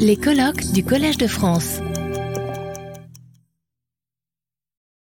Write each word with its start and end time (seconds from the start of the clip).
Les 0.00 0.16
colloques 0.16 0.72
du 0.72 0.84
Collège 0.84 1.18
de 1.18 1.28
France. 1.28 1.78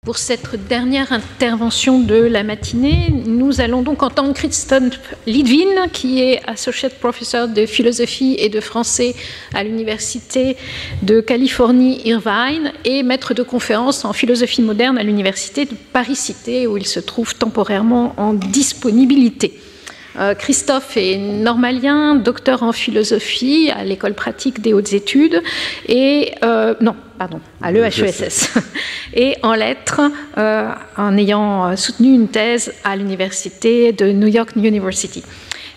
Pour 0.05 0.17
cette 0.17 0.67
dernière 0.67 1.13
intervention 1.13 2.01
de 2.01 2.15
la 2.15 2.43
matinée, 2.43 3.11
nous 3.27 3.61
allons 3.61 3.83
donc 3.83 4.03
entendre 4.03 4.33
Christophe 4.33 4.99
Lidwin, 5.27 5.89
qui 5.93 6.23
est 6.23 6.41
associate 6.49 6.99
professeur 6.99 7.49
de 7.49 7.67
philosophie 7.67 8.35
et 8.39 8.49
de 8.49 8.61
français 8.61 9.15
à 9.55 9.63
l'Université 9.63 10.57
de 11.03 11.21
Californie 11.21 12.01
Irvine 12.09 12.73
et 12.85 13.03
maître 13.03 13.35
de 13.35 13.43
conférence 13.43 14.05
en 14.05 14.13
philosophie 14.15 14.63
moderne 14.63 14.97
à 14.97 15.03
l'Université 15.03 15.67
de 15.67 15.75
Paris-Cité, 15.93 16.67
où 16.67 16.79
il 16.79 16.87
se 16.87 17.01
trouve 17.01 17.35
temporairement 17.35 18.15
en 18.17 18.33
disponibilité. 18.33 19.61
Euh, 20.19 20.35
Christophe 20.35 20.97
est 20.97 21.17
normalien, 21.17 22.17
docteur 22.17 22.63
en 22.63 22.73
philosophie 22.73 23.71
à 23.71 23.85
l'école 23.85 24.15
pratique 24.15 24.61
des 24.61 24.73
hautes 24.73 24.93
études 24.93 25.43
et 25.89 26.33
euh, 26.43 26.75
non, 26.81 26.97
pardon, 27.19 27.41
à 27.63 27.71
l'EHESS 27.71 28.55
et 29.15 29.37
en 29.43 29.55
lettres 29.55 30.01
euh, 30.37 30.71
en 30.97 31.17
ayant 31.17 31.77
soutenu 31.77 32.13
une 32.13 32.29
thèse 32.29 32.73
à 32.83 32.97
l'université 32.97 33.93
de 33.93 34.11
New 34.11 34.29
York 34.29 34.51
University. 34.57 35.23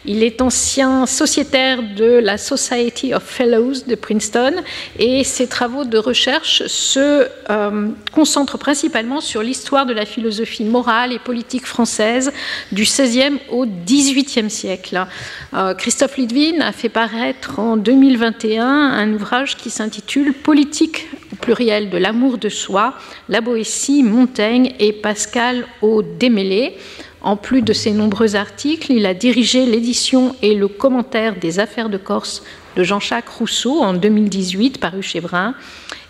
Il 0.06 0.22
est 0.22 0.42
ancien 0.42 1.06
sociétaire 1.06 1.82
de 1.96 2.20
la 2.20 2.38
Society 2.38 3.14
of 3.14 3.24
Fellows 3.24 3.86
de 3.88 3.96
Princeton 3.96 4.56
et 5.00 5.24
ses 5.24 5.48
travaux 5.48 5.86
de 5.86 5.98
recherche 5.98 6.68
se 6.68 7.28
euh, 7.50 7.90
concentrent 8.12 8.58
principalement 8.58 9.22
sur 9.22 9.42
l'histoire 9.42 9.86
de 9.86 9.94
la 9.94 10.06
philosophie 10.06 10.66
morale 10.66 11.14
et 11.14 11.20
politique 11.20 11.66
française 11.66 12.34
du 12.74 12.84
XVIe 12.84 13.40
au 13.50 13.66
XVIIIe 13.66 14.50
siècle. 14.50 15.06
Euh, 15.54 15.74
Christophe 15.74 16.18
Lidwin 16.18 16.62
a 16.62 16.74
fait 16.74 16.90
paraître 16.90 17.60
en 17.60 17.78
2021 17.78 18.66
un 18.66 19.14
ouvrage 19.14 19.56
qui 19.56 19.70
s'intitule 19.70 20.34
Politique 20.34 21.08
au 21.32 21.36
pluriel 21.38 21.90
de 21.90 21.98
l'amour 21.98 22.38
de 22.38 22.50
soi, 22.50 22.96
la 23.30 23.40
Boétie, 23.40 24.04
Montaigne 24.04 24.74
et 24.80 24.92
Pascal 24.92 25.66
au 25.82 26.02
démêlé 26.02 26.76
en 27.24 27.38
plus 27.38 27.62
de 27.62 27.74
ses 27.74 27.92
nombreux 27.92 28.36
articles, 28.36 28.92
il 28.92 29.06
a 29.06 29.14
dirigé 29.14 29.66
l'édition 29.66 30.36
et 30.42 30.54
le 30.54 30.68
commentaire 30.68 31.38
des 31.38 31.60
Affaires 31.60 31.90
de 31.90 31.98
Corse 31.98 32.44
de 32.76 32.84
Jean-Jacques 32.84 33.30
Rousseau 33.30 33.82
en 33.82 33.94
2018, 33.94 34.80
paru 34.80 35.02
chez 35.02 35.22
Brun, 35.22 35.56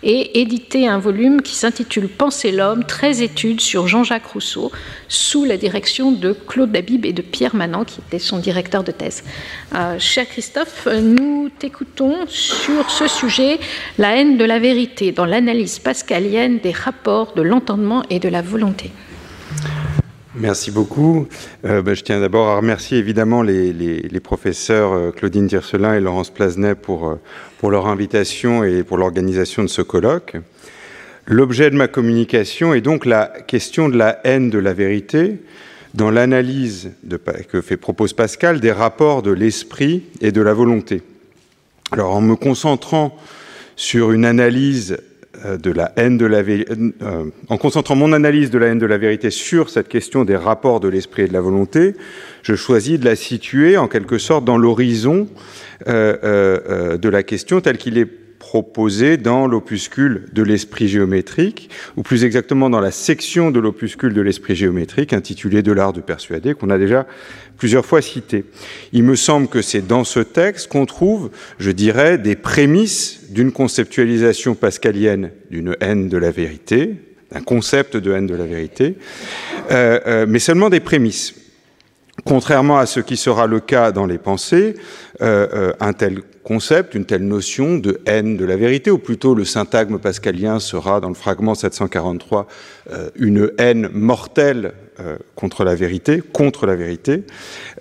et 0.02 0.40
édité 0.40 0.88
un 0.88 0.98
volume 0.98 1.40
qui 1.40 1.54
s'intitule 1.54 2.08
Penser 2.08 2.52
l'homme, 2.52 2.84
13 2.84 3.22
études 3.22 3.60
sur 3.60 3.86
Jean-Jacques 3.86 4.26
Rousseau, 4.26 4.72
sous 5.08 5.44
la 5.44 5.56
direction 5.56 6.10
de 6.10 6.32
Claude 6.32 6.72
Dabib 6.72 7.06
et 7.06 7.12
de 7.12 7.22
Pierre 7.22 7.54
Manant, 7.54 7.84
qui 7.84 8.00
était 8.00 8.18
son 8.18 8.38
directeur 8.38 8.82
de 8.82 8.92
thèse. 8.92 9.24
Euh, 9.74 9.98
cher 9.98 10.26
Christophe, 10.28 10.88
nous 11.02 11.48
t'écoutons 11.58 12.26
sur 12.28 12.90
ce 12.90 13.06
sujet, 13.06 13.58
la 13.98 14.16
haine 14.16 14.36
de 14.36 14.44
la 14.44 14.58
vérité, 14.58 15.12
dans 15.12 15.26
l'analyse 15.26 15.78
pascalienne 15.78 16.58
des 16.58 16.72
rapports 16.72 17.34
de 17.34 17.42
l'entendement 17.42 18.02
et 18.10 18.18
de 18.18 18.28
la 18.28 18.42
volonté. 18.42 18.90
Merci 20.36 20.72
beaucoup. 20.72 21.28
Euh, 21.64 21.80
ben, 21.80 21.94
je 21.94 22.02
tiens 22.02 22.18
d'abord 22.18 22.48
à 22.48 22.56
remercier 22.56 22.98
évidemment 22.98 23.42
les, 23.42 24.20
professeurs 24.20 24.92
euh, 24.92 25.10
Claudine 25.12 25.46
Tiercelin 25.46 25.94
et 25.94 26.00
Laurence 26.00 26.30
Plasnet 26.30 26.74
pour, 26.74 27.08
euh, 27.08 27.20
pour 27.58 27.70
leur 27.70 27.86
invitation 27.86 28.64
et 28.64 28.82
pour 28.82 28.98
l'organisation 28.98 29.62
de 29.62 29.68
ce 29.68 29.80
colloque. 29.80 30.36
L'objet 31.26 31.70
de 31.70 31.76
ma 31.76 31.86
communication 31.86 32.74
est 32.74 32.80
donc 32.80 33.06
la 33.06 33.26
question 33.46 33.88
de 33.88 33.96
la 33.96 34.18
haine 34.24 34.50
de 34.50 34.58
la 34.58 34.72
vérité 34.72 35.38
dans 35.94 36.10
l'analyse 36.10 36.90
que 37.48 37.60
fait, 37.60 37.76
propose 37.76 38.12
Pascal 38.12 38.58
des 38.58 38.72
rapports 38.72 39.22
de 39.22 39.30
l'esprit 39.30 40.02
et 40.20 40.32
de 40.32 40.40
la 40.40 40.52
volonté. 40.52 41.02
Alors 41.92 42.12
en 42.12 42.20
me 42.20 42.34
concentrant 42.34 43.16
sur 43.76 44.10
une 44.10 44.24
analyse 44.24 44.98
de 45.44 45.70
la 45.70 45.92
haine 45.96 46.16
de 46.16 46.26
la 46.26 46.38
euh, 46.38 47.30
en 47.48 47.56
concentrant 47.58 47.96
mon 47.96 48.12
analyse 48.12 48.50
de 48.50 48.58
la 48.58 48.68
haine 48.68 48.78
de 48.78 48.86
la 48.86 48.98
vérité 48.98 49.30
sur 49.30 49.68
cette 49.68 49.88
question 49.88 50.24
des 50.24 50.36
rapports 50.36 50.80
de 50.80 50.88
l'esprit 50.88 51.22
et 51.22 51.28
de 51.28 51.32
la 51.32 51.40
volonté, 51.40 51.94
je 52.42 52.54
choisis 52.54 52.98
de 52.98 53.04
la 53.04 53.16
situer 53.16 53.76
en 53.76 53.88
quelque 53.88 54.18
sorte 54.18 54.44
dans 54.44 54.58
l'horizon 54.58 55.28
euh, 55.86 56.96
de 56.96 57.08
la 57.08 57.22
question 57.22 57.60
telle 57.60 57.78
qu'il 57.78 57.98
est 57.98 58.23
proposé 58.44 59.16
dans 59.16 59.46
l'opuscule 59.46 60.26
de 60.34 60.42
l'esprit 60.42 60.86
géométrique, 60.86 61.70
ou 61.96 62.02
plus 62.02 62.24
exactement 62.24 62.68
dans 62.68 62.78
la 62.78 62.90
section 62.90 63.50
de 63.50 63.58
l'opuscule 63.58 64.12
de 64.12 64.20
l'esprit 64.20 64.54
géométrique 64.54 65.14
intitulée 65.14 65.62
De 65.62 65.72
l'art 65.72 65.94
de 65.94 66.02
persuader, 66.02 66.52
qu'on 66.52 66.68
a 66.68 66.76
déjà 66.76 67.06
plusieurs 67.56 67.86
fois 67.86 68.02
cité. 68.02 68.44
Il 68.92 69.02
me 69.04 69.16
semble 69.16 69.48
que 69.48 69.62
c'est 69.62 69.86
dans 69.86 70.04
ce 70.04 70.20
texte 70.20 70.68
qu'on 70.68 70.84
trouve, 70.84 71.30
je 71.58 71.70
dirais, 71.70 72.18
des 72.18 72.36
prémices 72.36 73.30
d'une 73.30 73.50
conceptualisation 73.50 74.54
pascalienne 74.54 75.30
d'une 75.50 75.74
haine 75.80 76.10
de 76.10 76.18
la 76.18 76.30
vérité, 76.30 76.96
d'un 77.32 77.40
concept 77.40 77.96
de 77.96 78.12
haine 78.12 78.26
de 78.26 78.34
la 78.34 78.44
vérité, 78.44 78.98
euh, 79.70 80.00
euh, 80.06 80.26
mais 80.28 80.38
seulement 80.38 80.68
des 80.68 80.80
prémices. 80.80 81.34
Contrairement 82.26 82.76
à 82.76 82.84
ce 82.84 83.00
qui 83.00 83.16
sera 83.16 83.46
le 83.46 83.60
cas 83.60 83.90
dans 83.90 84.06
les 84.06 84.18
pensées, 84.18 84.74
euh, 85.22 85.72
un 85.80 85.94
tel 85.94 86.20
concept, 86.44 86.94
une 86.94 87.06
telle 87.06 87.24
notion 87.24 87.78
de 87.78 88.00
haine 88.06 88.36
de 88.36 88.44
la 88.44 88.56
vérité, 88.56 88.90
ou 88.90 88.98
plutôt 88.98 89.34
le 89.34 89.44
syntagme 89.44 89.98
pascalien 89.98 90.60
sera 90.60 91.00
dans 91.00 91.08
le 91.08 91.14
fragment 91.14 91.54
743 91.54 92.46
euh, 92.92 93.10
une 93.16 93.50
haine 93.58 93.88
mortelle 93.92 94.74
euh, 95.00 95.16
contre 95.34 95.64
la 95.64 95.74
vérité, 95.74 96.22
contre 96.32 96.66
la 96.66 96.76
vérité. 96.76 97.24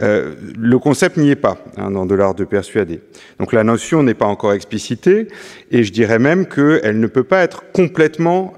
Euh, 0.01 0.33
le 0.57 0.79
concept 0.79 1.17
n'y 1.17 1.29
est 1.29 1.35
pas 1.35 1.57
hein, 1.77 1.91
dans 1.91 2.05
de 2.05 2.15
l'art 2.15 2.35
de 2.35 2.43
persuader. 2.43 3.01
Donc 3.39 3.53
la 3.53 3.63
notion 3.63 4.03
n'est 4.03 4.13
pas 4.13 4.25
encore 4.25 4.53
explicitée, 4.53 5.27
et 5.71 5.83
je 5.83 5.91
dirais 5.91 6.19
même 6.19 6.45
qu'elle 6.45 6.99
ne 6.99 7.07
peut 7.07 7.23
pas 7.23 7.43
être 7.43 7.63
complètement 7.71 8.53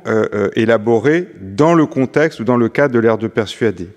élaborée 0.55 1.27
dans 1.41 1.73
le 1.73 1.85
contexte 1.85 2.39
ou 2.39 2.43
dans 2.43 2.57
le 2.57 2.69
cadre 2.69 2.93
de 2.93 2.99
l'art 2.99 3.17
de 3.17 3.27
persuader. 3.27 3.87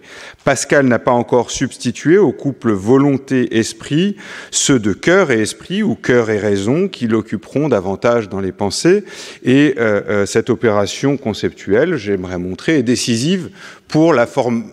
Pascal 0.45 0.87
n'a 0.87 0.99
pas 0.99 1.13
encore 1.13 1.51
substitué 1.51 2.19
au 2.19 2.33
couple 2.33 2.73
volonté-esprit 2.73 4.17
ceux 4.51 4.79
de 4.79 4.93
cœur 4.93 5.31
et 5.31 5.41
esprit, 5.41 5.83
ou 5.83 5.95
cœur 5.95 6.31
et 6.31 6.39
raison, 6.39 6.89
qui 6.89 7.07
l'occuperont 7.07 7.69
davantage 7.69 8.29
dans 8.29 8.41
les 8.41 8.53
pensées. 8.53 9.05
Et 9.45 9.75
euh, 9.79 10.01
euh, 10.09 10.27
cette 10.27 10.51
opération 10.51 11.17
conceptuelle, 11.17 11.97
j'aimerais 11.97 12.39
montrer, 12.39 12.79
est 12.79 12.83
décisive 12.83 13.51
pour 13.89 14.13
la, 14.13 14.27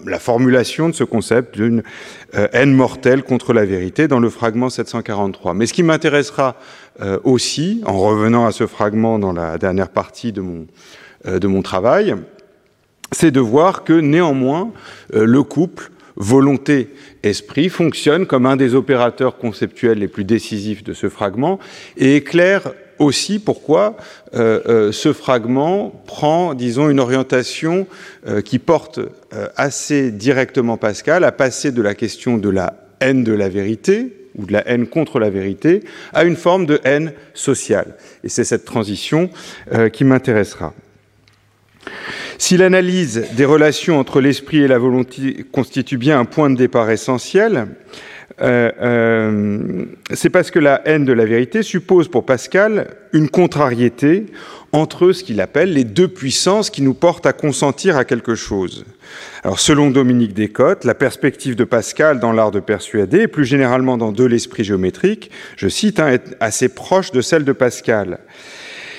la 0.05 0.19
formulation 0.19 0.89
de 0.89 0.93
ce 0.93 1.03
concept 1.03 1.55
d'une 1.55 1.83
euh, 2.35 2.47
haine 2.53 2.73
mortelle 2.73 3.23
contre 3.23 3.53
la 3.53 3.65
vérité 3.65 4.07
dans 4.07 4.19
le 4.19 4.29
fragment 4.29 4.69
743. 4.69 5.53
Mais 5.53 5.65
ce 5.65 5.73
qui 5.73 5.83
m'intéressera 5.83 6.55
aussi, 7.25 7.81
en 7.85 7.99
revenant 7.99 8.45
à 8.45 8.53
ce 8.53 8.67
fragment 8.67 9.19
dans 9.19 9.33
la 9.33 9.57
dernière 9.57 9.89
partie 9.89 10.31
de 10.31 10.39
mon, 10.39 10.65
de 11.25 11.45
mon 11.45 11.61
travail, 11.61 12.15
c'est 13.11 13.31
de 13.31 13.41
voir 13.41 13.83
que 13.83 13.91
néanmoins 13.91 14.71
le 15.11 15.43
couple 15.43 15.91
volonté-esprit 16.15 17.69
fonctionne 17.69 18.25
comme 18.25 18.45
un 18.45 18.55
des 18.55 18.75
opérateurs 18.75 19.37
conceptuels 19.37 19.99
les 19.99 20.07
plus 20.07 20.23
décisifs 20.23 20.85
de 20.85 20.93
ce 20.93 21.09
fragment 21.09 21.59
et 21.97 22.15
éclaire 22.15 22.71
aussi 22.99 23.39
pourquoi 23.39 23.97
euh, 24.35 24.61
euh, 24.67 24.91
ce 24.91 25.13
fragment 25.13 25.89
prend, 26.05 26.53
disons, 26.53 26.89
une 26.89 26.99
orientation 26.99 27.87
euh, 28.27 28.41
qui 28.41 28.59
porte 28.59 28.99
assez 29.57 30.11
directement 30.11 30.77
Pascal 30.77 31.23
à 31.23 31.31
passer 31.31 31.71
de 31.71 31.81
la 31.81 31.93
question 31.93 32.37
de 32.37 32.49
la 32.49 32.73
haine 33.01 33.23
de 33.23 33.33
la 33.33 33.49
vérité, 33.49 34.29
ou 34.37 34.45
de 34.45 34.53
la 34.53 34.67
haine 34.67 34.87
contre 34.87 35.19
la 35.19 35.29
vérité, 35.29 35.83
à 36.13 36.23
une 36.23 36.37
forme 36.37 36.65
de 36.65 36.79
haine 36.83 37.11
sociale. 37.33 37.95
Et 38.23 38.29
c'est 38.29 38.45
cette 38.45 38.63
transition 38.63 39.29
qui 39.91 40.05
m'intéressera. 40.05 40.73
Si 42.37 42.57
l'analyse 42.57 43.25
des 43.35 43.45
relations 43.45 43.99
entre 43.99 44.21
l'esprit 44.21 44.59
et 44.59 44.67
la 44.67 44.77
volonté 44.77 45.45
constitue 45.51 45.97
bien 45.97 46.19
un 46.19 46.25
point 46.25 46.49
de 46.49 46.55
départ 46.55 46.89
essentiel, 46.89 47.67
euh, 48.41 48.71
euh, 48.81 49.85
c'est 50.13 50.29
parce 50.29 50.51
que 50.51 50.59
la 50.59 50.81
haine 50.85 51.05
de 51.05 51.13
la 51.13 51.25
vérité 51.25 51.63
suppose 51.63 52.07
pour 52.07 52.25
Pascal 52.25 52.87
une 53.13 53.29
contrariété 53.29 54.25
entre 54.73 55.13
ce 55.13 55.23
qu'il 55.23 55.39
appelle 55.39 55.73
les 55.73 55.85
deux 55.85 56.09
puissances 56.09 56.69
qui 56.69 56.81
nous 56.81 56.93
portent 56.93 57.25
à 57.25 57.33
consentir 57.33 57.95
à 57.95 58.03
quelque 58.03 58.35
chose. 58.35 58.85
Alors, 59.43 59.59
selon 59.59 59.89
Dominique 59.89 60.33
Descottes, 60.33 60.83
la 60.83 60.95
perspective 60.95 61.55
de 61.55 61.63
Pascal 61.63 62.19
dans 62.19 62.33
l'art 62.33 62.51
de 62.51 62.59
persuader, 62.59 63.27
plus 63.27 63.45
généralement 63.45 63.97
dans 63.97 64.11
De 64.11 64.25
l'esprit 64.25 64.65
géométrique, 64.65 65.31
je 65.55 65.69
cite, 65.69 65.99
hein, 65.99 66.09
est 66.09 66.35
assez 66.41 66.67
proche 66.67 67.11
de 67.11 67.21
celle 67.21 67.45
de 67.45 67.53
Pascal. 67.53 68.19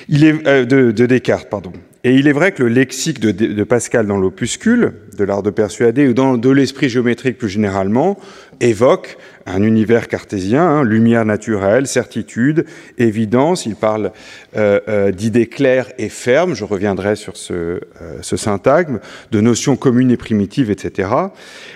Il 0.09 0.23
est, 0.23 0.47
euh, 0.47 0.65
de 0.65 1.05
Descartes, 1.05 1.49
pardon. 1.49 1.73
Et 2.07 2.13
il 2.13 2.29
est 2.29 2.31
vrai 2.31 2.53
que 2.53 2.63
le 2.63 2.69
lexique 2.69 3.19
de, 3.19 3.63
Pascal 3.65 4.07
dans 4.07 4.15
l'opuscule, 4.15 4.93
de 5.17 5.25
l'art 5.25 5.43
de 5.43 5.49
persuader, 5.49 6.07
ou 6.07 6.13
dans 6.13 6.37
de 6.37 6.49
l'esprit 6.49 6.87
géométrique 6.87 7.37
plus 7.37 7.49
généralement, 7.49 8.17
évoque 8.61 9.17
un 9.47 9.63
univers 9.63 10.07
cartésien, 10.07 10.63
hein, 10.63 10.83
lumière 10.83 11.25
naturelle, 11.25 11.87
certitude, 11.87 12.65
évidence. 12.97 13.65
Il 13.65 13.75
parle 13.75 14.11
euh, 14.55 14.79
euh, 14.89 15.11
d'idées 15.11 15.47
claires 15.47 15.91
et 15.97 16.09
fermes, 16.09 16.53
je 16.53 16.65
reviendrai 16.65 17.15
sur 17.15 17.37
ce, 17.37 17.53
euh, 17.53 18.21
syntagme, 18.21 18.99
de 19.31 19.41
notions 19.41 19.77
communes 19.77 20.11
et 20.11 20.17
primitives, 20.17 20.69
etc. 20.69 21.09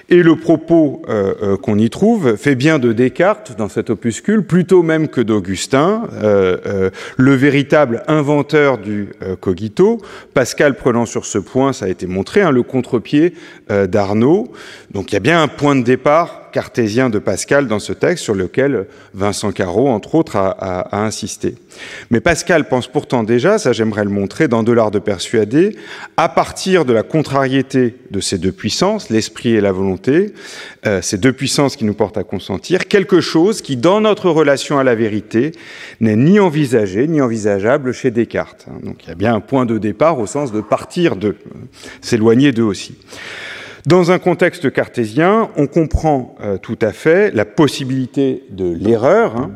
Et 0.09 0.21
le 0.21 0.35
propos 0.35 1.01
qu'on 1.61 1.77
y 1.77 1.89
trouve 1.89 2.35
fait 2.35 2.55
bien 2.55 2.77
de 2.77 2.91
Descartes 2.91 3.55
dans 3.57 3.69
cet 3.69 3.89
opuscule, 3.89 4.43
plutôt 4.43 4.83
même 4.83 5.07
que 5.07 5.21
d'Augustin, 5.21 6.03
le 6.21 7.33
véritable 7.33 8.03
inventeur 8.07 8.77
du 8.77 9.09
cogito. 9.39 10.01
Pascal 10.33 10.75
prenant 10.75 11.05
sur 11.05 11.25
ce 11.25 11.37
point, 11.37 11.73
ça 11.73 11.85
a 11.85 11.89
été 11.89 12.07
montré, 12.07 12.41
hein, 12.41 12.51
le 12.51 12.63
contre-pied 12.63 13.33
d'Arnaud. 13.69 14.51
Donc 14.91 15.11
il 15.11 15.15
y 15.15 15.17
a 15.17 15.21
bien 15.21 15.41
un 15.41 15.47
point 15.47 15.75
de 15.75 15.83
départ 15.83 16.40
cartésien 16.51 17.09
de 17.09 17.19
Pascal 17.19 17.67
dans 17.67 17.79
ce 17.79 17.93
texte 17.93 18.23
sur 18.23 18.35
lequel 18.35 18.85
Vincent 19.13 19.51
Caro, 19.51 19.89
entre 19.89 20.15
autres, 20.15 20.35
a, 20.35 20.97
insisté. 21.03 21.55
Mais 22.09 22.19
Pascal 22.19 22.67
pense 22.67 22.87
pourtant 22.87 23.23
déjà, 23.23 23.57
ça 23.57 23.73
j'aimerais 23.73 24.03
le 24.03 24.09
montrer, 24.09 24.47
dans 24.47 24.63
De 24.63 24.71
l'art 24.71 24.91
de 24.91 24.99
persuader, 24.99 25.75
à 26.17 26.29
partir 26.29 26.85
de 26.85 26.93
la 26.93 27.03
contrariété 27.03 27.95
de 28.11 28.19
ces 28.19 28.37
deux 28.37 28.51
puissances, 28.51 29.09
l'esprit 29.09 29.55
et 29.55 29.61
la 29.61 29.71
volonté, 29.71 30.33
euh, 30.85 31.01
ces 31.01 31.17
deux 31.17 31.33
puissances 31.33 31.75
qui 31.75 31.85
nous 31.85 31.93
portent 31.93 32.17
à 32.17 32.23
consentir, 32.23 32.87
quelque 32.87 33.21
chose 33.21 33.61
qui, 33.61 33.77
dans 33.77 34.01
notre 34.01 34.29
relation 34.29 34.77
à 34.77 34.83
la 34.83 34.95
vérité, 34.95 35.53
n'est 35.99 36.15
ni 36.15 36.39
envisagé 36.39 37.07
ni 37.07 37.21
envisageable 37.21 37.93
chez 37.93 38.11
Descartes. 38.11 38.67
Donc 38.83 39.03
il 39.03 39.09
y 39.09 39.11
a 39.11 39.15
bien 39.15 39.33
un 39.33 39.39
point 39.39 39.65
de 39.65 39.77
départ 39.77 40.19
au 40.19 40.27
sens 40.27 40.51
de 40.51 40.61
partir 40.61 41.15
de, 41.15 41.35
s'éloigner 42.01 42.51
d'eux 42.51 42.63
aussi. 42.63 42.95
Dans 43.87 44.11
un 44.11 44.19
contexte 44.19 44.71
cartésien, 44.71 45.49
on 45.57 45.65
comprend 45.65 46.35
euh, 46.41 46.57
tout 46.57 46.77
à 46.81 46.91
fait 46.91 47.31
la 47.33 47.45
possibilité 47.45 48.43
de 48.51 48.71
l'erreur, 48.71 49.35
hein, 49.35 49.51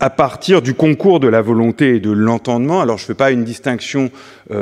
à 0.00 0.08
partir 0.08 0.62
du 0.62 0.72
concours 0.72 1.20
de 1.20 1.28
la 1.28 1.42
volonté 1.42 1.96
et 1.96 2.00
de 2.00 2.10
l'entendement. 2.10 2.80
Alors 2.80 2.96
je 2.96 3.04
ne 3.04 3.08
fais 3.08 3.14
pas 3.14 3.30
une 3.30 3.44
distinction 3.44 4.10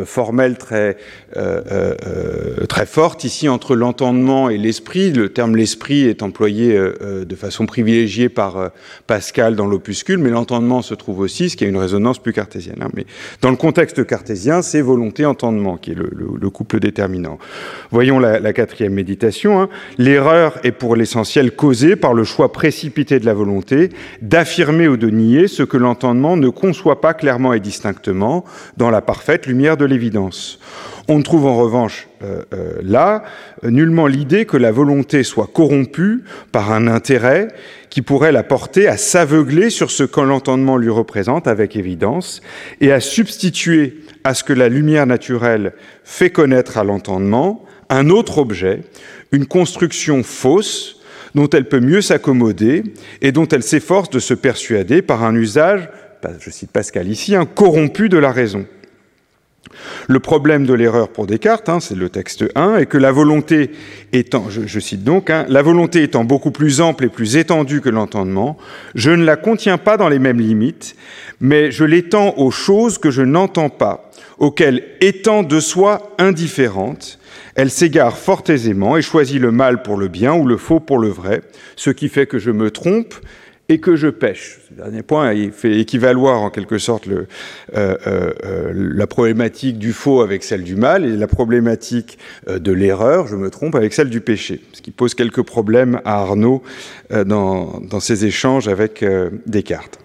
formelle 0.04 0.56
très, 0.56 0.96
euh, 1.36 1.62
euh, 1.72 2.66
très 2.66 2.86
forte 2.86 3.24
ici 3.24 3.48
entre 3.48 3.76
l'entendement 3.76 4.48
et 4.48 4.56
l'esprit. 4.56 5.12
Le 5.12 5.28
terme 5.28 5.56
l'esprit 5.56 6.06
est 6.06 6.22
employé 6.22 6.74
de 6.74 7.34
façon 7.34 7.66
privilégiée 7.66 8.28
par 8.28 8.70
Pascal 9.06 9.56
dans 9.56 9.66
l'opuscule, 9.66 10.18
mais 10.18 10.30
l'entendement 10.30 10.82
se 10.82 10.94
trouve 10.94 11.20
aussi, 11.20 11.50
ce 11.50 11.56
qui 11.56 11.64
a 11.64 11.68
une 11.68 11.76
résonance 11.76 12.18
plus 12.18 12.32
cartésienne. 12.32 12.78
Hein. 12.80 12.88
Mais 12.94 13.06
dans 13.42 13.50
le 13.50 13.56
contexte 13.56 14.04
cartésien, 14.06 14.62
c'est 14.62 14.80
volonté-entendement 14.80 15.76
qui 15.76 15.92
est 15.92 15.94
le, 15.94 16.10
le, 16.12 16.50
couple 16.50 16.80
déterminant. 16.80 17.38
Voyons 17.90 18.18
la, 18.18 18.38
la 18.40 18.52
quatrième 18.52 18.94
méditation. 18.94 19.60
Hein. 19.60 19.68
L'erreur 19.98 20.58
est 20.62 20.72
pour 20.72 20.96
l'essentiel 20.96 21.52
causée 21.52 21.96
par 21.96 22.14
le 22.14 22.24
choix 22.24 22.52
précipité 22.52 23.18
de 23.18 23.26
la 23.26 23.34
volonté 23.34 23.90
d'affirmer 24.22 24.88
ou 24.88 24.96
de 24.96 25.10
nier 25.10 25.48
ce 25.48 25.62
que 25.62 25.76
l'entendement 25.76 26.36
ne 26.36 26.48
conçoit 26.48 27.00
pas 27.00 27.14
clairement 27.14 27.52
et 27.52 27.60
distinctement 27.60 28.44
dans 28.76 28.90
la 28.90 29.00
parfaite 29.00 29.46
lumière 29.46 29.73
de 29.76 29.84
l'évidence. 29.84 30.58
On 31.06 31.18
ne 31.18 31.22
trouve 31.22 31.46
en 31.46 31.56
revanche 31.56 32.08
euh, 32.22 32.42
euh, 32.54 32.78
là 32.82 33.24
nullement 33.62 34.06
l'idée 34.06 34.46
que 34.46 34.56
la 34.56 34.72
volonté 34.72 35.22
soit 35.22 35.50
corrompue 35.52 36.24
par 36.50 36.72
un 36.72 36.86
intérêt 36.86 37.48
qui 37.90 38.00
pourrait 38.00 38.32
la 38.32 38.42
porter 38.42 38.88
à 38.88 38.96
s'aveugler 38.96 39.68
sur 39.68 39.90
ce 39.90 40.04
que 40.04 40.20
l'entendement 40.20 40.78
lui 40.78 40.88
représente 40.88 41.46
avec 41.46 41.76
évidence 41.76 42.40
et 42.80 42.90
à 42.90 43.00
substituer 43.00 44.00
à 44.24 44.32
ce 44.32 44.44
que 44.44 44.54
la 44.54 44.70
lumière 44.70 45.06
naturelle 45.06 45.74
fait 46.04 46.30
connaître 46.30 46.78
à 46.78 46.84
l'entendement 46.84 47.64
un 47.90 48.08
autre 48.08 48.38
objet, 48.38 48.80
une 49.30 49.46
construction 49.46 50.22
fausse 50.22 51.00
dont 51.34 51.48
elle 51.50 51.68
peut 51.68 51.80
mieux 51.80 52.00
s'accommoder 52.00 52.82
et 53.20 53.32
dont 53.32 53.46
elle 53.48 53.62
s'efforce 53.62 54.08
de 54.08 54.20
se 54.20 54.34
persuader 54.34 55.02
par 55.02 55.22
un 55.22 55.34
usage, 55.34 55.88
je 56.40 56.50
cite 56.50 56.70
Pascal 56.70 57.08
ici, 57.08 57.34
un 57.34 57.44
corrompu 57.44 58.08
de 58.08 58.16
la 58.16 58.32
raison. 58.32 58.66
Le 60.08 60.20
problème 60.20 60.66
de 60.66 60.74
l'erreur 60.74 61.08
pour 61.08 61.26
Descartes, 61.26 61.68
hein, 61.68 61.80
c'est 61.80 61.96
le 61.96 62.08
texte 62.08 62.44
1, 62.54 62.76
est 62.76 62.86
que 62.86 62.98
la 62.98 63.12
volonté 63.12 63.70
étant, 64.12 64.46
je, 64.48 64.78
cite 64.80 65.04
donc, 65.04 65.30
hein, 65.30 65.46
la 65.48 65.62
volonté 65.62 66.02
étant 66.02 66.24
beaucoup 66.24 66.50
plus 66.50 66.80
ample 66.80 67.04
et 67.04 67.08
plus 67.08 67.36
étendue 67.36 67.80
que 67.80 67.88
l'entendement, 67.88 68.56
je 68.94 69.10
ne 69.10 69.24
la 69.24 69.36
contiens 69.36 69.78
pas 69.78 69.96
dans 69.96 70.08
les 70.08 70.18
mêmes 70.18 70.40
limites, 70.40 70.96
mais 71.40 71.70
je 71.70 71.84
l'étends 71.84 72.34
aux 72.36 72.50
choses 72.50 72.98
que 72.98 73.10
je 73.10 73.22
n'entends 73.22 73.70
pas, 73.70 74.10
auxquelles 74.38 74.84
étant 75.00 75.42
de 75.42 75.60
soi 75.60 76.14
indifférentes, 76.18 77.18
elle 77.54 77.70
s'égare 77.70 78.18
fort 78.18 78.42
aisément 78.48 78.96
et 78.96 79.02
choisit 79.02 79.40
le 79.40 79.52
mal 79.52 79.82
pour 79.82 79.96
le 79.96 80.08
bien 80.08 80.34
ou 80.34 80.46
le 80.46 80.56
faux 80.56 80.80
pour 80.80 80.98
le 80.98 81.08
vrai, 81.08 81.42
ce 81.76 81.90
qui 81.90 82.08
fait 82.08 82.26
que 82.26 82.38
je 82.38 82.50
me 82.50 82.70
trompe 82.70 83.14
et 83.68 83.78
que 83.78 83.96
je 83.96 84.08
pêche. 84.08 84.58
Dernier 84.76 85.02
point, 85.02 85.32
il 85.34 85.52
fait 85.52 85.78
équivaloir 85.78 86.42
en 86.42 86.50
quelque 86.50 86.78
sorte 86.78 87.06
euh, 87.06 87.26
euh, 87.76 87.96
euh, 88.08 88.72
la 88.74 89.06
problématique 89.06 89.78
du 89.78 89.92
faux 89.92 90.20
avec 90.20 90.42
celle 90.42 90.64
du 90.64 90.74
mal 90.74 91.04
et 91.04 91.16
la 91.16 91.28
problématique 91.28 92.18
de 92.48 92.72
l'erreur, 92.72 93.28
je 93.28 93.36
me 93.36 93.50
trompe, 93.50 93.76
avec 93.76 93.92
celle 93.92 94.10
du 94.10 94.20
péché, 94.20 94.62
ce 94.72 94.82
qui 94.82 94.90
pose 94.90 95.14
quelques 95.14 95.42
problèmes 95.42 96.00
à 96.04 96.16
Arnaud 96.22 96.62
dans, 97.10 97.80
dans 97.88 98.00
ses 98.00 98.24
échanges 98.24 98.66
avec 98.66 99.04
Descartes. 99.46 100.00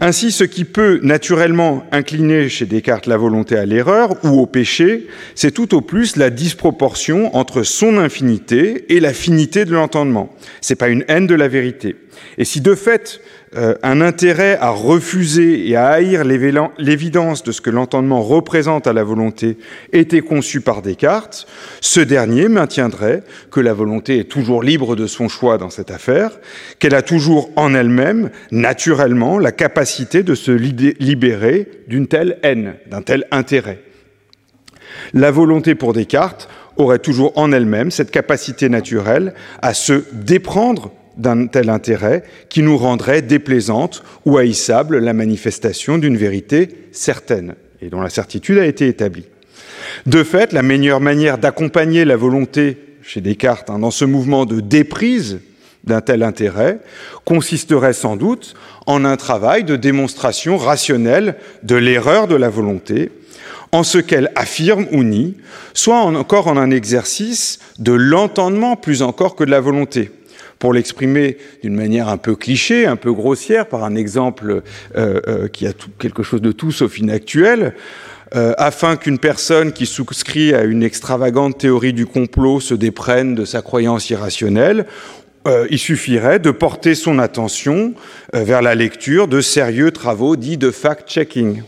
Ainsi, 0.00 0.32
ce 0.32 0.44
qui 0.44 0.64
peut 0.64 1.00
naturellement 1.02 1.84
incliner 1.92 2.48
chez 2.48 2.66
Descartes 2.66 3.06
la 3.06 3.16
volonté 3.16 3.56
à 3.56 3.66
l'erreur 3.66 4.16
ou 4.24 4.40
au 4.40 4.46
péché, 4.46 5.06
c'est 5.34 5.52
tout 5.52 5.74
au 5.74 5.80
plus 5.80 6.16
la 6.16 6.30
disproportion 6.30 7.34
entre 7.36 7.62
son 7.62 7.98
infinité 7.98 8.86
et 8.94 9.00
la 9.00 9.12
finité 9.12 9.64
de 9.64 9.72
l'entendement. 9.72 10.34
C'est 10.60 10.74
pas 10.74 10.88
une 10.88 11.04
haine 11.08 11.26
de 11.26 11.34
la 11.34 11.48
vérité. 11.48 11.96
Et 12.38 12.44
si 12.44 12.60
de 12.60 12.74
fait 12.74 13.20
euh, 13.56 13.74
un 13.82 14.00
intérêt 14.00 14.56
à 14.60 14.70
refuser 14.70 15.68
et 15.68 15.76
à 15.76 15.88
haïr 15.88 16.24
l'évidence 16.24 17.42
de 17.42 17.52
ce 17.52 17.60
que 17.60 17.70
l'entendement 17.70 18.22
représente 18.22 18.86
à 18.86 18.92
la 18.92 19.04
volonté 19.04 19.58
était 19.92 20.22
conçu 20.22 20.60
par 20.60 20.82
Descartes, 20.82 21.46
ce 21.80 22.00
dernier 22.00 22.48
maintiendrait 22.48 23.22
que 23.50 23.60
la 23.60 23.72
volonté 23.72 24.18
est 24.18 24.30
toujours 24.30 24.62
libre 24.62 24.96
de 24.96 25.06
son 25.06 25.28
choix 25.28 25.56
dans 25.56 25.70
cette 25.70 25.90
affaire, 25.90 26.30
qu'elle 26.78 26.94
a 26.94 27.02
toujours 27.02 27.50
en 27.54 27.74
elle-même, 27.74 28.30
naturellement, 28.50 29.38
la 29.38 29.52
capacité 29.52 30.22
de 30.22 30.34
se 30.34 30.50
libérer 30.50 31.68
d'une 31.86 32.08
telle 32.08 32.38
haine, 32.42 32.74
d'un 32.90 33.02
tel 33.02 33.24
intérêt. 33.30 33.80
La 35.12 35.30
volonté 35.30 35.74
pour 35.74 35.92
Descartes 35.92 36.48
aurait 36.76 36.98
toujours 36.98 37.32
en 37.36 37.52
elle-même 37.52 37.90
cette 37.90 38.10
capacité 38.10 38.68
naturelle 38.68 39.34
à 39.62 39.74
se 39.74 40.02
déprendre 40.12 40.92
d'un 41.16 41.46
tel 41.46 41.70
intérêt 41.70 42.24
qui 42.48 42.62
nous 42.62 42.76
rendrait 42.76 43.22
déplaisante 43.22 44.02
ou 44.24 44.38
haïssable 44.38 44.98
la 44.98 45.12
manifestation 45.12 45.98
d'une 45.98 46.16
vérité 46.16 46.68
certaine 46.92 47.54
et 47.80 47.88
dont 47.88 48.00
la 48.00 48.10
certitude 48.10 48.58
a 48.58 48.66
été 48.66 48.88
établie. 48.88 49.26
De 50.06 50.22
fait, 50.22 50.52
la 50.52 50.62
meilleure 50.62 51.00
manière 51.00 51.38
d'accompagner 51.38 52.04
la 52.04 52.16
volonté 52.16 52.78
chez 53.02 53.20
Descartes 53.20 53.70
hein, 53.70 53.78
dans 53.78 53.90
ce 53.90 54.04
mouvement 54.04 54.46
de 54.46 54.60
déprise 54.60 55.40
d'un 55.84 56.00
tel 56.00 56.22
intérêt 56.22 56.78
consisterait 57.24 57.92
sans 57.92 58.16
doute 58.16 58.54
en 58.86 59.04
un 59.04 59.16
travail 59.16 59.64
de 59.64 59.76
démonstration 59.76 60.56
rationnelle 60.56 61.36
de 61.62 61.76
l'erreur 61.76 62.26
de 62.26 62.34
la 62.34 62.48
volonté, 62.48 63.10
en 63.72 63.82
ce 63.82 63.98
qu'elle 63.98 64.30
affirme 64.34 64.86
ou 64.92 65.02
nie, 65.02 65.36
soit 65.74 65.98
encore 65.98 66.46
en 66.46 66.56
un 66.56 66.70
exercice 66.70 67.58
de 67.78 67.92
l'entendement 67.92 68.76
plus 68.76 69.02
encore 69.02 69.36
que 69.36 69.44
de 69.44 69.50
la 69.50 69.60
volonté 69.60 70.10
pour 70.64 70.72
l'exprimer 70.72 71.36
d'une 71.62 71.74
manière 71.74 72.08
un 72.08 72.16
peu 72.16 72.36
cliché, 72.36 72.86
un 72.86 72.96
peu 72.96 73.12
grossière, 73.12 73.66
par 73.66 73.84
un 73.84 73.96
exemple 73.96 74.62
euh, 74.96 75.20
euh, 75.28 75.46
qui 75.46 75.66
a 75.66 75.74
quelque 75.98 76.22
chose 76.22 76.40
de 76.40 76.52
tout 76.52 76.72
sauf 76.72 76.98
inactuel, 76.98 77.74
euh, 78.34 78.54
afin 78.56 78.96
qu'une 78.96 79.18
personne 79.18 79.72
qui 79.72 79.84
souscrit 79.84 80.54
à 80.54 80.62
une 80.62 80.82
extravagante 80.82 81.58
théorie 81.58 81.92
du 81.92 82.06
complot 82.06 82.60
se 82.60 82.72
déprenne 82.72 83.34
de 83.34 83.44
sa 83.44 83.60
croyance 83.60 84.08
irrationnelle, 84.08 84.86
il 85.68 85.78
suffirait 85.78 86.38
de 86.38 86.50
porter 86.50 86.94
son 86.94 87.18
attention 87.18 87.92
vers 88.32 88.62
la 88.62 88.74
lecture 88.74 89.28
de 89.28 89.42
sérieux 89.42 89.90
travaux 89.90 90.36
dits 90.36 90.56
de 90.56 90.70
fact-checking. 90.70 91.60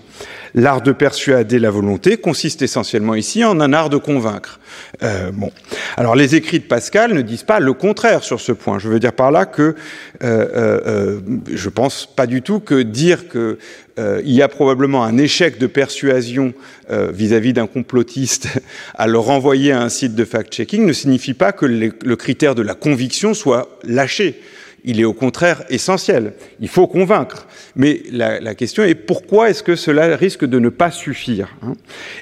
L'art 0.56 0.80
de 0.80 0.92
persuader 0.92 1.58
la 1.58 1.70
volonté 1.70 2.16
consiste 2.16 2.62
essentiellement 2.62 3.14
ici 3.14 3.44
en 3.44 3.60
un 3.60 3.74
art 3.74 3.90
de 3.90 3.98
convaincre. 3.98 4.58
Euh, 5.02 5.30
bon. 5.30 5.52
Alors 5.98 6.16
les 6.16 6.34
écrits 6.34 6.60
de 6.60 6.64
Pascal 6.64 7.12
ne 7.12 7.20
disent 7.20 7.42
pas 7.42 7.60
le 7.60 7.74
contraire 7.74 8.24
sur 8.24 8.40
ce 8.40 8.52
point. 8.52 8.78
Je 8.78 8.88
veux 8.88 8.98
dire 8.98 9.12
par 9.12 9.30
là 9.30 9.44
que 9.44 9.62
euh, 9.62 9.74
euh, 10.22 11.20
je 11.52 11.68
pense 11.68 12.06
pas 12.06 12.26
du 12.26 12.40
tout 12.40 12.60
que 12.60 12.80
dire 12.80 13.28
que 13.28 13.58
il 13.98 14.32
y 14.34 14.42
a 14.42 14.48
probablement 14.48 15.04
un 15.04 15.16
échec 15.16 15.56
de 15.56 15.66
persuasion 15.66 16.52
vis-à-vis 16.90 17.54
d'un 17.54 17.66
complotiste 17.66 18.48
à 18.94 19.06
le 19.06 19.18
renvoyer 19.18 19.72
à 19.72 19.80
un 19.80 19.88
site 19.88 20.14
de 20.14 20.24
fact-checking 20.26 20.84
ne 20.84 20.92
signifie 20.92 21.32
pas 21.32 21.52
que 21.52 21.64
le 21.64 22.16
critère 22.16 22.54
de 22.54 22.60
la 22.60 22.74
conviction 22.74 23.32
soit 23.32 23.78
lâché 23.84 24.38
il 24.86 25.00
est 25.00 25.04
au 25.04 25.12
contraire 25.12 25.64
essentiel. 25.68 26.32
Il 26.60 26.68
faut 26.68 26.86
convaincre. 26.86 27.46
Mais 27.74 28.02
la, 28.10 28.54
question 28.54 28.84
est 28.84 28.94
pourquoi 28.94 29.50
est-ce 29.50 29.64
que 29.64 29.74
cela 29.74 30.16
risque 30.16 30.44
de 30.44 30.60
ne 30.60 30.68
pas 30.68 30.92
suffire 30.92 31.48
hein? 31.62 31.74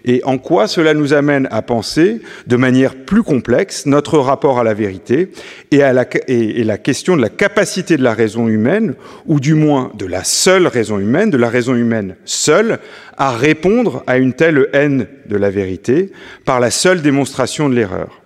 Et 0.04 0.23
en 0.25 0.38
quoi 0.38 0.66
cela 0.66 0.94
nous 0.94 1.12
amène 1.12 1.47
à 1.50 1.61
penser 1.62 2.23
de 2.47 2.56
manière 2.56 2.97
plus 2.97 3.23
complexe 3.23 3.85
notre 3.85 4.18
rapport 4.18 4.59
à 4.59 4.64
la 4.64 4.75
vérité 4.75 5.30
et, 5.71 5.83
à 5.83 5.92
et 6.26 6.64
la 6.64 6.78
question 6.78 7.16
de 7.16 7.23
la 7.23 7.28
capacité 7.28 7.99
de 7.99 8.02
la 8.02 8.14
raison 8.14 8.49
humaine, 8.49 8.94
ou 9.26 9.40
du 9.40 9.54
moins 9.54 9.92
de 9.94 10.06
la 10.06 10.25
seule 10.25 10.66
raison 10.66 10.99
humaine, 10.99 11.30
de 11.30 11.37
la 11.37 11.50
raison 11.50 11.75
humaine 11.75 12.16
seule, 12.25 12.78
à 13.18 13.30
répondre 13.33 14.02
à 14.06 14.16
une 14.16 14.33
telle 14.33 14.68
haine 14.73 15.06
de 15.26 15.37
la 15.37 15.50
vérité 15.50 16.12
par 16.47 16.61
la 16.61 16.71
seule 16.71 17.02
démonstration 17.02 17.68
de 17.68 17.75
l'erreur? 17.75 18.24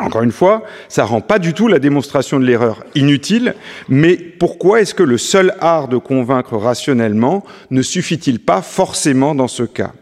Encore 0.00 0.22
une 0.22 0.32
fois, 0.32 0.64
ça 0.88 1.04
rend 1.04 1.20
pas 1.20 1.38
du 1.38 1.54
tout 1.54 1.68
la 1.68 1.78
démonstration 1.78 2.38
de 2.38 2.44
l'erreur 2.44 2.84
inutile, 2.94 3.54
mais 3.88 4.16
pourquoi 4.16 4.80
est-ce 4.80 4.94
que 4.94 5.02
le 5.02 5.18
seul 5.18 5.54
art 5.60 5.88
de 5.88 5.96
convaincre 5.96 6.56
rationnellement 6.56 7.44
ne 7.70 7.82
suffit-il 7.82 8.40
pas 8.40 8.62
forcément 8.62 9.34
dans 9.34 9.48
ce 9.48 9.62
cas? 9.62 9.92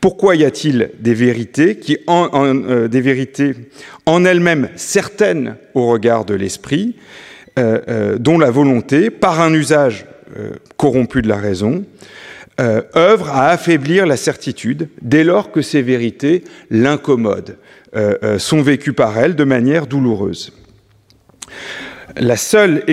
Pourquoi 0.00 0.36
y 0.36 0.44
a-t-il 0.44 0.90
des 1.00 1.14
vérités 1.14 1.78
qui, 1.78 1.98
en, 2.06 2.28
euh, 2.34 2.88
elles-mêmes 4.24 4.68
certaines 4.76 5.56
au 5.74 5.86
regard 5.88 6.24
de 6.24 6.34
l'esprit, 6.34 6.96
euh, 7.58 7.80
euh, 7.88 8.18
dont 8.18 8.38
la 8.38 8.50
volonté, 8.50 9.10
par 9.10 9.40
un 9.40 9.52
usage 9.52 10.06
euh, 10.38 10.50
corrompu 10.76 11.22
de 11.22 11.28
la 11.28 11.36
raison, 11.36 11.84
euh, 12.60 12.82
œuvre 12.96 13.28
à 13.30 13.50
affaiblir 13.50 14.04
la 14.04 14.16
certitude 14.16 14.88
dès 15.00 15.22
lors 15.22 15.52
que 15.52 15.62
ces 15.62 15.80
vérités 15.80 16.42
l'incommodent, 16.70 17.56
euh, 17.94 18.16
euh, 18.24 18.38
sont 18.38 18.62
vécues 18.62 18.92
par 18.92 19.16
elle 19.16 19.36
de 19.36 19.44
manière 19.44 19.86
douloureuse. 19.86 20.52
La, 22.16 22.36
seule 22.36 22.84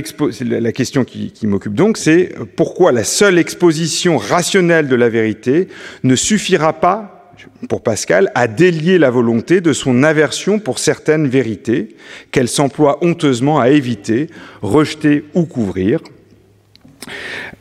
la 0.41 0.71
question 0.71 1.03
qui 1.03 1.47
m'occupe 1.47 1.73
donc, 1.73 1.97
c'est 1.97 2.33
pourquoi 2.55 2.91
la 2.91 3.03
seule 3.03 3.39
exposition 3.39 4.17
rationnelle 4.17 4.87
de 4.87 4.95
la 4.95 5.09
vérité 5.09 5.67
ne 6.03 6.15
suffira 6.15 6.73
pas, 6.73 7.33
pour 7.67 7.81
Pascal, 7.81 8.31
à 8.35 8.47
délier 8.47 8.97
la 8.97 9.09
volonté 9.09 9.61
de 9.61 9.73
son 9.73 10.03
aversion 10.03 10.59
pour 10.59 10.79
certaines 10.79 11.27
vérités 11.27 11.95
qu'elle 12.31 12.47
s'emploie 12.47 12.99
honteusement 13.01 13.59
à 13.59 13.69
éviter, 13.69 14.27
rejeter 14.61 15.25
ou 15.33 15.45
couvrir, 15.45 16.01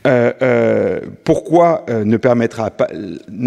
euh, 0.05 0.31
euh, 0.41 0.99
pourquoi 1.23 1.85
euh, 1.89 2.03
ne 2.03 2.17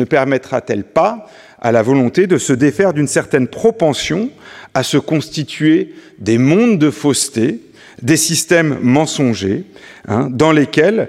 permettra-t-elle 0.05 0.85
pas 0.85 1.27
à 1.61 1.73
la 1.73 1.83
volonté 1.83 2.27
de 2.27 2.39
se 2.39 2.53
défaire 2.53 2.93
d'une 2.93 3.09
certaine 3.09 3.49
propension 3.49 4.31
à 4.75 4.83
se 4.83 4.99
constituer 4.99 5.95
des 6.19 6.39
mondes 6.39 6.79
de 6.79 6.91
fausseté, 6.91 7.61
des 8.03 8.17
systèmes 8.17 8.79
mensongers, 8.81 9.65
hein, 10.07 10.29
dans 10.31 10.53
lesquels 10.53 11.09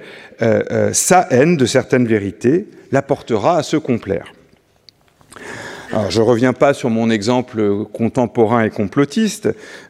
sa 0.94 1.28
haine 1.32 1.58
de 1.58 1.66
certaines 1.66 2.08
vérités 2.08 2.66
la 2.94 3.02
portera 3.02 3.58
à 3.58 3.64
se 3.64 3.76
complaire? 3.76 4.32
Alors, 5.92 6.12
je 6.12 6.22
ne 6.22 6.26
reviens 6.26 6.54
pas 6.54 6.74
sur 6.74 6.90
mon 6.90 7.10
exemple 7.10 7.86
contemporain 7.94 8.64
et 8.64 8.70
complotiste, 8.70 9.48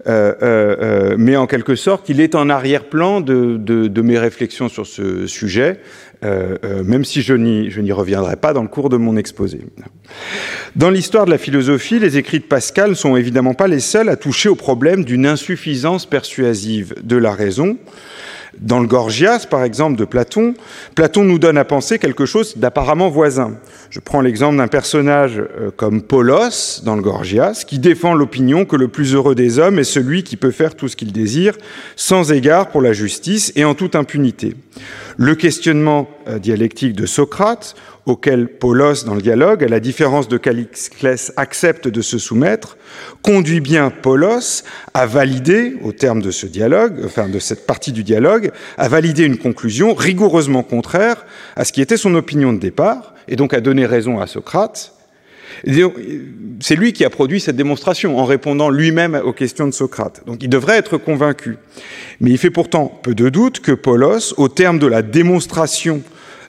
euh, 0.08 0.34
euh, 0.42 0.76
euh, 0.82 1.16
mais 1.18 1.36
en 1.36 1.46
quelque 1.46 1.76
sorte, 1.76 2.08
il 2.08 2.22
est 2.22 2.36
en 2.36 2.50
arrière-plan 2.50 3.20
de, 3.20 4.02
mes 4.02 4.18
réflexions 4.18 4.70
sur 4.70 4.88
ce 4.88 5.28
sujet, 5.28 5.82
même 6.24 7.04
si 7.04 7.22
je 7.22 7.34
n'y 7.34 7.92
reviendrai 7.92 8.38
pas 8.38 8.54
dans 8.54 8.62
le 8.62 8.70
cours 8.70 8.90
de 8.90 8.98
mon 8.98 9.18
exposé. 9.18 9.62
Dans 10.76 10.90
l'histoire 10.90 11.26
de 11.26 11.32
la 11.32 11.38
philosophie, 11.38 12.00
les 12.00 12.18
écrits 12.18 12.40
de 12.40 12.46
Pascal 12.46 12.92
ne 12.92 12.96
sont 12.96 13.18
évidemment 13.18 13.54
pas 13.54 13.68
les 13.68 13.80
seuls 13.80 14.10
à 14.10 14.16
toucher 14.16 14.48
au 14.48 14.56
problème 14.56 15.04
d'une 15.04 15.26
insuffisance 15.26 16.06
persuasive 16.06 16.96
de 17.04 17.18
la 17.18 17.34
raison, 17.34 17.78
dans 18.58 18.80
le 18.80 18.88
Gorgias, 18.88 19.46
par 19.50 19.64
exemple, 19.64 19.98
de 19.98 20.06
Platon, 20.06 20.54
Platon 20.96 21.24
nous 21.24 21.40
donne 21.40 21.58
à 21.58 21.66
penser 21.66 22.00
quelque 22.00 22.26
chose 22.26 22.58
d'apparemment 22.58 23.10
voisin. 23.10 23.54
Je 23.90 24.00
prends 24.00 24.22
l'exemple 24.22 24.58
d'un 24.58 24.68
personnage 24.68 25.38
euh, 25.38 25.72
comme 25.76 26.02
Polos, 26.02 26.82
dans 26.84 26.96
le 26.96 27.02
Gorgias, 27.02 27.64
qui 27.68 27.80
défend 27.80 28.14
l'opinion 28.14 28.66
que 28.66 28.76
le 28.76 28.88
plus 28.88 29.14
heureux 29.14 29.36
des 29.36 29.60
hommes 29.60 29.80
est 29.80 29.84
celui 29.84 30.24
qui 30.24 30.36
peut 30.36 30.52
faire 30.52 30.76
tout 30.76 30.88
ce 30.88 30.96
qu'il 30.96 31.12
désire, 31.12 31.56
sans 31.96 32.32
égard 32.32 32.70
pour 32.70 32.82
la 32.82 32.94
justice 32.94 33.52
et 33.56 33.66
en 33.66 33.76
toute 33.76 33.96
impunité. 33.96 34.56
Le 35.18 35.36
questionnement 35.36 36.10
dialectique 36.38 36.94
de 36.94 37.06
Socrate, 37.06 37.76
auquel 38.06 38.48
Paulos, 38.48 39.06
dans 39.06 39.16
le 39.16 39.22
dialogue, 39.22 39.64
à 39.64 39.68
la 39.68 39.80
différence 39.80 40.28
de 40.28 40.38
Calliclès, 40.38 41.32
accepte 41.38 41.88
de 41.88 42.02
se 42.02 42.18
soumettre, 42.18 42.78
conduit 43.22 43.62
bien 43.62 43.90
Paulos 43.90 44.64
à 44.94 45.06
valider, 45.06 45.76
au 45.84 45.92
terme 45.92 46.22
de 46.22 46.32
ce 46.32 46.46
dialogue, 46.46 47.02
enfin 47.06 47.30
de 47.30 47.40
cette 47.40 47.66
partie 47.66 47.92
du 47.92 48.04
dialogue, 48.04 48.52
à 48.78 48.88
valider 48.88 49.24
une 49.24 49.38
conclusion 49.38 49.94
rigoureusement 49.94 50.64
contraire 50.64 51.26
à 51.56 51.66
ce 51.66 51.72
qui 51.72 51.82
était 51.82 51.98
son 51.98 52.16
opinion 52.16 52.54
de 52.54 52.60
départ, 52.60 53.14
et 53.28 53.36
donc 53.36 53.54
à 53.54 53.62
donner 53.62 53.86
raison 53.86 54.20
à 54.20 54.28
Socrate. 54.28 54.94
C'est 56.62 56.76
lui 56.76 56.94
qui 56.94 57.04
a 57.04 57.10
produit 57.10 57.40
cette 57.40 57.56
démonstration 57.56 58.18
en 58.18 58.26
répondant 58.26 58.70
lui-même 58.70 59.20
aux 59.24 59.34
questions 59.34 59.68
de 59.68 59.72
Socrate. 59.72 60.24
Donc 60.26 60.42
il 60.42 60.50
devrait 60.50 60.78
être 60.78 60.98
convaincu. 60.98 61.58
Mais 62.22 62.32
il 62.32 62.38
fait 62.38 62.50
pourtant 62.50 63.00
peu 63.04 63.14
de 63.14 63.30
doute 63.30 63.60
que 63.60 63.72
Paulos, 63.72 64.34
au 64.38 64.48
terme 64.48 64.80
de 64.80 64.88
la 64.88 65.02
démonstration 65.02 66.02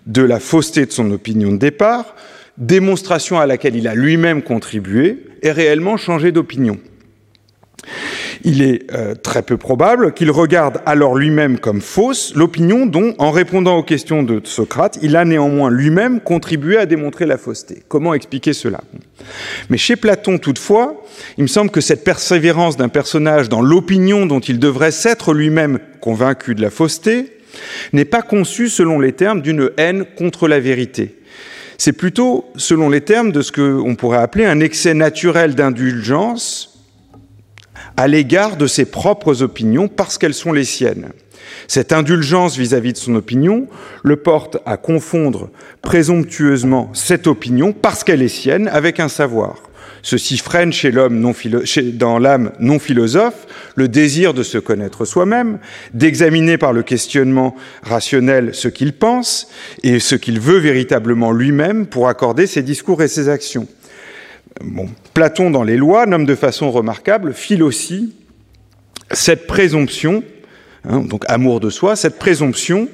de 0.06 0.22
la 0.22 0.40
fausseté 0.40 0.86
de 0.86 0.92
son 0.92 1.10
opinion 1.10 1.52
de 1.52 1.58
départ, 1.58 2.14
démonstration 2.58 3.38
à 3.38 3.46
laquelle 3.46 3.76
il 3.76 3.88
a 3.88 3.94
lui-même 3.94 4.42
contribué, 4.42 5.24
ait 5.42 5.52
réellement 5.52 5.96
changé 5.96 6.32
d'opinion. 6.32 6.78
Il 8.42 8.62
est 8.62 8.90
euh, 8.94 9.14
très 9.14 9.42
peu 9.42 9.56
probable 9.56 10.12
qu'il 10.14 10.30
regarde 10.30 10.80
alors 10.86 11.14
lui-même 11.14 11.58
comme 11.58 11.80
fausse 11.80 12.34
l'opinion 12.34 12.86
dont, 12.86 13.14
en 13.18 13.30
répondant 13.30 13.76
aux 13.76 13.82
questions 13.82 14.22
de 14.22 14.40
Socrate, 14.44 14.98
il 15.02 15.16
a 15.16 15.24
néanmoins 15.24 15.70
lui-même 15.70 16.20
contribué 16.20 16.78
à 16.78 16.86
démontrer 16.86 17.26
la 17.26 17.36
fausseté. 17.36 17.82
Comment 17.88 18.14
expliquer 18.14 18.52
cela? 18.52 18.80
Mais 19.68 19.76
chez 19.76 19.96
Platon, 19.96 20.38
toutefois, 20.38 21.04
il 21.36 21.42
me 21.42 21.48
semble 21.48 21.70
que 21.70 21.82
cette 21.82 22.04
persévérance 22.04 22.76
d'un 22.76 22.88
personnage 22.88 23.48
dans 23.48 23.60
l'opinion 23.60 24.24
dont 24.26 24.40
il 24.40 24.58
devrait 24.58 24.90
s'être 24.90 25.34
lui-même 25.34 25.78
convaincu 26.00 26.54
de 26.54 26.62
la 26.62 26.70
fausseté 26.70 27.39
n'est 27.92 28.04
pas 28.04 28.22
conçu 28.22 28.68
selon 28.68 29.00
les 29.00 29.12
termes 29.12 29.42
d'une 29.42 29.70
haine 29.76 30.04
contre 30.16 30.48
la 30.48 30.60
vérité. 30.60 31.16
C'est 31.78 31.92
plutôt 31.92 32.50
selon 32.56 32.90
les 32.90 33.00
termes 33.00 33.32
de 33.32 33.40
ce 33.40 33.52
qu'on 33.52 33.94
pourrait 33.94 34.18
appeler 34.18 34.44
un 34.44 34.60
excès 34.60 34.92
naturel 34.92 35.54
d'indulgence 35.54 36.84
à 37.96 38.06
l'égard 38.06 38.56
de 38.56 38.66
ses 38.66 38.84
propres 38.84 39.42
opinions 39.42 39.88
parce 39.88 40.18
qu'elles 40.18 40.34
sont 40.34 40.52
les 40.52 40.64
siennes. 40.64 41.08
Cette 41.68 41.92
indulgence 41.92 42.56
vis-à-vis 42.56 42.90
-vis 42.90 42.94
de 42.94 42.98
son 42.98 43.14
opinion 43.14 43.66
le 44.02 44.16
porte 44.16 44.58
à 44.66 44.76
confondre 44.76 45.50
présomptueusement 45.82 46.90
cette 46.92 47.26
opinion 47.26 47.72
parce 47.72 48.04
qu'elle 48.04 48.22
est 48.22 48.28
sienne 48.28 48.68
avec 48.68 49.00
un 49.00 49.08
savoir. 49.08 49.69
Ceci 50.02 50.38
freine 50.38 50.72
chez 50.72 50.90
l'homme 50.90 51.20
dans 51.94 52.18
l'âme 52.18 52.52
non 52.58 52.78
philosophe 52.78 53.46
le 53.76 53.88
désir 53.88 54.34
de 54.34 54.42
se 54.42 54.58
connaître 54.58 55.04
soi-même, 55.04 55.58
d'examiner 55.94 56.58
par 56.58 56.72
le 56.72 56.82
questionnement 56.82 57.54
rationnel 57.82 58.54
ce 58.54 58.68
qu'il 58.68 58.92
pense 58.92 59.48
et 59.82 59.98
ce 59.98 60.14
qu'il 60.14 60.40
veut 60.40 60.58
véritablement 60.58 61.32
lui-même 61.32 61.86
pour 61.86 62.08
accorder 62.08 62.46
ses 62.46 62.62
discours 62.62 63.02
et 63.02 63.08
ses 63.08 63.28
actions. 63.28 63.66
Platon, 65.14 65.50
dans 65.50 65.62
les 65.62 65.76
lois, 65.76 66.06
nomme 66.06 66.26
de 66.26 66.34
façon 66.34 66.70
remarquable, 66.70 67.34
aussi 67.62 68.14
cette 69.12 69.46
présomption 69.46 70.22
Hein, 70.88 71.00
donc 71.00 71.24
amour 71.28 71.60
de 71.60 71.68
soi, 71.68 71.94
cette 71.94 72.18
présomption 72.18 72.88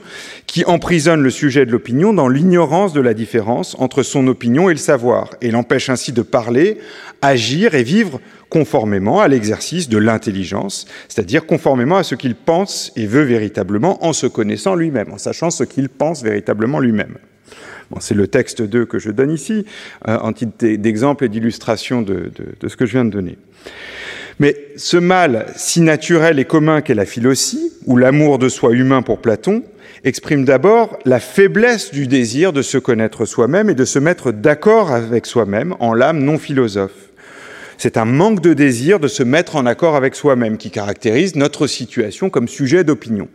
qui 0.47 0.65
emprisonne 0.65 1.23
le 1.23 1.31
sujet 1.31 1.67
de 1.67 1.71
l'opinion 1.71 2.13
dans 2.13 2.27
l'ignorance 2.27 2.93
de 2.93 3.01
la 3.01 3.15
différence 3.15 3.77
entre 3.79 4.03
son 4.03 4.27
opinion 4.27 4.69
et 4.69 4.73
le 4.73 4.79
savoir, 4.79 5.31
et 5.41 5.53
l'empêche 5.53 5.89
ainsi 5.89 6.13
de 6.13 6.23
parler, 6.23 6.79
agir 7.23 7.75
et 7.75 7.85
vivre 7.85 8.21
conformément 8.49 9.21
à 9.21 9.29
l'exercice 9.29 9.89
de 9.89 9.99
l'intelligence, 9.99 10.87
c'est-à-dire 11.09 11.47
conformément 11.47 11.97
à 11.97 12.03
ce 12.03 12.17
qu'il 12.17 12.35
pense 12.35 12.93
et 12.97 13.07
veut 13.07 13.23
véritablement 13.23 14.05
en 14.05 14.13
se 14.13 14.27
connaissant 14.27 14.75
lui-même, 14.75 15.13
en 15.13 15.19
sachant 15.19 15.51
ce 15.51 15.63
qu'il 15.63 15.89
pense 15.89 16.23
véritablement 16.23 16.81
lui-même. 16.81 17.19
C'est 18.01 18.15
le 18.15 18.27
texte 18.27 18.63
2 18.63 18.85
que 18.85 18.99
je 18.99 19.11
donne 19.11 19.31
ici, 19.31 19.65
euh, 20.09 20.19
en 20.19 20.33
titre 20.33 20.67
d'exemple 20.75 21.25
et 21.25 21.29
d'illustration 21.29 22.03
de, 22.03 22.33
ce 22.67 22.77
que 22.77 22.85
je 22.85 22.93
viens 22.93 23.05
de 23.05 23.11
donner. 23.11 23.39
Mais 24.39 24.57
ce 24.77 24.97
mal 24.97 25.47
si 25.57 25.81
naturel 25.81 26.39
et 26.39 26.45
commun 26.45 26.83
qu'est 26.83 26.95
la 26.95 27.07
philosie, 27.07 27.73
ou 27.87 27.97
l'amour 27.97 28.39
de 28.39 28.49
soi 28.49 28.73
humain 28.73 29.03
pour 29.03 29.21
Platon, 29.21 29.63
exprime 30.05 30.45
d'abord 30.45 30.99
la 31.05 31.21
faiblesse 31.21 31.91
du 31.91 32.07
désir 32.07 32.53
de 32.53 32.63
se 32.63 32.79
connaître 32.79 33.25
soi-même 33.25 33.71
et 33.71 33.75
de 33.75 33.85
se 33.85 33.99
mettre 33.99 34.33
d'accord 34.33 34.93
avec 34.93 35.27
soi-même 35.27 35.75
en 35.81 35.95
l'âme 35.95 36.23
non 36.23 36.39
philosophe. 36.39 37.11
C'est 37.79 37.97
un 37.97 38.05
manque 38.05 38.41
de 38.41 38.55
désir 38.55 39.01
de 39.01 39.09
se 39.09 39.23
mettre 39.23 39.57
en 39.57 39.67
accord 39.67 39.97
avec 39.97 40.15
soi-même 40.15 40.59
qui 40.59 40.71
caractérise 40.71 41.37
notre 41.37 41.67
situation 41.67 42.31
comme 42.31 42.49
sujet 42.49 42.85
d'opinion. 42.85 43.29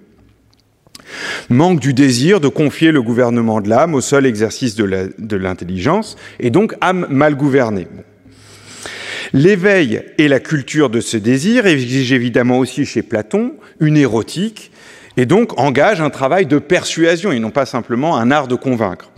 Manque 1.49 1.79
du 1.79 1.93
désir 1.93 2.39
de 2.39 2.47
confier 2.47 2.91
le 2.91 3.01
gouvernement 3.01 3.59
de 3.59 3.69
l'âme 3.69 3.95
au 3.95 4.01
seul 4.01 4.25
exercice 4.25 4.75
de 4.75 5.35
l'intelligence 5.35 6.15
et 6.39 6.49
donc 6.49 6.75
âme 6.81 7.07
mal 7.09 7.35
gouvernée. 7.35 7.87
L'éveil 9.33 10.03
et 10.17 10.27
la 10.27 10.41
culture 10.41 10.89
de 10.89 10.99
ce 10.99 11.15
désir 11.15 11.65
exigent 11.65 12.15
évidemment 12.15 12.59
aussi 12.59 12.85
chez 12.85 13.01
Platon 13.01 13.53
une 13.79 13.95
érotique 13.95 14.71
et 15.15 15.25
donc 15.25 15.57
engage 15.57 16.01
un 16.01 16.09
travail 16.09 16.45
de 16.45 16.59
persuasion 16.59 17.31
et 17.31 17.39
non 17.39 17.49
pas 17.49 17.65
simplement 17.65 18.17
un 18.17 18.29
art 18.29 18.47
de 18.47 18.55
convaincre. 18.55 19.09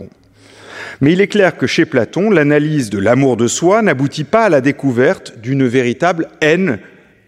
Mais 1.00 1.12
il 1.12 1.20
est 1.20 1.26
clair 1.26 1.56
que 1.56 1.66
chez 1.66 1.84
Platon, 1.84 2.30
l'analyse 2.30 2.90
de 2.90 2.98
l'amour 2.98 3.36
de 3.36 3.48
soi 3.48 3.82
n'aboutit 3.82 4.24
pas 4.24 4.44
à 4.44 4.48
la 4.48 4.60
découverte 4.60 5.38
d'une 5.40 5.66
véritable 5.66 6.28
haine 6.40 6.78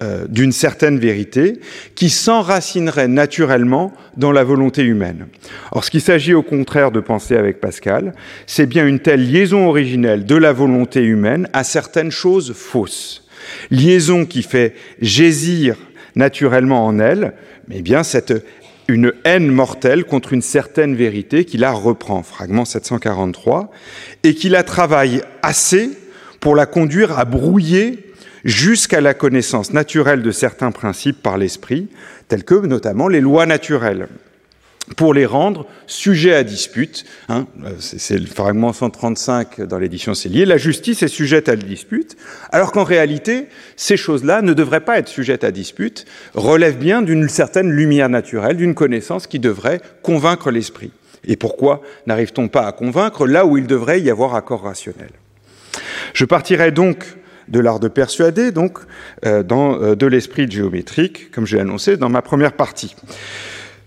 euh, 0.02 0.26
d'une 0.28 0.52
certaine 0.52 0.98
vérité 0.98 1.60
qui 1.94 2.10
s'enracinerait 2.10 3.08
naturellement 3.08 3.94
dans 4.18 4.30
la 4.30 4.44
volonté 4.44 4.82
humaine. 4.82 5.26
Or, 5.72 5.84
ce 5.84 5.90
qu'il 5.90 6.02
s'agit 6.02 6.34
au 6.34 6.42
contraire 6.42 6.90
de 6.90 7.00
penser 7.00 7.34
avec 7.34 7.60
Pascal, 7.60 8.12
c'est 8.46 8.66
bien 8.66 8.86
une 8.86 9.00
telle 9.00 9.26
liaison 9.26 9.66
originelle 9.66 10.26
de 10.26 10.36
la 10.36 10.52
volonté 10.52 11.02
humaine 11.02 11.48
à 11.54 11.64
certaines 11.64 12.10
choses 12.10 12.52
fausses. 12.52 13.26
Liaison 13.70 14.26
qui 14.26 14.42
fait 14.42 14.74
gésir 15.00 15.76
naturellement 16.14 16.84
en 16.84 16.98
elle, 16.98 17.32
mais 17.68 17.80
bien 17.80 18.02
cette 18.02 18.34
une 18.88 19.12
haine 19.24 19.48
mortelle 19.48 20.04
contre 20.04 20.32
une 20.32 20.42
certaine 20.42 20.94
vérité 20.94 21.44
qui 21.44 21.56
la 21.56 21.72
reprend, 21.72 22.22
fragment 22.22 22.64
743, 22.64 23.70
et 24.22 24.34
qui 24.34 24.48
la 24.48 24.62
travaille 24.62 25.22
assez 25.42 25.90
pour 26.40 26.54
la 26.54 26.66
conduire 26.66 27.18
à 27.18 27.24
brouiller 27.24 28.05
jusqu'à 28.44 29.00
la 29.00 29.14
connaissance 29.14 29.72
naturelle 29.72 30.22
de 30.22 30.30
certains 30.30 30.72
principes 30.72 31.22
par 31.22 31.38
l'esprit, 31.38 31.88
tels 32.28 32.44
que 32.44 32.54
notamment 32.54 33.08
les 33.08 33.20
lois 33.20 33.46
naturelles 33.46 34.08
pour 34.94 35.14
les 35.14 35.26
rendre 35.26 35.66
sujets 35.86 36.34
à 36.34 36.44
dispute. 36.44 37.04
Hein, 37.28 37.46
c'est 37.80 38.18
le 38.18 38.26
fragment 38.26 38.72
135 38.72 39.62
dans 39.62 39.78
l'édition 39.78 40.12
lié. 40.26 40.44
La 40.44 40.58
justice 40.58 41.02
est 41.02 41.08
sujette 41.08 41.48
à 41.48 41.56
dispute, 41.56 42.16
alors 42.52 42.70
qu'en 42.70 42.84
réalité, 42.84 43.48
ces 43.74 43.96
choses-là 43.96 44.42
ne 44.42 44.54
devraient 44.54 44.80
pas 44.80 44.98
être 44.98 45.08
sujettes 45.08 45.44
à 45.44 45.50
dispute, 45.50 46.04
relèvent 46.34 46.78
bien 46.78 47.02
d'une 47.02 47.28
certaine 47.28 47.70
lumière 47.70 48.08
naturelle, 48.08 48.56
d'une 48.56 48.74
connaissance 48.74 49.26
qui 49.26 49.40
devrait 49.40 49.80
convaincre 50.02 50.50
l'esprit. 50.50 50.92
Et 51.26 51.36
pourquoi 51.36 51.82
n'arrive-t-on 52.06 52.46
pas 52.46 52.66
à 52.66 52.72
convaincre 52.72 53.26
là 53.26 53.44
où 53.44 53.56
il 53.56 53.66
devrait 53.66 54.00
y 54.00 54.10
avoir 54.10 54.36
accord 54.36 54.62
rationnel? 54.62 55.10
Je 56.14 56.24
partirai 56.24 56.70
donc 56.70 57.04
de 57.48 57.60
l'art 57.60 57.80
de 57.80 57.88
persuader, 57.88 58.52
donc 58.52 58.78
euh, 59.24 59.42
dans, 59.42 59.80
euh, 59.80 59.94
de 59.94 60.06
l'esprit 60.06 60.50
géométrique, 60.50 61.30
comme 61.30 61.46
j'ai 61.46 61.60
annoncé 61.60 61.96
dans 61.96 62.08
ma 62.08 62.22
première 62.22 62.52
partie. 62.52 62.96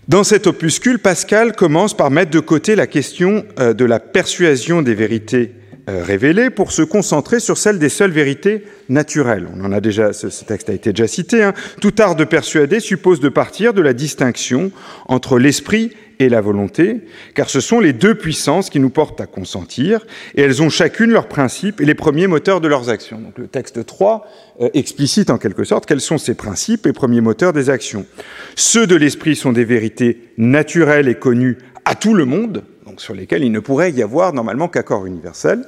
Dans 0.08 0.24
cet 0.24 0.46
opuscule, 0.46 0.98
Pascal 0.98 1.54
commence 1.54 1.96
par 1.96 2.10
mettre 2.10 2.30
de 2.30 2.40
côté 2.40 2.74
la 2.74 2.86
question 2.86 3.44
euh, 3.58 3.74
de 3.74 3.84
la 3.84 4.00
persuasion 4.00 4.82
des 4.82 4.94
vérités 4.94 5.52
révélées 5.86 6.50
pour 6.50 6.70
se 6.70 6.82
concentrer 6.82 7.40
sur 7.40 7.58
celle 7.58 7.80
des 7.80 7.88
seules 7.88 8.12
vérités 8.12 8.64
naturelles. 8.88 9.48
On 9.56 9.64
en 9.64 9.72
a 9.72 9.80
déjà, 9.80 10.12
ce, 10.12 10.28
texte 10.44 10.70
a 10.70 10.72
été 10.72 10.92
déjà 10.92 11.08
cité. 11.08 11.42
Hein. 11.42 11.52
Tout 11.80 11.94
art 11.98 12.14
de 12.14 12.22
persuader 12.22 12.78
suppose 12.78 13.18
de 13.18 13.28
partir 13.28 13.74
de 13.74 13.80
la 13.80 13.92
distinction 13.92 14.70
entre 15.08 15.36
l'esprit 15.36 15.90
et 16.20 16.28
la 16.28 16.40
volonté, 16.40 17.00
car 17.34 17.48
ce 17.48 17.60
sont 17.60 17.80
les 17.80 17.92
deux 17.92 18.14
puissances 18.14 18.70
qui 18.70 18.78
nous 18.78 18.90
portent 18.90 19.20
à 19.20 19.26
consentir, 19.26 20.06
et 20.34 20.42
elles 20.42 20.62
ont 20.62 20.68
chacune 20.68 21.10
leurs 21.10 21.28
principes 21.28 21.80
et 21.80 21.84
les 21.84 21.94
premiers 21.94 22.26
moteurs 22.26 22.60
de 22.60 22.68
leurs 22.68 22.90
actions. 22.90 23.18
Donc 23.18 23.38
le 23.38 23.46
texte 23.46 23.84
3 23.84 24.26
euh, 24.60 24.68
explicite 24.74 25.30
en 25.30 25.38
quelque 25.38 25.64
sorte 25.64 25.86
quels 25.86 26.00
sont 26.00 26.18
ces 26.18 26.34
principes 26.34 26.86
et 26.86 26.92
premiers 26.92 27.20
moteurs 27.20 27.52
des 27.52 27.70
actions. 27.70 28.06
Ceux 28.54 28.86
de 28.86 28.96
l'esprit 28.96 29.34
sont 29.34 29.52
des 29.52 29.64
vérités 29.64 30.20
naturelles 30.36 31.08
et 31.08 31.14
connues 31.14 31.58
à 31.84 31.94
tout 31.94 32.14
le 32.14 32.26
monde, 32.26 32.64
donc 32.86 33.00
sur 33.00 33.14
lesquelles 33.14 33.42
il 33.42 33.52
ne 33.52 33.60
pourrait 33.60 33.92
y 33.92 34.02
avoir 34.02 34.32
normalement 34.32 34.68
qu'accord 34.68 35.06
universel. 35.06 35.64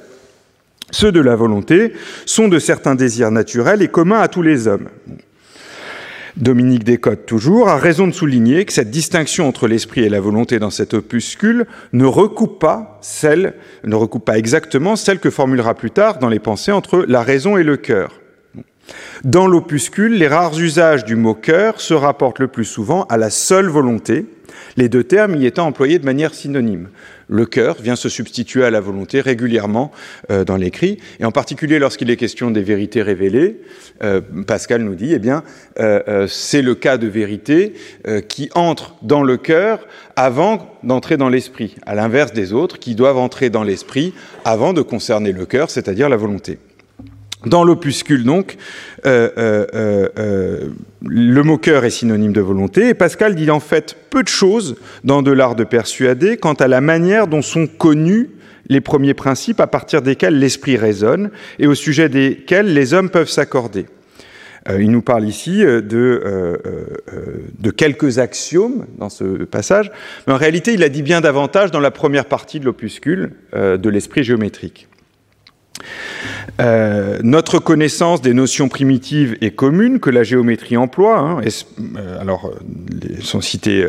Ceux 0.91 1.11
de 1.11 1.21
la 1.21 1.35
volonté 1.35 1.93
sont 2.25 2.47
de 2.47 2.59
certains 2.59 2.93
désirs 2.93 3.31
naturels 3.31 3.81
et 3.81 3.87
communs 3.87 4.19
à 4.19 4.27
tous 4.27 4.43
les 4.43 4.67
hommes. 4.67 4.89
Dominique 6.37 6.83
Descotes, 6.83 7.27
toujours, 7.27 7.69
a 7.69 7.77
raison 7.77 8.07
de 8.07 8.11
souligner 8.11 8.65
que 8.65 8.73
cette 8.73 8.89
distinction 8.89 9.47
entre 9.47 9.67
l'esprit 9.67 10.01
et 10.01 10.09
la 10.09 10.19
volonté 10.19 10.57
dans 10.57 10.71
cet 10.71 10.95
opuscule 10.95 11.67
ne 11.91 12.05
recoupe 12.05 12.59
pas 12.59 12.99
ne 13.83 13.95
recoupe 13.95 14.25
pas 14.25 14.37
exactement 14.39 14.95
celle 14.95 15.19
que 15.19 15.29
formulera 15.29 15.75
plus 15.75 15.91
tard 15.91 16.17
dans 16.17 16.29
les 16.29 16.39
pensées 16.39 16.71
entre 16.71 17.05
la 17.07 17.21
raison 17.21 17.57
et 17.57 17.63
le 17.63 17.77
cœur. 17.77 18.19
Dans 19.23 19.45
l'opuscule, 19.45 20.17
les 20.17 20.27
rares 20.27 20.59
usages 20.59 21.05
du 21.05 21.15
mot 21.15 21.35
cœur 21.35 21.79
se 21.79 21.93
rapportent 21.93 22.39
le 22.39 22.47
plus 22.47 22.65
souvent 22.65 23.03
à 23.03 23.17
la 23.17 23.29
seule 23.29 23.67
volonté, 23.67 24.25
les 24.75 24.89
deux 24.89 25.03
termes 25.03 25.35
y 25.35 25.45
étant 25.45 25.67
employés 25.67 25.99
de 25.99 26.05
manière 26.05 26.33
synonyme 26.33 26.89
le 27.33 27.47
cœur 27.47 27.77
vient 27.81 27.95
se 27.95 28.09
substituer 28.09 28.63
à 28.63 28.69
la 28.69 28.79
volonté 28.79 29.19
régulièrement 29.19 29.91
euh, 30.29 30.45
dans 30.45 30.55
l'écrit, 30.55 30.99
et 31.19 31.25
en 31.25 31.31
particulier 31.31 31.79
lorsqu'il 31.79 32.11
est 32.11 32.15
question 32.15 32.51
des 32.51 32.61
vérités 32.61 33.01
révélées, 33.01 33.59
euh, 34.03 34.21
Pascal 34.45 34.83
nous 34.83 34.93
dit, 34.93 35.13
eh 35.13 35.19
bien, 35.19 35.43
euh, 35.79 36.27
c'est 36.27 36.61
le 36.61 36.75
cas 36.75 36.97
de 36.97 37.07
vérité 37.07 37.73
qui 38.29 38.49
entre 38.53 38.95
dans 39.01 39.23
le 39.23 39.37
cœur 39.37 39.87
avant 40.15 40.77
d'entrer 40.83 41.17
dans 41.17 41.29
l'esprit, 41.29 41.75
à 41.87 41.95
l'inverse 41.95 42.33
des 42.33 42.53
autres 42.53 42.77
qui 42.77 42.93
doivent 42.93 43.17
entrer 43.17 43.49
dans 43.49 43.63
l'esprit 43.63 44.13
avant 44.45 44.73
de 44.73 44.83
concerner 44.83 45.31
le 45.31 45.47
cœur, 45.47 45.71
c'est-à-dire 45.71 46.09
la 46.09 46.17
volonté. 46.17 46.59
Dans 47.45 47.65
l'opuscule, 47.65 48.23
donc, 48.23 48.57
euh, 49.05 49.29
euh, 49.37 50.07
euh, 50.17 50.69
le 51.05 51.43
mot 51.43 51.57
cœur 51.57 51.83
est 51.83 51.89
synonyme 51.89 52.31
de 52.31 52.39
volonté, 52.39 52.87
et 52.89 52.93
Pascal 52.93 53.35
dit 53.35 53.51
en 53.51 53.59
fait 53.59 53.97
peu 54.09 54.23
de 54.23 54.29
choses 54.29 54.77
dans 55.03 55.21
de 55.21 55.31
l'art 55.31 55.55
de 55.55 55.65
persuader 55.65 56.37
quant 56.37 56.53
à 56.53 56.67
la 56.67 56.79
manière 56.79 57.27
dont 57.27 57.41
sont 57.41 57.67
connus 57.67 58.29
les 58.69 58.79
premiers 58.79 59.13
principes 59.13 59.59
à 59.59 59.67
partir 59.67 60.01
desquels 60.01 60.39
l'esprit 60.39 60.77
résonne 60.77 61.31
et 61.59 61.67
au 61.67 61.75
sujet 61.75 62.07
desquels 62.07 62.73
les 62.73 62.93
hommes 62.93 63.09
peuvent 63.09 63.29
s'accorder. 63.29 63.87
il 64.79 64.89
nous 64.89 65.01
parle 65.01 65.25
ici 65.27 65.59
de, 65.59 65.81
de, 67.59 67.71
quelques 67.71 68.19
axiomes 68.19 68.85
dans 68.97 69.09
ce 69.09 69.43
passage, 69.43 69.91
mais 70.25 70.33
en 70.33 70.37
réalité, 70.37 70.73
il 70.73 70.83
a 70.83 70.87
dit 70.87 71.01
bien 71.01 71.19
davantage 71.19 71.71
dans 71.71 71.81
la 71.81 71.91
première 71.91 72.25
partie 72.25 72.61
de 72.61 72.65
l'opuscule 72.65 73.31
de 73.53 73.89
l'esprit 73.89 74.23
géométrique. 74.23 74.87
Euh, 76.61 77.19
notre 77.23 77.59
connaissance 77.59 78.21
des 78.21 78.33
notions 78.33 78.69
primitives 78.69 79.37
est 79.41 79.51
commune 79.51 79.99
que 79.99 80.09
la 80.09 80.23
géométrie 80.23 80.77
emploie. 80.77 81.17
Hein, 81.17 81.41
euh, 81.97 82.21
alors, 82.21 82.47
euh, 82.47 83.21
sont 83.21 83.41
cités 83.41 83.85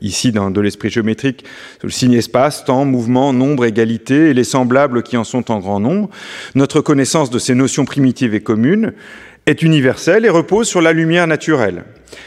ici 0.00 0.32
dans 0.32 0.50
de 0.50 0.60
l'esprit 0.60 0.90
géométrique 0.90 1.44
le 1.82 1.90
signe 1.90 2.14
espace, 2.14 2.64
temps, 2.64 2.84
mouvement, 2.84 3.32
nombre, 3.32 3.64
égalité 3.64 4.30
et 4.30 4.34
les 4.34 4.44
semblables 4.44 5.02
qui 5.02 5.16
en 5.16 5.24
sont 5.24 5.50
en 5.50 5.58
grand 5.58 5.80
nombre. 5.80 6.10
Notre 6.54 6.80
connaissance 6.80 7.30
de 7.30 7.38
ces 7.38 7.54
notions 7.54 7.84
primitives 7.84 8.34
et 8.34 8.40
communes 8.40 8.92
est 9.46 9.62
universelle 9.62 10.24
et 10.24 10.30
repose 10.30 10.68
sur 10.68 10.82
la 10.82 10.92
lumière 10.92 11.26
naturelle. 11.26 11.84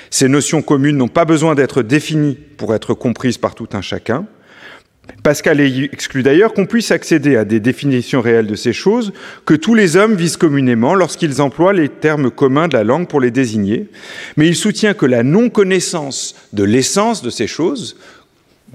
Ces 0.10 0.28
notions 0.28 0.62
communes 0.62 0.98
n'ont 0.98 1.08
pas 1.08 1.26
besoin 1.26 1.56
d'être 1.56 1.82
définies 1.82 2.38
pour 2.58 2.74
être 2.74 2.94
comprises 2.94 3.38
par 3.38 3.56
tout 3.56 3.70
un 3.74 3.82
chacun. 3.82 4.26
Pascal 5.24 5.60
exclut 5.60 6.24
d'ailleurs 6.24 6.54
qu'on 6.54 6.66
puisse 6.66 6.92
accéder 6.92 7.36
à 7.36 7.46
des 7.46 7.60
définitions 7.60 8.22
réelles 8.22 8.48
de 8.48 8.56
ces 8.56 8.74
choses 8.74 9.12
que 9.46 9.54
tous 9.54 9.74
les 9.74 9.98
hommes 9.98 10.16
visent 10.16 10.38
communément 10.38 10.94
lorsqu'ils 10.94 11.42
emploient 11.42 11.74
les 11.74 11.90
termes 11.90 12.30
communs 12.30 12.68
de 12.68 12.78
la 12.78 12.84
langue 12.84 13.08
pour 13.08 13.20
les 13.20 13.32
désigner, 13.32 13.90
mais 14.38 14.48
il 14.48 14.56
soutient 14.56 14.94
que 14.94 15.06
la 15.06 15.24
non-connaissance 15.24 16.36
de 16.54 16.64
l'essence 16.64 17.22
de 17.24 17.30
ces 17.30 17.48
choses, 17.48 17.98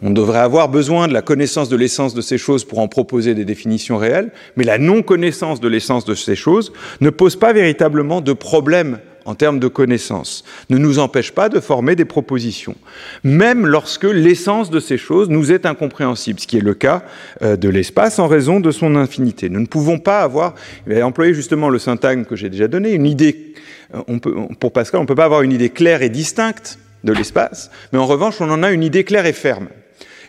on 0.02 0.10
devrait 0.10 0.38
avoir 0.38 0.68
besoin 0.68 1.08
de 1.08 1.12
la 1.12 1.22
connaissance 1.22 1.68
de 1.68 1.76
l'essence 1.76 2.14
de 2.14 2.20
ces 2.20 2.38
choses 2.38 2.64
pour 2.64 2.78
en 2.78 2.88
proposer 2.88 3.34
des 3.34 3.44
définitions 3.44 3.98
réelles, 3.98 4.32
mais 4.56 4.64
la 4.64 4.78
non-connaissance 4.78 5.60
de 5.60 5.68
l'essence 5.68 6.04
de 6.04 6.14
ces 6.14 6.36
choses 6.36 6.72
ne 7.00 7.10
pose 7.10 7.36
pas 7.36 7.52
véritablement 7.52 8.20
de 8.20 8.32
problème 8.32 8.98
en 9.30 9.34
termes 9.36 9.60
de 9.60 9.68
connaissances 9.68 10.44
ne 10.70 10.76
nous 10.76 10.98
empêche 10.98 11.30
pas 11.30 11.48
de 11.48 11.60
former 11.60 11.94
des 11.94 12.04
propositions, 12.04 12.74
même 13.22 13.64
lorsque 13.66 14.04
l'essence 14.04 14.70
de 14.70 14.80
ces 14.80 14.98
choses 14.98 15.28
nous 15.28 15.52
est 15.52 15.66
incompréhensible, 15.66 16.40
ce 16.40 16.48
qui 16.48 16.56
est 16.56 16.62
le 16.62 16.74
cas 16.74 17.04
euh, 17.42 17.56
de 17.56 17.68
l'espace 17.68 18.18
en 18.18 18.26
raison 18.26 18.58
de 18.58 18.72
son 18.72 18.96
infinité. 18.96 19.48
Nous 19.48 19.60
ne 19.60 19.66
pouvons 19.66 19.98
pas 19.98 20.20
avoir, 20.20 20.54
employer 21.02 21.32
justement 21.32 21.68
le 21.68 21.78
syntagme 21.78 22.24
que 22.24 22.34
j'ai 22.34 22.50
déjà 22.50 22.66
donné, 22.66 22.92
une 22.92 23.06
idée, 23.06 23.54
euh, 23.94 24.18
pour 24.58 24.72
Pascal, 24.72 24.98
on 24.98 25.04
ne 25.04 25.08
peut 25.08 25.14
pas 25.14 25.26
avoir 25.26 25.42
une 25.42 25.52
idée 25.52 25.70
claire 25.70 26.02
et 26.02 26.08
distincte 26.08 26.78
de 27.04 27.12
l'espace, 27.12 27.70
mais 27.92 27.98
en 27.98 28.06
revanche, 28.06 28.40
on 28.40 28.50
en 28.50 28.62
a 28.64 28.72
une 28.72 28.82
idée 28.82 29.04
claire 29.04 29.26
et 29.26 29.32
ferme. 29.32 29.68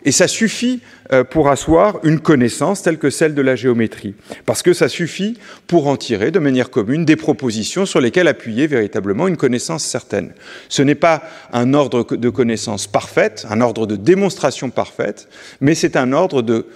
Et 0.04 0.12
ça 0.12 0.28
suffit 0.28 0.80
euh, 1.12 1.24
pour 1.24 1.48
asseoir 1.48 2.00
une 2.02 2.20
connaissance 2.20 2.82
telle 2.82 2.98
que 2.98 3.10
celle 3.10 3.34
de 3.34 3.42
la 3.42 3.56
géométrie, 3.56 4.14
parce 4.46 4.62
que 4.62 4.72
ça 4.72 4.88
suffit 4.88 5.38
pour 5.66 5.86
en 5.86 5.96
tirer 5.96 6.30
de 6.30 6.38
manière 6.38 6.70
commune 6.70 7.04
des 7.04 7.16
propositions 7.16 7.86
sur 7.86 8.00
lesquelles 8.00 8.28
appuyer 8.28 8.66
véritablement 8.66 9.28
une 9.28 9.36
connaissance 9.36 9.84
certaine. 9.84 10.32
Ce 10.68 10.82
n'est 10.82 10.94
pas 10.94 11.22
un 11.52 11.74
ordre 11.74 12.16
de 12.16 12.28
connaissance 12.30 12.86
parfaite, 12.86 13.46
un 13.50 13.60
ordre 13.60 13.86
de 13.86 13.96
démonstration 13.96 14.70
parfaite, 14.70 15.28
mais 15.60 15.74
c'est 15.74 15.96
un 15.96 16.12
ordre 16.12 16.42
de 16.42 16.66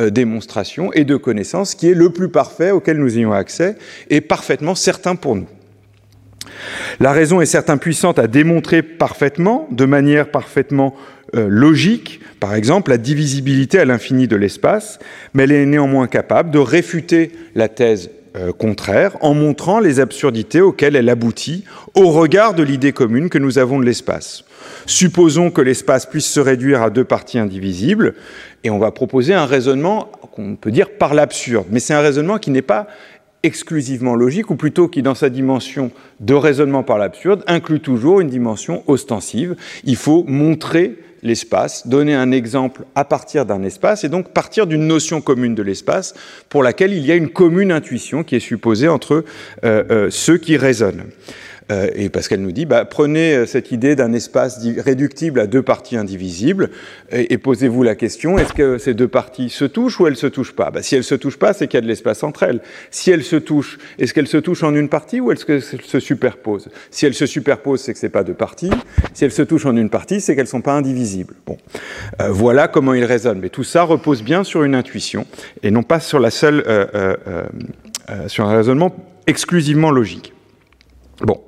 euh, 0.00 0.10
démonstration 0.10 0.92
et 0.92 1.04
de 1.04 1.16
connaissance 1.16 1.74
qui 1.74 1.88
est 1.88 1.94
le 1.94 2.10
plus 2.10 2.30
parfait 2.30 2.70
auquel 2.70 2.98
nous 2.98 3.18
ayons 3.18 3.32
accès 3.32 3.76
et 4.08 4.20
parfaitement 4.20 4.74
certain 4.74 5.16
pour 5.16 5.36
nous. 5.36 5.46
La 7.00 7.12
raison 7.12 7.40
est 7.40 7.46
certes 7.46 7.70
impuissante 7.70 8.18
à 8.18 8.26
démontrer 8.26 8.82
parfaitement, 8.82 9.68
de 9.70 9.84
manière 9.84 10.30
parfaitement 10.30 10.94
euh, 11.34 11.46
logique, 11.48 12.20
par 12.40 12.54
exemple 12.54 12.90
la 12.90 12.98
divisibilité 12.98 13.78
à 13.78 13.84
l'infini 13.84 14.26
de 14.26 14.36
l'espace, 14.36 14.98
mais 15.34 15.44
elle 15.44 15.52
est 15.52 15.66
néanmoins 15.66 16.06
capable 16.06 16.50
de 16.50 16.58
réfuter 16.58 17.32
la 17.54 17.68
thèse 17.68 18.10
euh, 18.36 18.52
contraire 18.52 19.16
en 19.22 19.34
montrant 19.34 19.80
les 19.80 19.98
absurdités 19.98 20.60
auxquelles 20.60 20.94
elle 20.94 21.08
aboutit 21.08 21.64
au 21.96 22.10
regard 22.10 22.54
de 22.54 22.62
l'idée 22.62 22.92
commune 22.92 23.28
que 23.28 23.38
nous 23.38 23.58
avons 23.58 23.80
de 23.80 23.84
l'espace. 23.84 24.44
Supposons 24.86 25.50
que 25.50 25.60
l'espace 25.60 26.06
puisse 26.06 26.26
se 26.26 26.38
réduire 26.38 26.80
à 26.82 26.90
deux 26.90 27.02
parties 27.02 27.40
indivisibles, 27.40 28.14
et 28.62 28.70
on 28.70 28.78
va 28.78 28.92
proposer 28.92 29.34
un 29.34 29.46
raisonnement 29.46 30.12
qu'on 30.32 30.54
peut 30.54 30.70
dire 30.70 30.90
par 30.90 31.12
l'absurde, 31.12 31.66
mais 31.70 31.80
c'est 31.80 31.94
un 31.94 32.00
raisonnement 32.00 32.38
qui 32.38 32.52
n'est 32.52 32.62
pas 32.62 32.86
exclusivement 33.42 34.14
logique, 34.14 34.50
ou 34.50 34.56
plutôt 34.56 34.86
qui, 34.86 35.02
dans 35.02 35.14
sa 35.14 35.28
dimension 35.28 35.90
de 36.20 36.34
raisonnement 36.34 36.82
par 36.82 36.98
l'absurde, 36.98 37.42
inclut 37.46 37.80
toujours 37.80 38.20
une 38.20 38.28
dimension 38.28 38.84
ostensive. 38.86 39.56
Il 39.84 39.96
faut 39.96 40.24
montrer 40.28 40.98
l'espace, 41.22 41.86
donner 41.86 42.14
un 42.14 42.32
exemple 42.32 42.84
à 42.94 43.04
partir 43.04 43.46
d'un 43.46 43.62
espace, 43.62 44.04
et 44.04 44.08
donc 44.08 44.32
partir 44.32 44.66
d'une 44.66 44.86
notion 44.86 45.20
commune 45.20 45.54
de 45.54 45.62
l'espace 45.62 46.14
pour 46.48 46.62
laquelle 46.62 46.92
il 46.92 47.04
y 47.04 47.12
a 47.12 47.16
une 47.16 47.30
commune 47.30 47.72
intuition 47.72 48.24
qui 48.24 48.36
est 48.36 48.40
supposée 48.40 48.88
entre 48.88 49.24
euh, 49.64 49.84
euh, 49.90 50.10
ceux 50.10 50.38
qui 50.38 50.56
raisonnent. 50.56 51.04
Euh, 51.70 51.88
et 51.94 52.08
Pascal 52.08 52.40
nous 52.40 52.52
dit, 52.52 52.66
bah, 52.66 52.84
prenez 52.84 53.34
euh, 53.34 53.46
cette 53.46 53.70
idée 53.70 53.96
d'un 53.96 54.12
espace 54.12 54.60
réductible 54.78 55.40
à 55.40 55.46
deux 55.46 55.62
parties 55.62 55.96
indivisibles 55.96 56.70
et, 57.12 57.38
posez-vous 57.38 57.82
la 57.82 57.94
question, 57.94 58.38
est-ce 58.38 58.52
que 58.52 58.78
ces 58.78 58.94
deux 58.94 59.08
parties 59.08 59.50
se 59.50 59.64
touchent 59.64 60.00
ou 60.00 60.06
elles 60.06 60.16
se 60.16 60.26
touchent 60.26 60.54
pas? 60.54 60.70
Bah, 60.70 60.82
Si 60.82 60.96
elles 60.96 61.04
se 61.04 61.14
touchent 61.14 61.38
pas, 61.38 61.52
c'est 61.52 61.68
qu'il 61.68 61.78
y 61.78 61.78
a 61.78 61.82
de 61.82 61.86
l'espace 61.86 62.22
entre 62.22 62.42
elles. 62.42 62.60
Si 62.90 63.10
elles 63.10 63.24
se 63.24 63.36
touchent, 63.36 63.78
est-ce 63.98 64.14
qu'elles 64.14 64.26
se 64.26 64.36
touchent 64.36 64.62
en 64.62 64.74
une 64.74 64.88
partie 64.88 65.20
ou 65.20 65.32
est-ce 65.32 65.44
qu'elles 65.44 65.62
se 65.62 66.00
superposent? 66.00 66.68
Si 66.90 67.06
elles 67.06 67.14
se 67.14 67.26
superposent, 67.26 67.80
c'est 67.80 67.92
que 67.92 67.98
c'est 67.98 68.08
pas 68.08 68.24
deux 68.24 68.34
parties. 68.34 68.70
Si 69.14 69.24
elles 69.24 69.32
se 69.32 69.42
touchent 69.42 69.66
en 69.66 69.76
une 69.76 69.90
partie, 69.90 70.20
c'est 70.20 70.36
qu'elles 70.36 70.46
sont 70.46 70.62
pas 70.62 70.74
indivisibles. 70.74 71.34
Euh, 72.20 72.28
voilà 72.30 72.68
comment 72.68 72.94
il 72.94 73.04
raisonne. 73.04 73.40
Mais 73.40 73.48
tout 73.48 73.64
ça 73.64 73.82
repose 73.82 74.22
bien 74.22 74.44
sur 74.44 74.64
une 74.64 74.74
intuition 74.74 75.26
et 75.62 75.70
non 75.70 75.82
pas 75.82 76.00
sur 76.00 76.18
la 76.20 76.30
seule, 76.30 76.64
sur 78.26 78.46
un 78.46 78.56
raisonnement 78.56 78.94
exclusivement 79.26 79.90
logique. 79.90 80.32
Bon. 81.20 81.40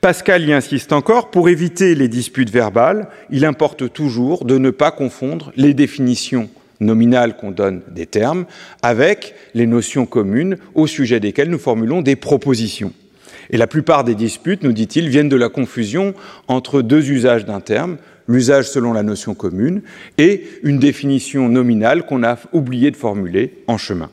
Pascal 0.00 0.46
y 0.46 0.52
insiste 0.52 0.92
encore, 0.92 1.30
pour 1.30 1.48
éviter 1.48 1.94
les 1.94 2.08
disputes 2.08 2.50
verbales, 2.50 3.08
il 3.30 3.46
importe 3.46 3.90
toujours 3.92 4.44
de 4.44 4.58
ne 4.58 4.70
pas 4.70 4.90
confondre 4.90 5.50
les 5.56 5.72
définitions 5.72 6.50
nominales 6.80 7.36
qu'on 7.36 7.50
donne 7.50 7.80
des 7.90 8.06
termes 8.06 8.44
avec 8.82 9.34
les 9.54 9.66
notions 9.66 10.04
communes 10.04 10.58
au 10.74 10.86
sujet 10.86 11.20
desquelles 11.20 11.48
nous 11.48 11.58
formulons 11.58 12.02
des 12.02 12.16
propositions. 12.16 12.92
Et 13.50 13.56
la 13.56 13.66
plupart 13.66 14.04
des 14.04 14.14
disputes, 14.14 14.62
nous 14.62 14.72
dit-il, 14.72 15.08
viennent 15.08 15.28
de 15.28 15.36
la 15.36 15.48
confusion 15.48 16.14
entre 16.48 16.82
deux 16.82 17.10
usages 17.10 17.44
d'un 17.44 17.60
terme, 17.60 17.96
l'usage 18.26 18.68
selon 18.68 18.92
la 18.92 19.02
notion 19.02 19.34
commune 19.34 19.82
et 20.18 20.44
une 20.62 20.78
définition 20.78 21.48
nominale 21.48 22.06
qu'on 22.06 22.24
a 22.24 22.38
oublié 22.52 22.90
de 22.90 22.96
formuler 22.96 23.62
en 23.66 23.78
chemin. 23.78 24.10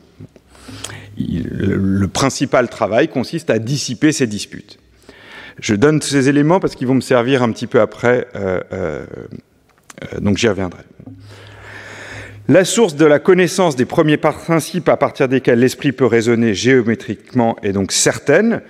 Le 1.17 2.07
principal 2.07 2.69
travail 2.69 3.07
consiste 3.07 3.49
à 3.49 3.59
dissiper 3.59 4.11
ces 4.11 4.27
disputes. 4.27 4.79
Je 5.59 5.75
donne 5.75 6.01
ces 6.01 6.29
éléments 6.29 6.59
parce 6.59 6.75
qu'ils 6.75 6.87
vont 6.87 6.95
me 6.95 7.01
servir 7.01 7.43
un 7.43 7.51
petit 7.51 7.67
peu 7.67 7.79
après, 7.79 8.27
euh, 8.35 8.61
euh, 8.73 9.05
euh, 10.13 10.19
donc 10.19 10.37
j'y 10.37 10.47
reviendrai. 10.47 10.83
La 12.47 12.65
source 12.65 12.95
de 12.95 13.05
la 13.05 13.19
connaissance 13.19 13.75
des 13.75 13.85
premiers 13.85 14.17
principes 14.17 14.89
à 14.89 14.97
partir 14.97 15.27
desquels 15.27 15.59
l'esprit 15.59 15.91
peut 15.91 16.05
raisonner 16.05 16.53
géométriquement 16.53 17.55
est 17.63 17.71
donc 17.71 17.91
certaine. 17.91 18.61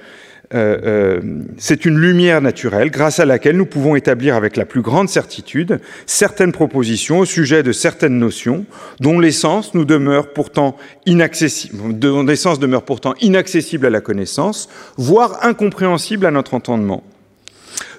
Euh, 0.53 0.77
euh, 0.83 1.21
c'est 1.57 1.85
une 1.85 1.97
lumière 1.97 2.41
naturelle 2.41 2.91
grâce 2.91 3.19
à 3.19 3.25
laquelle 3.25 3.55
nous 3.55 3.65
pouvons 3.65 3.95
établir 3.95 4.35
avec 4.35 4.57
la 4.57 4.65
plus 4.65 4.81
grande 4.81 5.07
certitude 5.07 5.79
certaines 6.05 6.51
propositions 6.51 7.19
au 7.19 7.25
sujet 7.25 7.63
de 7.63 7.71
certaines 7.71 8.17
notions 8.17 8.65
dont 8.99 9.19
l'essence 9.19 9.73
nous 9.73 9.85
demeure 9.85 10.33
pourtant 10.33 10.75
inaccessible, 11.05 11.97
dont 11.97 12.23
l'essence 12.23 12.59
demeure 12.59 12.83
pourtant 12.83 13.13
inaccessible 13.21 13.85
à 13.85 13.89
la 13.89 14.01
connaissance, 14.01 14.67
voire 14.97 15.45
incompréhensible 15.45 16.25
à 16.25 16.31
notre 16.31 16.53
entendement. 16.53 17.03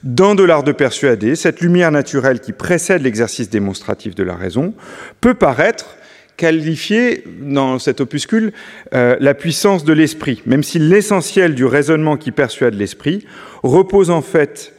Dans 0.03 0.35
de 0.35 0.43
l'art 0.43 0.65
de 0.65 0.73
persuader, 0.73 1.37
cette 1.37 1.61
lumière 1.61 1.93
naturelle 1.93 2.41
qui 2.41 2.53
précède 2.53 3.03
l'exercice 3.03 3.49
démonstratif 3.49 4.15
de 4.15 4.25
la 4.25 4.35
raison 4.35 4.75
peut 5.21 5.35
paraître 5.35 5.97
qualifier 6.37 7.25
dans 7.41 7.79
cet 7.79 8.01
opuscule 8.01 8.53
euh, 8.95 9.17
la 9.21 9.35
puissance 9.35 9.85
de 9.85 9.93
l'esprit, 9.93 10.43
même 10.47 10.63
si 10.63 10.79
l'essentiel 10.79 11.55
du 11.55 11.65
raisonnement 11.65 12.17
qui 12.17 12.31
persuade 12.31 12.75
l'esprit 12.75 13.27
repose 13.63 14.11
en 14.11 14.23
fait 14.23 14.73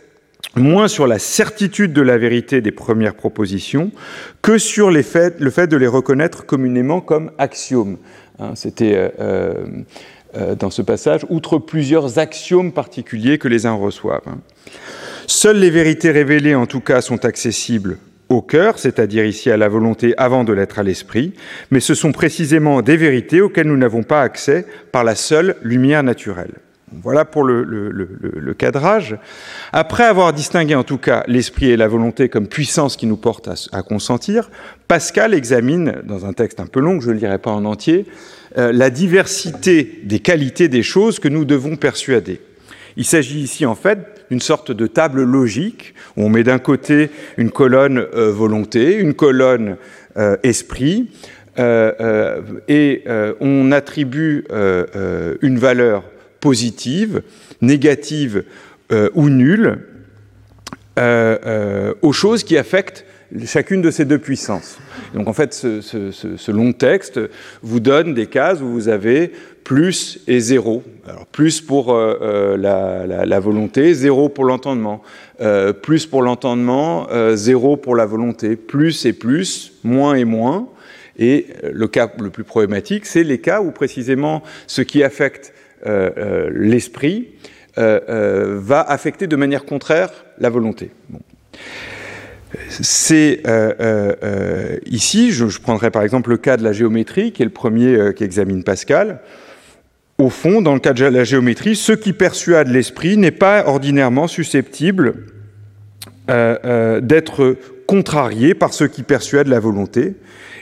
moins 0.55 0.87
sur 0.87 1.07
la 1.07 1.19
certitude 1.19 1.93
de 1.93 2.01
la 2.01 2.17
vérité 2.17 2.61
des 2.61 2.71
premières 2.71 3.15
propositions 3.15 3.91
que 4.41 4.57
sur 4.57 4.91
le 4.91 5.01
fait 5.01 5.39
de 5.39 5.77
les 5.77 5.87
reconnaître 5.87 6.45
communément 6.45 7.01
comme 7.01 7.31
axiomes. 7.37 7.97
Hein, 8.39 8.51
C'était 8.55 9.11
euh, 9.19 9.63
euh, 10.35 10.55
dans 10.55 10.69
ce 10.69 10.81
passage, 10.81 11.25
outre 11.29 11.59
plusieurs 11.59 12.19
axiomes 12.19 12.71
particuliers 12.71 13.37
que 13.37 13.47
les 13.47 13.65
uns 13.65 13.73
reçoivent. 13.73 14.27
Hein. 14.27 14.39
Seules 15.27 15.59
les 15.59 15.69
vérités 15.69 16.11
révélées, 16.11 16.55
en 16.55 16.65
tout 16.65 16.81
cas, 16.81 17.01
sont 17.01 17.23
accessibles 17.25 17.97
au 18.33 18.41
cœur, 18.41 18.79
c'est-à-dire 18.79 19.25
ici 19.25 19.49
à 19.49 19.57
la 19.57 19.69
volonté 19.69 20.13
avant 20.17 20.43
de 20.43 20.53
l'être 20.53 20.79
à 20.79 20.83
l'esprit, 20.83 21.33
mais 21.71 21.79
ce 21.79 21.93
sont 21.93 22.11
précisément 22.11 22.81
des 22.81 22.97
vérités 22.97 23.41
auxquelles 23.41 23.67
nous 23.67 23.77
n'avons 23.77 24.03
pas 24.03 24.21
accès 24.21 24.65
par 24.91 25.03
la 25.03 25.15
seule 25.15 25.55
lumière 25.63 26.03
naturelle. 26.03 26.53
Voilà 27.01 27.25
pour 27.25 27.43
le, 27.43 28.55
cadrage. 28.57 29.17
Après 29.71 30.03
avoir 30.03 30.31
distingué 30.31 30.75
en 30.75 30.83
tout 30.83 30.97
cas 30.97 31.23
l'esprit 31.27 31.71
et 31.71 31.77
la 31.77 31.87
volonté 31.87 32.29
comme 32.29 32.47
puissance 32.47 32.97
qui 32.97 33.07
nous 33.07 33.17
porte 33.17 33.49
à, 33.71 33.81
consentir, 33.81 34.51
Pascal 34.87 35.33
examine, 35.33 36.01
dans 36.03 36.25
un 36.25 36.33
texte 36.33 36.59
un 36.59 36.67
peu 36.67 36.79
long, 36.79 37.01
je 37.01 37.09
ne 37.09 37.17
lirai 37.17 37.39
pas 37.39 37.51
en 37.51 37.65
entier, 37.65 38.05
euh, 38.57 38.71
la 38.71 38.89
diversité 38.89 40.01
des 40.03 40.19
qualités 40.19 40.67
des 40.67 40.83
choses 40.83 41.19
que 41.19 41.27
nous 41.27 41.45
devons 41.45 41.77
persuader. 41.77 42.41
Il 42.95 43.05
s'agit 43.05 43.39
ici 43.39 43.65
en 43.65 43.75
fait 43.75 44.12
d'une 44.29 44.39
sorte 44.39 44.71
de 44.71 44.87
table 44.87 45.23
logique 45.23 45.93
où 46.17 46.23
on 46.23 46.29
met 46.29 46.43
d'un 46.43 46.59
côté 46.59 47.09
une 47.37 47.51
colonne 47.51 48.05
euh, 48.13 48.31
volonté, 48.31 48.95
une 48.95 49.13
colonne 49.13 49.77
euh, 50.17 50.37
esprit, 50.43 51.09
euh, 51.59 52.41
et 52.67 53.03
on 53.39 53.71
attribue 53.71 54.45
une 55.41 55.59
valeur 55.59 56.03
positive, 56.39 57.21
négative 57.61 58.43
ou 59.13 59.29
nulle 59.29 59.77
aux 60.97 62.11
choses 62.11 62.43
qui 62.43 62.57
affectent 62.57 63.05
chacune 63.45 63.81
de 63.81 63.91
ces 63.91 64.05
deux 64.05 64.17
puissances. 64.17 64.79
Donc 65.13 65.27
en 65.27 65.33
fait, 65.33 65.53
ce, 65.53 65.81
ce, 65.81 66.51
long 66.51 66.73
texte 66.73 67.19
vous 67.61 67.79
donne 67.79 68.13
des 68.13 68.27
cases 68.27 68.61
où 68.61 68.67
vous 68.67 68.89
avez 68.89 69.31
plus 69.63 70.19
et 70.27 70.39
zéro. 70.39 70.83
Plus 71.31 71.61
pour 71.61 71.93
euh, 71.93 72.17
euh, 72.21 73.25
la, 73.25 73.39
volonté, 73.39 73.93
zéro 73.93 74.29
pour 74.29 74.45
l'entendement. 74.45 75.01
Euh, 75.41 75.73
plus 75.73 76.05
pour 76.05 76.21
l'entendement, 76.21 77.07
zéro 77.33 77.77
pour 77.77 77.95
la 77.95 78.05
volonté. 78.05 78.55
Plus 78.55 79.05
et 79.05 79.13
plus, 79.13 79.73
moins 79.83 80.15
et 80.15 80.25
moins. 80.25 80.67
Et 81.17 81.47
le 81.71 81.87
cas 81.87 82.11
le 82.19 82.29
plus 82.29 82.43
problématique, 82.43 83.05
c'est 83.05 83.23
les 83.23 83.39
cas 83.39 83.61
où 83.61 83.71
précisément 83.71 84.41
ce 84.67 84.81
qui 84.81 85.03
affecte 85.03 85.53
l'esprit 85.85 87.29
va 87.75 88.81
affecter 88.81 89.27
de 89.27 89.35
manière 89.35 89.65
contraire 89.65 90.09
la 90.39 90.49
volonté. 90.49 90.89
C'est 92.69 93.43
ici, 94.87 95.31
je, 95.31 95.47
je, 95.49 95.59
prendrai 95.59 95.91
par 95.91 96.01
exemple 96.01 96.31
le 96.31 96.37
cas 96.37 96.57
de 96.57 96.63
la 96.63 96.73
géométrie, 96.73 97.31
qui 97.31 97.43
est 97.43 97.45
le 97.45 97.51
premier 97.51 98.13
qui 98.15 98.23
examine 98.23 98.63
Pascal. 98.63 99.19
Au 100.19 100.29
fond, 100.29 100.61
dans 100.61 100.73
le 100.73 100.79
cas 100.79 100.93
de 100.93 101.03
la 101.05 101.23
géométrie, 101.23 101.75
ce 101.75 101.91
qui 101.91 102.13
persuade 102.13 102.67
l'esprit 102.67 103.17
n'est 103.17 103.31
pas 103.31 103.65
ordinairement 103.67 104.27
susceptible 104.27 105.25
euh, 106.29 106.57
euh, 106.65 107.01
d'être 107.01 107.57
contrarié 107.87 108.53
par 108.53 108.73
ce 108.73 108.83
qui 108.83 109.03
persuade 109.03 109.47
la 109.47 109.59
volonté. 109.59 110.15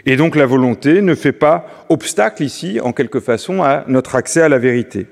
Et 0.06 0.16
donc 0.16 0.36
la 0.36 0.46
volonté 0.46 1.02
ne 1.02 1.16
fait 1.16 1.34
pas 1.34 1.86
obstacle 1.90 2.44
ici, 2.44 2.80
en 2.82 2.94
quelque 2.94 3.20
façon, 3.20 3.62
à 3.62 3.84
notre 3.88 4.16
accès 4.16 4.42
à 4.42 4.50
la 4.50 4.58
vérité. 4.58 5.08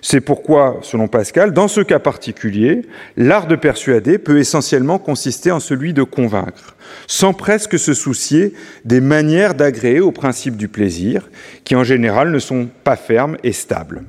C'est 0.00 0.20
pourquoi, 0.20 0.80
selon 0.82 1.08
Pascal, 1.08 1.52
dans 1.52 1.68
ce 1.68 1.80
cas 1.80 1.98
particulier, 1.98 2.82
l'art 3.16 3.46
de 3.46 3.56
persuader 3.56 4.18
peut 4.18 4.38
essentiellement 4.38 4.98
consister 4.98 5.50
en 5.50 5.60
celui 5.60 5.92
de 5.94 6.02
convaincre, 6.02 6.76
sans 7.06 7.32
presque 7.34 7.78
se 7.78 7.94
soucier 7.94 8.52
des 8.84 9.00
manières 9.00 9.54
d'agréer 9.54 10.00
au 10.00 10.12
principe 10.12 10.56
du 10.56 10.68
plaisir, 10.68 11.30
qui 11.64 11.76
en 11.76 11.84
général 11.84 12.30
ne 12.30 12.38
sont 12.38 12.68
pas 12.84 12.96
fermes 12.96 13.36
et 13.42 13.52
stables. 13.52 14.02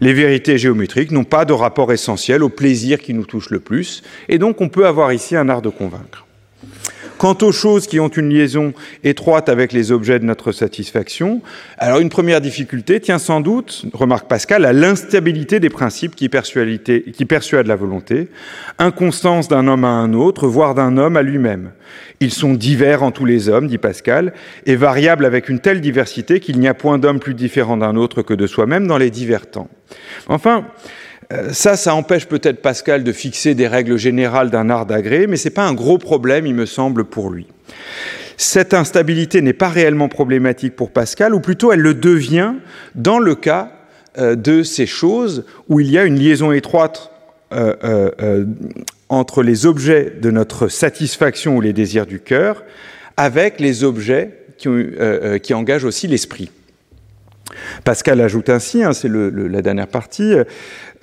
Les 0.00 0.12
vérités 0.12 0.58
géométriques 0.58 1.10
n'ont 1.10 1.24
pas 1.24 1.44
de 1.44 1.52
rapport 1.52 1.92
essentiel 1.92 2.42
au 2.42 2.48
plaisir 2.48 3.00
qui 3.00 3.14
nous 3.14 3.26
touche 3.26 3.50
le 3.50 3.60
plus, 3.60 4.02
et 4.28 4.38
donc 4.38 4.60
on 4.60 4.68
peut 4.68 4.86
avoir 4.86 5.12
ici 5.12 5.36
un 5.36 5.48
art 5.48 5.62
de 5.62 5.68
convaincre. 5.68 6.23
Quant 7.24 7.38
aux 7.40 7.52
choses 7.52 7.86
qui 7.86 8.00
ont 8.00 8.08
une 8.08 8.28
liaison 8.28 8.74
étroite 9.02 9.48
avec 9.48 9.72
les 9.72 9.92
objets 9.92 10.18
de 10.18 10.26
notre 10.26 10.52
satisfaction, 10.52 11.40
alors 11.78 12.00
une 12.00 12.10
première 12.10 12.42
difficulté 12.42 13.00
tient 13.00 13.16
sans 13.16 13.40
doute, 13.40 13.86
remarque 13.94 14.28
Pascal, 14.28 14.66
à 14.66 14.74
l'instabilité 14.74 15.58
des 15.58 15.70
principes 15.70 16.16
qui 16.16 16.28
persuadent, 16.28 17.66
la 17.66 17.76
volonté, 17.76 18.28
inconstance 18.78 19.48
d'un 19.48 19.68
homme 19.68 19.86
à 19.86 19.88
un 19.88 20.12
autre, 20.12 20.46
voire 20.46 20.74
d'un 20.74 20.98
homme 20.98 21.16
à 21.16 21.22
lui-même. 21.22 21.70
Ils 22.20 22.30
sont 22.30 22.52
divers 22.52 23.02
en 23.02 23.10
tous 23.10 23.24
les 23.24 23.48
hommes, 23.48 23.68
dit 23.68 23.78
Pascal, 23.78 24.34
et 24.66 24.76
variables 24.76 25.24
avec 25.24 25.48
une 25.48 25.60
telle 25.60 25.80
diversité 25.80 26.40
qu'il 26.40 26.60
n'y 26.60 26.68
a 26.68 26.74
point 26.74 26.98
d'homme 26.98 27.20
plus 27.20 27.32
différent 27.32 27.78
d'un 27.78 27.96
autre 27.96 28.20
que 28.20 28.34
de 28.34 28.46
soi-même 28.46 28.86
dans 28.86 28.98
les 28.98 29.08
divers 29.08 29.50
temps. 29.50 29.70
Enfin, 30.28 30.66
ça, 31.52 31.76
ça 31.76 31.94
empêche 31.94 32.26
peut-être 32.26 32.60
Pascal 32.62 33.04
de 33.04 33.12
fixer 33.12 33.54
des 33.54 33.66
règles 33.66 33.96
générales 33.96 34.50
d'un 34.50 34.70
art 34.70 34.86
d'agré, 34.86 35.26
mais 35.26 35.36
ce 35.36 35.48
n'est 35.48 35.54
pas 35.54 35.66
un 35.66 35.74
gros 35.74 35.98
problème, 35.98 36.46
il 36.46 36.54
me 36.54 36.66
semble, 36.66 37.04
pour 37.04 37.30
lui. 37.30 37.46
Cette 38.36 38.74
instabilité 38.74 39.40
n'est 39.42 39.52
pas 39.52 39.68
réellement 39.68 40.08
problématique 40.08 40.74
pour 40.76 40.90
Pascal, 40.90 41.34
ou 41.34 41.40
plutôt 41.40 41.72
elle 41.72 41.80
le 41.80 41.94
devient 41.94 42.54
dans 42.94 43.18
le 43.18 43.34
cas 43.34 43.72
euh, 44.18 44.34
de 44.34 44.62
ces 44.62 44.86
choses 44.86 45.44
où 45.68 45.80
il 45.80 45.90
y 45.90 45.98
a 45.98 46.04
une 46.04 46.18
liaison 46.18 46.52
étroite 46.52 47.10
euh, 47.52 48.44
entre 49.08 49.42
les 49.42 49.66
objets 49.66 50.12
de 50.20 50.30
notre 50.30 50.68
satisfaction 50.68 51.56
ou 51.56 51.60
les 51.60 51.72
désirs 51.72 52.06
du 52.06 52.18
cœur 52.18 52.64
avec 53.16 53.60
les 53.60 53.84
objets 53.84 54.38
qui 54.56 55.54
engagent 55.54 55.84
aussi 55.84 56.08
l'esprit. 56.08 56.50
Pascal 57.84 58.20
ajoute 58.20 58.48
ainsi, 58.48 58.82
hein, 58.82 58.92
c'est 58.92 59.10
la 59.10 59.62
dernière 59.62 59.88
partie, 59.88 60.32
euh, 60.32 60.44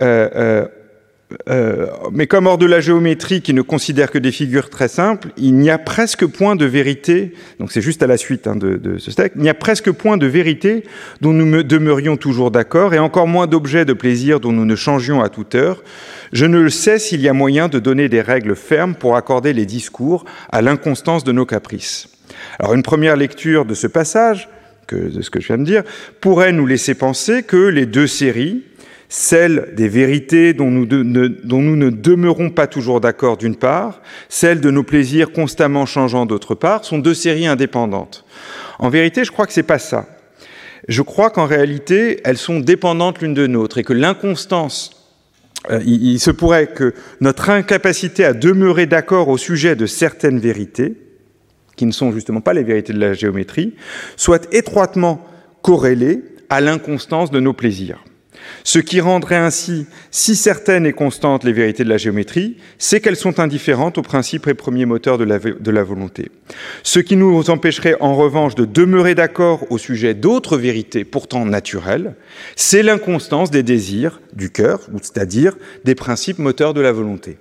euh, 0.02 0.66
euh, 1.50 1.88
mais 2.12 2.28
comme 2.28 2.48
hors 2.48 2.58
de 2.58 2.66
la 2.66 2.82
géométrie 2.82 3.42
qui 3.42 3.54
ne 3.54 3.62
considère 3.62 4.12
que 4.12 4.18
des 4.18 4.32
figures 4.32 4.70
très 4.70 4.88
simples, 4.88 5.30
il 5.38 5.56
n'y 5.56 5.70
a 5.70 5.78
presque 5.78 6.26
point 6.26 6.56
de 6.56 6.66
vérité, 6.66 7.34
donc 7.60 7.72
c'est 7.72 7.82
juste 7.82 8.04
à 8.04 8.08
la 8.08 8.18
suite 8.18 8.48
hein, 8.48 8.56
de, 8.56 8.98
ce 8.98 9.12
texte, 9.12 9.34
il 9.36 9.42
n'y 9.42 9.50
a 9.50 9.54
presque 9.54 9.92
point 9.92 10.18
de 10.18 10.28
vérité 10.28 10.84
dont 11.22 11.34
nous 11.34 11.64
demeurions 11.64 12.18
toujours 12.18 12.52
d'accord, 12.52 12.94
et 12.94 13.00
encore 13.00 13.28
moins 13.28 13.48
d'objets 13.48 13.86
de 13.86 13.94
plaisir 13.94 14.40
dont 14.40 14.52
nous 14.52 14.66
ne 14.66 14.76
changions 14.76 15.22
à 15.22 15.30
toute 15.30 15.56
heure. 15.56 15.84
Je 16.34 16.46
ne 16.46 16.68
sais 16.70 17.00
s'il 17.00 17.22
y 17.22 17.30
a 17.30 17.34
moyen 17.34 17.68
de 17.68 17.80
donner 17.80 18.10
des 18.10 18.22
règles 18.22 18.56
fermes 18.56 18.96
pour 18.96 19.16
accorder 19.16 19.54
les 19.54 19.66
discours 19.66 20.26
à 20.52 20.62
l'inconstance 20.62 21.24
de 21.24 21.32
nos 21.32 21.46
caprices. 21.46 22.08
Alors 22.60 22.74
une 22.74 22.84
première 22.84 23.16
lecture 23.16 23.66
de 23.66 23.74
ce 23.74 23.88
passage, 23.88 24.50
de 24.96 25.22
ce 25.22 25.30
que 25.30 25.40
je 25.40 25.48
viens 25.48 25.58
de 25.58 25.64
dire, 25.64 25.84
pourrait 26.20 26.52
nous 26.52 26.66
laisser 26.66 26.94
penser 26.94 27.44
que 27.44 27.58
les 27.58 27.86
deux 27.86 28.08
séries, 28.08 28.64
celle 29.10 29.74
des 29.76 29.90
vérités 29.90 30.54
dont 30.54 30.72
nous, 30.72 30.86
ne, 30.86 31.90
demeurons 31.90 32.50
pas 32.50 32.68
toujours 32.68 33.02
d'accord 33.02 33.38
d'une 33.38 33.56
part, 33.56 34.02
celle 34.30 34.62
de 34.62 34.72
nos 34.72 34.84
plaisirs 34.84 35.32
constamment 35.32 35.86
changeants 35.86 36.26
d'autre 36.26 36.56
part, 36.56 36.86
sont 36.86 36.98
deux 36.98 37.14
séries 37.14 37.48
indépendantes. 37.48 38.26
En 38.80 38.90
vérité, 38.90 39.26
je 39.26 39.32
crois 39.32 39.46
que 39.46 39.54
c'est 39.54 39.64
pas 39.64 39.80
ça. 39.80 40.08
Je 40.88 41.02
crois 41.02 41.30
qu'en 41.30 41.46
réalité, 41.46 42.22
elles 42.24 42.38
sont 42.38 42.60
dépendantes 42.60 43.22
l'une 43.22 43.34
de 43.34 43.44
l'autre 43.44 43.78
et 43.78 43.84
que 43.84 43.94
l'inconstance 43.94 45.02
euh, 45.70 45.80
il, 45.86 46.20
se 46.20 46.32
pourrait 46.32 46.68
que 46.68 46.94
notre 47.20 47.50
incapacité 47.50 48.26
à 48.26 48.34
demeurer 48.34 48.88
d'accord 48.88 49.28
au 49.28 49.38
sujet 49.38 49.76
de 49.76 49.86
certaines 49.86 50.40
vérités 50.40 50.96
qui 51.82 51.88
ne 51.88 51.92
sont 51.92 52.12
justement 52.12 52.42
pas 52.42 52.54
les 52.54 52.62
vérités 52.62 52.94
de 52.94 53.00
la 53.00 53.16
géométrie, 53.16 53.74
soient 54.16 54.42
étroitement 54.52 55.26
corrélées 55.64 56.22
à 56.48 56.62
l'inconstance 56.62 57.32
de 57.32 57.40
nos 57.40 57.54
plaisirs. 57.54 58.04
Ce 58.64 58.78
qui 58.78 59.02
rendrait 59.02 59.38
ainsi 59.38 59.88
si 60.12 60.36
certaines 60.36 60.86
et 60.86 60.94
constantes 60.94 61.44
les 61.44 61.54
vérités 61.54 61.84
de 61.84 61.90
la 61.90 61.98
géométrie, 61.98 62.58
c'est 62.78 63.00
qu'elles 63.00 63.16
sont 63.16 63.40
indifférentes 63.40 63.98
aux 63.98 64.04
principes 64.04 64.46
et 64.46 64.54
premiers 64.54 64.86
moteurs 64.86 65.18
de 65.18 65.24
la, 65.24 65.84
volonté. 65.84 66.30
Ce 66.84 67.00
qui 67.00 67.16
nous 67.16 67.50
empêcherait 67.50 67.98
en 68.00 68.14
revanche 68.16 68.54
de 68.54 68.66
demeurer 68.66 69.16
d'accord 69.16 69.66
au 69.72 69.80
sujet 69.80 70.14
d'autres 70.14 70.60
vérités 70.60 71.04
pourtant 71.04 71.48
naturelles, 71.48 72.14
c'est 72.56 72.84
l'inconstance 72.84 73.50
des 73.50 73.64
désirs 73.64 74.22
du 74.34 74.52
cœur, 74.52 74.82
c'est-à-dire 75.02 75.58
des 75.84 75.96
principes 75.96 76.38
moteurs 76.38 76.76
de 76.76 76.82
la 76.82 76.92
volonté. 76.92 77.40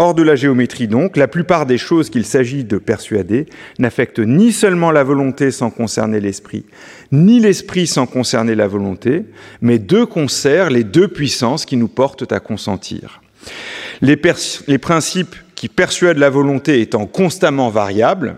Hors 0.00 0.14
de 0.14 0.22
la 0.22 0.36
géométrie 0.36 0.86
donc, 0.86 1.16
la 1.16 1.26
plupart 1.26 1.66
des 1.66 1.76
choses 1.76 2.08
qu'il 2.08 2.24
s'agit 2.24 2.62
de 2.62 2.78
persuader 2.78 3.46
n'affectent 3.80 4.20
ni 4.20 4.52
seulement 4.52 4.92
la 4.92 5.02
volonté 5.02 5.50
sans 5.50 5.70
concerner 5.70 6.20
l'esprit, 6.20 6.64
ni 7.10 7.40
l'esprit 7.40 7.88
sans 7.88 8.06
concerner 8.06 8.54
la 8.54 8.68
volonté, 8.68 9.24
mais 9.60 9.80
deux 9.80 10.06
concerts, 10.06 10.70
les 10.70 10.84
deux 10.84 11.08
puissances 11.08 11.66
qui 11.66 11.76
nous 11.76 11.88
portent 11.88 12.30
à 12.30 12.38
consentir. 12.38 13.20
Les 14.00 14.16
principes 14.16 15.34
qui 15.56 15.68
persuadent 15.68 16.18
la 16.18 16.30
volonté 16.30 16.80
étant 16.80 17.06
constamment 17.06 17.68
variables, 17.68 18.36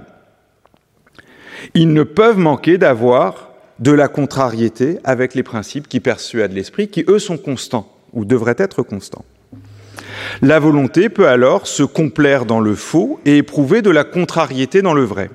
ils 1.74 1.92
ne 1.92 2.04
peuvent 2.04 2.38
manquer 2.38 2.78
d'avoir 2.78 3.50
de 3.80 3.92
la 3.92 4.08
contrariété 4.08 4.96
avec 5.04 5.34
les 5.34 5.42
principes 5.42 5.88
qui 5.88 6.00
persuadent 6.00 6.54
l'esprit, 6.54 6.88
qui 6.88 7.04
eux 7.06 7.18
sont 7.18 7.36
constants, 7.36 7.94
ou 8.14 8.24
devraient 8.24 8.56
être 8.56 8.82
constants. 8.82 9.26
La 10.42 10.58
volonté 10.58 11.08
peut 11.08 11.28
alors 11.28 11.66
se 11.66 11.82
complaire 11.82 12.46
dans 12.46 12.60
le 12.60 12.74
faux 12.74 13.20
et 13.24 13.38
éprouver 13.38 13.82
de 13.82 13.90
la 13.90 14.04
contrariété 14.04 14.82
dans 14.82 14.94
le 14.94 15.04
vrai. 15.04 15.30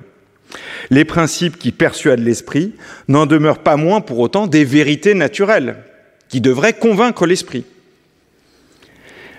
Les 0.90 1.04
principes 1.04 1.58
qui 1.58 1.72
persuadent 1.72 2.24
l'esprit 2.24 2.74
n'en 3.08 3.26
demeurent 3.26 3.62
pas 3.62 3.76
moins 3.76 4.00
pour 4.00 4.18
autant 4.18 4.46
des 4.46 4.64
vérités 4.64 5.14
naturelles 5.14 5.76
qui 6.28 6.40
devraient 6.40 6.72
convaincre 6.72 7.26
l'esprit. 7.26 7.64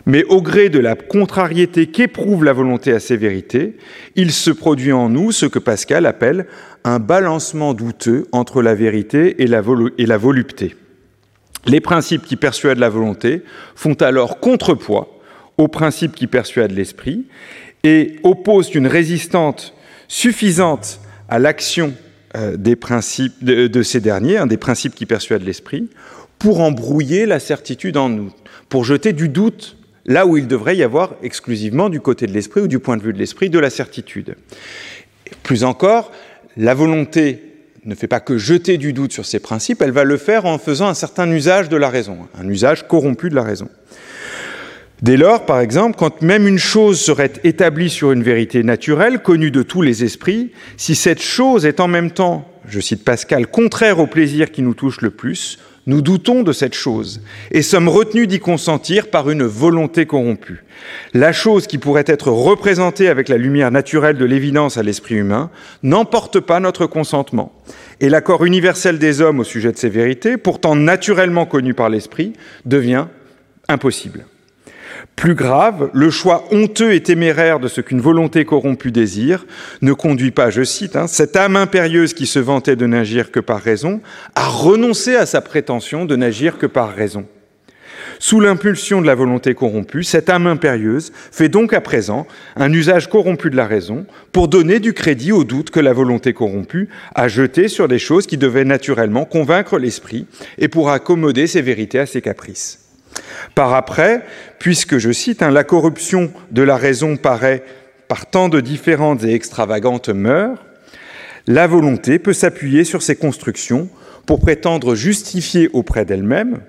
Mais 0.06 0.24
au 0.26 0.41
gré 0.41 0.70
de 0.70 0.80
la 0.80 0.96
contrariété 0.96 1.88
qu'éprouve 1.88 2.46
la 2.46 2.54
volonté 2.54 2.93
à 2.93 3.00
ces 3.02 3.17
vérités, 3.17 3.76
il 4.15 4.32
se 4.32 4.52
produit 4.52 4.93
en 4.93 5.10
nous 5.10 5.34
ce 5.34 5.46
que 5.46 5.60
Pascal 5.60 6.06
appelle 6.06 6.48
un 6.86 7.00
balancement 7.00 7.74
douteux 7.74 8.26
entre 8.32 8.62
la 8.62 8.74
vérité 8.74 9.43
et 9.43 9.48
la, 9.48 9.60
volupté. 10.17 10.78
Les 11.65 11.82
principes 11.82 12.26
qui 12.26 12.38
persuadent 12.38 12.80
la 12.80 12.88
volonté 12.88 13.41
font 13.76 13.96
alors 13.96 14.39
contrepoids 14.39 15.16
aux 15.58 15.67
principes 15.67 16.15
qui 16.15 16.28
persuadent 16.28 16.72
l'esprit 16.72 17.26
et 17.84 18.17
opposent 18.24 18.74
une 18.76 18.88
résistance 18.88 19.74
suffisante 20.08 21.00
à 21.30 21.39
l'action 21.39 21.93
euh, 22.36 22.58
des 22.58 22.76
principes 22.76 23.43
de, 23.43 23.84
ces 23.84 24.00
derniers, 24.00 24.41
des 24.48 24.58
principes 24.58 24.96
qui 24.96 25.06
persuadent 25.06 25.43
l'esprit, 25.43 25.89
pour 26.39 26.62
embrouiller 26.62 27.26
la 27.26 27.39
certitude 27.39 27.98
en 27.98 28.10
nous, 28.10 28.32
pour 28.70 28.86
jeter 28.86 29.13
du 29.13 29.30
doute 29.30 29.78
là 30.06 30.26
où 30.26 30.38
il 30.38 30.48
devrait 30.48 30.78
y 30.78 30.84
avoir 30.84 31.15
exclusivement 31.22 31.89
du 31.89 32.00
côté 32.00 32.28
de 32.28 32.32
l'esprit 32.32 32.62
ou 32.62 32.67
du 32.67 32.80
point 32.80 32.98
de 32.98 33.04
vue 33.04 33.13
de 33.13 33.17
l'esprit 33.17 33.50
de 33.50 33.60
la 33.60 33.70
certitude. 33.70 34.36
Plus 35.43 35.63
encore, 35.63 36.12
la 36.56 36.74
volonté 36.74 37.41
ne 37.86 37.96
fait 37.96 38.08
pas 38.08 38.20
que 38.20 38.38
jeter 38.38 38.78
du 38.78 38.93
doute 38.93 39.13
sur 39.13 39.26
ces 39.26 39.39
principes, 39.39 39.82
elle 39.82 39.91
va 39.91 40.04
le 40.04 40.17
faire 40.17 40.46
en 40.46 40.58
faisant 40.58 40.88
un 40.88 40.93
certain 40.93 41.30
usage 41.32 41.70
de 41.70 41.78
la 41.78 41.89
raison, 41.89 42.17
un 42.38 42.48
usage 42.48 42.88
corrompu 42.88 43.30
de 43.30 43.36
la 43.36 43.43
raison. 43.43 43.70
Dès 45.04 45.16
lors, 45.16 45.46
par 45.46 45.60
exemple, 45.60 45.96
quand 45.98 46.24
même 46.24 46.48
une 46.48 46.58
chose 46.58 47.00
serait 47.00 47.34
établie 47.44 47.90
sur 47.90 48.12
une 48.12 48.24
vérité 48.24 48.64
naturelle, 48.64 49.22
connue 49.22 49.52
de 49.52 49.62
tous 49.62 49.84
les 49.84 50.04
esprits, 50.04 50.52
si 50.76 50.96
cette 50.96 51.22
chose 51.22 51.68
est 51.68 51.80
en 51.80 51.88
même 51.88 52.10
temps, 52.10 52.52
je 52.68 52.80
cite 52.80 53.06
Pascal, 53.06 53.46
contraire 53.46 54.00
au 54.00 54.08
plaisir 54.08 54.52
qui 54.52 54.64
nous 54.64 54.74
touche 54.74 55.02
le 55.02 55.12
plus, 55.12 55.60
nous 55.86 56.02
doutons 56.02 56.42
de 56.42 56.52
cette 56.52 56.74
chose 56.74 57.22
et 57.52 57.62
sommes 57.62 57.88
retenus 57.88 58.28
d'y 58.28 58.40
consentir 58.40 59.10
par 59.10 59.30
une 59.30 59.44
volonté 59.44 60.08
corrompue. 60.08 60.64
La 61.14 61.32
chose 61.32 61.68
qui 61.68 61.78
pourrait 61.78 62.04
être 62.08 62.30
représentée 62.30 63.08
avec 63.08 63.30
la 63.30 63.38
lumière 63.38 63.72
naturelle 63.72 64.18
de 64.18 64.26
l'évidence 64.26 64.78
à 64.78 64.84
l'esprit 64.84 65.16
humain 65.16 65.52
n'emporte 65.84 66.40
pas 66.40 66.60
notre 66.60 66.88
consentement. 66.88 67.54
Et 68.02 68.10
l'accord 68.10 68.46
universel 68.46 68.98
des 68.98 69.22
hommes 69.22 69.40
au 69.40 69.46
sujet 69.46 69.72
de 69.72 69.78
ces 69.78 69.90
vérités, 69.90 70.38
pourtant 70.38 70.76
naturellement 70.76 71.46
connues 71.46 71.76
par 71.76 71.90
l'esprit, 71.90 72.34
devient 72.66 73.06
impossible. 73.70 74.26
Plus 75.17 75.34
grave, 75.34 75.89
le 75.93 76.12
choix 76.12 76.45
honteux 76.51 76.93
et 76.93 77.01
téméraire 77.01 77.60
de 77.60 77.67
ce 77.67 77.82
qu'une 77.82 77.99
volonté 77.99 78.45
corrompue 78.45 78.91
désire 78.91 79.47
ne 79.82 79.91
conduit 79.91 80.30
pas, 80.30 80.51
je 80.51 80.62
cite, 80.62 80.95
hein, 80.95 81.08
cette 81.08 81.36
âme 81.36 81.56
impérieuse 81.56 82.13
qui 82.13 82.27
se 82.27 82.38
vantait 82.38 82.75
de 82.75 82.86
n'agir 82.86 83.32
que 83.32 83.39
par 83.39 83.60
raison, 83.60 83.99
à 84.36 84.45
renoncer 84.45 85.15
à 85.15 85.25
sa 85.25 85.41
prétention 85.41 86.06
de 86.06 86.15
n'agir 86.15 86.60
que 86.60 86.67
par 86.67 86.93
raison. 86.93 87.25
Sous 88.19 88.39
l'impulsion 88.39 89.01
de 89.01 89.08
la 89.08 89.15
volonté 89.15 89.56
corrompue, 89.56 90.03
cette 90.03 90.30
âme 90.30 90.45
impérieuse 90.45 91.12
fait 91.32 91.49
donc 91.49 91.73
à 91.73 91.82
présent 91.82 92.27
un 92.56 92.71
usage 92.71 93.10
corrompu 93.10 93.49
de 93.49 93.56
la 93.56 93.65
raison 93.65 94.06
pour 94.32 94.47
donner 94.47 94.80
du 94.80 94.93
crédit 94.93 95.32
au 95.32 95.43
doute 95.43 95.71
que 95.71 95.80
la 95.80 95.93
volonté 95.93 96.34
corrompue 96.34 96.89
a 97.15 97.27
jeté 97.27 97.69
sur 97.69 97.88
des 97.88 97.99
choses 97.99 98.27
qui 98.27 98.38
devaient 98.38 98.65
naturellement 98.65 99.25
convaincre 99.25 99.80
l'esprit 99.80 100.27
et 100.60 100.67
pour 100.67 100.91
accommoder 100.91 101.47
ses 101.47 101.63
vérités 101.63 101.97
à 101.97 102.06
ses 102.06 102.21
caprices. 102.21 102.87
Par 103.56 103.73
après, 103.73 104.23
puisque, 104.60 104.97
je 104.97 105.12
cite, 105.12 105.41
hein, 105.41 105.52
la 105.52 105.63
corruption 105.63 106.32
de 106.52 106.62
la 106.62 106.78
raison 106.78 107.17
paraît 107.17 107.63
par 108.08 108.30
tant 108.30 108.50
de 108.50 108.62
différentes 108.62 109.23
et 109.23 109.34
extravagantes 109.34 110.10
mœurs, 110.10 110.58
la 111.45 111.67
volonté 111.67 112.19
peut 112.19 112.34
s'appuyer 112.34 112.84
sur 112.84 113.02
ces 113.02 113.15
constructions 113.15 113.89
pour 114.26 114.39
prétendre 114.39 114.95
justifier 114.95 115.69
auprès 115.73 116.06
d'elle-même 116.06 116.60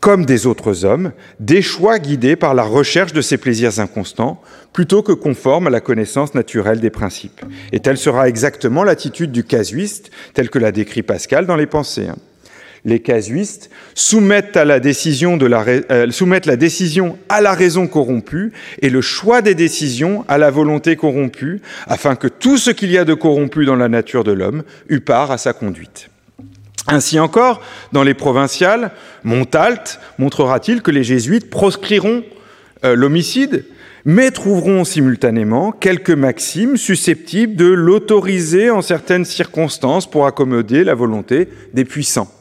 comme 0.00 0.24
des 0.24 0.46
autres 0.46 0.86
hommes, 0.86 1.12
des 1.38 1.60
choix 1.60 1.98
guidés 1.98 2.34
par 2.34 2.54
la 2.54 2.62
recherche 2.62 3.12
de 3.12 3.20
ces 3.20 3.36
plaisirs 3.36 3.80
inconstants, 3.80 4.40
plutôt 4.72 5.02
que 5.02 5.12
conformes 5.12 5.66
à 5.66 5.70
la 5.70 5.80
connaissance 5.80 6.34
naturelle 6.34 6.80
des 6.80 6.90
principes. 6.90 7.44
Et 7.72 7.80
telle 7.80 7.98
sera 7.98 8.28
exactement 8.28 8.82
l'attitude 8.82 9.30
du 9.30 9.44
casuiste, 9.44 10.10
telle 10.32 10.48
que 10.48 10.58
l'a 10.58 10.72
décrit 10.72 11.02
Pascal 11.02 11.46
dans 11.46 11.56
les 11.56 11.66
pensées. 11.66 12.08
Les 12.84 13.00
casuistes 13.00 13.70
euh, 13.70 13.74
soumettent 13.94 14.56
la 14.56 14.80
décision 16.56 17.18
à 17.28 17.40
la 17.40 17.52
raison 17.52 17.86
corrompue 17.86 18.52
et 18.80 18.90
le 18.90 19.00
choix 19.00 19.42
des 19.42 19.54
décisions 19.54 20.24
à 20.28 20.38
la 20.38 20.50
volonté 20.50 20.96
corrompue, 20.96 21.60
afin 21.86 22.16
que 22.16 22.28
tout 22.28 22.56
ce 22.56 22.70
qu'il 22.70 22.90
y 22.90 22.98
a 22.98 23.04
de 23.04 23.14
corrompu 23.14 23.66
dans 23.66 23.76
la 23.76 23.88
nature 23.88 24.24
de 24.24 24.32
l'homme 24.32 24.62
eût 24.88 25.00
part 25.00 25.30
à 25.30 25.38
sa 25.38 25.52
conduite. 25.52 26.08
Ainsi 26.86 27.20
encore, 27.20 27.60
dans 27.92 28.02
les 28.02 28.14
provinciales, 28.14 28.92
Montalt 29.24 30.00
montrera-t-il 30.18 30.80
que 30.80 30.90
les 30.90 31.04
jésuites 31.04 31.50
proscriront 31.50 32.24
euh, 32.84 32.96
l'homicide, 32.96 33.64
mais 34.06 34.30
trouveront 34.30 34.84
simultanément 34.84 35.72
quelques 35.72 36.10
maximes 36.10 36.78
susceptibles 36.78 37.54
de 37.54 37.66
l'autoriser 37.66 38.70
en 38.70 38.80
certaines 38.80 39.26
circonstances 39.26 40.10
pour 40.10 40.26
accommoder 40.26 40.84
la 40.84 40.94
volonté 40.94 41.48
des 41.74 41.84
puissants. 41.84 42.32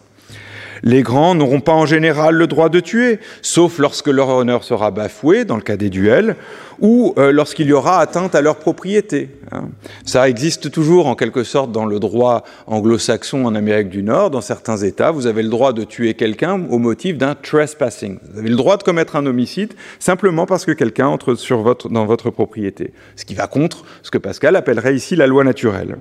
Les 0.84 1.02
grands 1.02 1.36
n'auront 1.36 1.62
pas 1.62 1.74
en 1.74 1.86
général 1.86 2.36
le 2.36 2.48
droit 2.48 2.70
de 2.70 2.80
tuer, 2.80 3.20
sauf 3.42 3.80
lorsque 3.80 4.08
leur 4.08 4.30
honneur 4.30 4.64
sera 4.64 4.92
bafoué, 4.92 5.46
dans 5.46 5.56
le 5.56 5.62
cas 5.62 5.78
des 5.78 5.90
duels, 5.90 6.36
ou 6.80 7.14
euh, 7.18 7.32
lorsqu'il 7.32 7.68
y 7.68 7.74
aura 7.74 8.00
atteinte 8.00 8.36
à 8.36 8.42
leur 8.42 8.58
propriété. 8.58 9.30
Hein. 9.52 9.70
Ça 10.06 10.30
existe 10.30 10.72
toujours 10.72 11.08
en 11.08 11.16
quelque 11.16 11.44
sorte 11.44 11.72
dans 11.72 11.86
le 11.86 12.00
droit 12.00 12.44
anglo-saxon 12.68 13.46
en 13.46 13.56
Amérique 13.56 13.90
du 13.90 14.04
Nord. 14.04 14.30
Dans 14.30 14.42
certains 14.42 14.78
États, 14.78 15.12
vous 15.12 15.28
avez 15.28 15.44
le 15.44 15.50
droit 15.50 15.74
de 15.74 15.84
tuer 15.84 16.14
quelqu'un 16.14 16.66
au 16.70 16.78
motif 16.78 17.18
d'un 17.18 17.36
trespassing. 17.36 18.20
Vous 18.32 18.40
avez 18.40 18.50
le 18.50 18.56
droit 18.56 18.78
de 18.78 18.84
commettre 18.84 19.16
un 19.16 19.26
homicide 19.26 19.74
simplement 20.00 20.46
parce 20.46 20.66
que 20.66 20.72
quelqu'un 20.72 21.08
entre 21.08 21.36
sur 21.36 21.62
votre, 21.62 21.90
dans 21.90 22.06
votre 22.06 22.30
propriété. 22.30 22.94
Ce 23.16 23.26
qui 23.26 23.34
va 23.34 23.48
contre 23.48 23.84
ce 24.02 24.12
que 24.12 24.18
Pascal 24.18 24.56
appellerait 24.56 24.96
ici 24.96 25.16
la 25.16 25.28
loi 25.28 25.44
naturelle. 25.44 25.98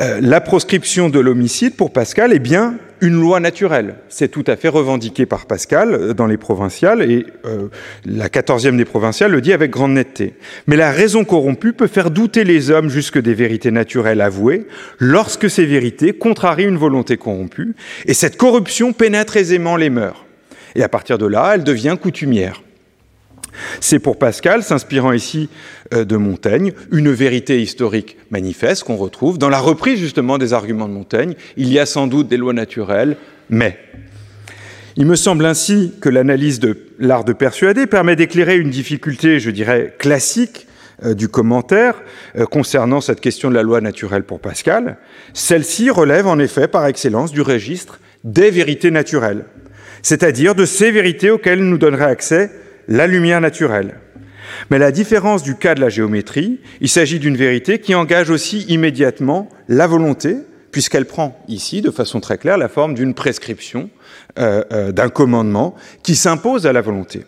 Euh, 0.00 0.20
la 0.20 0.40
proscription 0.40 1.08
de 1.08 1.18
l'homicide, 1.18 1.74
pour 1.76 1.92
Pascal, 1.92 2.32
est 2.32 2.38
bien 2.38 2.78
une 3.00 3.20
loi 3.20 3.40
naturelle. 3.40 3.96
C'est 4.08 4.28
tout 4.28 4.44
à 4.46 4.56
fait 4.56 4.68
revendiqué 4.68 5.26
par 5.26 5.46
Pascal 5.46 5.94
euh, 5.94 6.14
dans 6.14 6.26
les 6.26 6.36
provinciales, 6.36 7.02
et 7.02 7.26
euh, 7.44 7.68
la 8.04 8.28
quatorzième 8.28 8.76
des 8.76 8.84
provinciales 8.84 9.32
le 9.32 9.40
dit 9.40 9.52
avec 9.52 9.70
grande 9.70 9.92
netteté. 9.92 10.34
Mais 10.66 10.76
la 10.76 10.90
raison 10.90 11.24
corrompue 11.24 11.72
peut 11.72 11.86
faire 11.86 12.10
douter 12.10 12.44
les 12.44 12.70
hommes 12.70 12.88
jusque 12.88 13.20
des 13.20 13.34
vérités 13.34 13.70
naturelles 13.70 14.20
avouées, 14.20 14.66
lorsque 14.98 15.50
ces 15.50 15.66
vérités 15.66 16.12
contrarient 16.12 16.64
une 16.64 16.78
volonté 16.78 17.16
corrompue, 17.16 17.74
et 18.06 18.14
cette 18.14 18.36
corruption 18.36 18.92
pénètre 18.92 19.36
aisément 19.36 19.76
les 19.76 19.90
mœurs. 19.90 20.24
Et 20.74 20.82
à 20.82 20.88
partir 20.88 21.18
de 21.18 21.26
là, 21.26 21.52
elle 21.54 21.64
devient 21.64 21.96
coutumière. 22.00 22.62
C'est 23.80 23.98
pour 23.98 24.18
Pascal, 24.18 24.62
s'inspirant 24.62 25.12
ici 25.12 25.48
euh, 25.94 26.04
de 26.04 26.16
Montaigne, 26.16 26.72
une 26.92 27.10
vérité 27.10 27.60
historique 27.60 28.16
manifeste 28.30 28.84
qu'on 28.84 28.96
retrouve 28.96 29.38
dans 29.38 29.48
la 29.48 29.58
reprise 29.58 29.98
justement 29.98 30.38
des 30.38 30.52
arguments 30.52 30.88
de 30.88 30.94
Montaigne. 30.94 31.34
Il 31.56 31.72
y 31.72 31.78
a 31.78 31.86
sans 31.86 32.06
doute 32.06 32.28
des 32.28 32.36
lois 32.36 32.52
naturelles, 32.52 33.16
mais 33.50 33.78
il 34.96 35.06
me 35.06 35.16
semble 35.16 35.44
ainsi 35.44 35.92
que 36.00 36.08
l'analyse 36.08 36.58
de 36.58 36.78
l'art 36.98 37.24
de 37.24 37.34
persuader 37.34 37.86
permet 37.86 38.16
d'éclairer 38.16 38.56
une 38.56 38.70
difficulté, 38.70 39.40
je 39.40 39.50
dirais, 39.50 39.94
classique 39.98 40.66
euh, 41.04 41.12
du 41.12 41.28
commentaire 41.28 42.02
euh, 42.38 42.46
concernant 42.46 43.02
cette 43.02 43.20
question 43.20 43.50
de 43.50 43.54
la 43.54 43.62
loi 43.62 43.82
naturelle 43.82 44.22
pour 44.22 44.40
Pascal. 44.40 44.96
Celle-ci 45.34 45.90
relève 45.90 46.26
en 46.26 46.38
effet 46.38 46.68
par 46.68 46.86
excellence 46.86 47.32
du 47.32 47.42
registre 47.42 48.00
des 48.24 48.50
vérités 48.50 48.90
naturelles, 48.90 49.44
c'est-à-dire 50.00 50.54
de 50.54 50.64
ces 50.64 50.90
vérités 50.90 51.30
auxquelles 51.30 51.62
nous 51.62 51.76
donnerait 51.76 52.06
accès 52.06 52.50
la 52.88 53.06
lumière 53.06 53.40
naturelle. 53.40 53.96
Mais 54.70 54.78
la 54.78 54.92
différence 54.92 55.42
du 55.42 55.56
cas 55.56 55.74
de 55.74 55.80
la 55.80 55.88
géométrie, 55.88 56.60
il 56.80 56.88
s'agit 56.88 57.18
d'une 57.18 57.36
vérité 57.36 57.78
qui 57.78 57.94
engage 57.94 58.30
aussi 58.30 58.60
immédiatement 58.68 59.48
la 59.68 59.86
volonté, 59.86 60.36
puisqu'elle 60.72 61.06
prend 61.06 61.42
ici, 61.48 61.82
de 61.82 61.90
façon 61.90 62.20
très 62.20 62.38
claire, 62.38 62.58
la 62.58 62.68
forme 62.68 62.94
d'une 62.94 63.14
prescription, 63.14 63.90
euh, 64.38 64.62
euh, 64.72 64.92
d'un 64.92 65.08
commandement 65.08 65.74
qui 66.02 66.16
s'impose 66.16 66.66
à 66.66 66.72
la 66.72 66.80
volonté. 66.80 67.24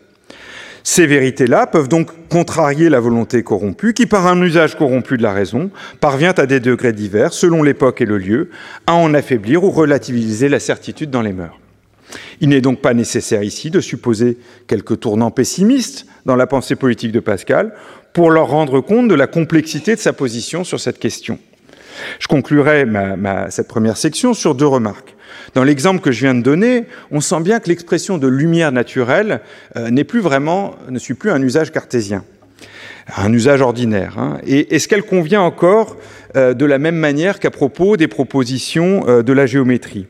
Ces 0.84 1.06
vérités-là 1.06 1.66
peuvent 1.66 1.88
donc 1.88 2.10
contrarier 2.28 2.88
la 2.88 3.00
volonté 3.00 3.42
corrompue, 3.42 3.94
qui, 3.94 4.06
par 4.06 4.26
un 4.26 4.40
usage 4.40 4.76
corrompu 4.76 5.18
de 5.18 5.22
la 5.22 5.32
raison, 5.32 5.70
parvient 6.00 6.32
à 6.36 6.46
des 6.46 6.60
degrés 6.60 6.92
divers, 6.92 7.32
selon 7.32 7.62
l'époque 7.62 8.00
et 8.00 8.06
le 8.06 8.16
lieu, 8.16 8.50
à 8.86 8.94
en 8.94 9.12
affaiblir 9.12 9.64
ou 9.64 9.70
relativiser 9.70 10.48
la 10.48 10.60
certitude 10.60 11.10
dans 11.10 11.22
les 11.22 11.32
mœurs. 11.32 11.58
Il 12.40 12.50
n'est 12.50 12.60
donc 12.60 12.80
pas 12.80 12.94
nécessaire 12.94 13.42
ici 13.42 13.70
de 13.70 13.80
supposer 13.80 14.38
quelques 14.66 15.00
tournants 15.00 15.30
pessimistes 15.30 16.06
dans 16.24 16.36
la 16.36 16.46
pensée 16.46 16.76
politique 16.76 17.12
de 17.12 17.20
Pascal 17.20 17.72
pour 18.12 18.30
leur 18.30 18.48
rendre 18.48 18.80
compte 18.80 19.08
de 19.08 19.14
la 19.14 19.26
complexité 19.26 19.94
de 19.94 20.00
sa 20.00 20.12
position 20.12 20.64
sur 20.64 20.80
cette 20.80 20.98
question. 20.98 21.38
Je 22.20 22.28
conclurai 22.28 22.84
cette 23.50 23.68
première 23.68 23.96
section 23.96 24.34
sur 24.34 24.54
deux 24.54 24.66
remarques. 24.66 25.16
Dans 25.54 25.64
l'exemple 25.64 26.00
que 26.00 26.12
je 26.12 26.20
viens 26.20 26.34
de 26.34 26.42
donner, 26.42 26.84
on 27.10 27.20
sent 27.20 27.40
bien 27.40 27.58
que 27.60 27.68
l'expression 27.68 28.18
de 28.18 28.28
lumière 28.28 28.72
naturelle 28.72 29.40
euh, 29.76 29.90
n'est 29.90 30.04
plus 30.04 30.20
vraiment, 30.20 30.76
ne 30.88 30.98
suit 30.98 31.14
plus 31.14 31.30
un 31.30 31.42
usage 31.42 31.72
cartésien, 31.72 32.24
un 33.16 33.32
usage 33.32 33.60
ordinaire. 33.60 34.18
Hein. 34.18 34.38
Et 34.46 34.74
est-ce 34.74 34.88
qu'elle 34.88 35.02
convient 35.02 35.40
encore 35.40 35.96
euh, 36.36 36.54
de 36.54 36.64
la 36.64 36.78
même 36.78 36.96
manière 36.96 37.40
qu'à 37.40 37.50
propos 37.50 37.96
des 37.96 38.08
propositions 38.08 39.04
euh, 39.08 39.22
de 39.22 39.32
la 39.32 39.46
géométrie? 39.46 40.06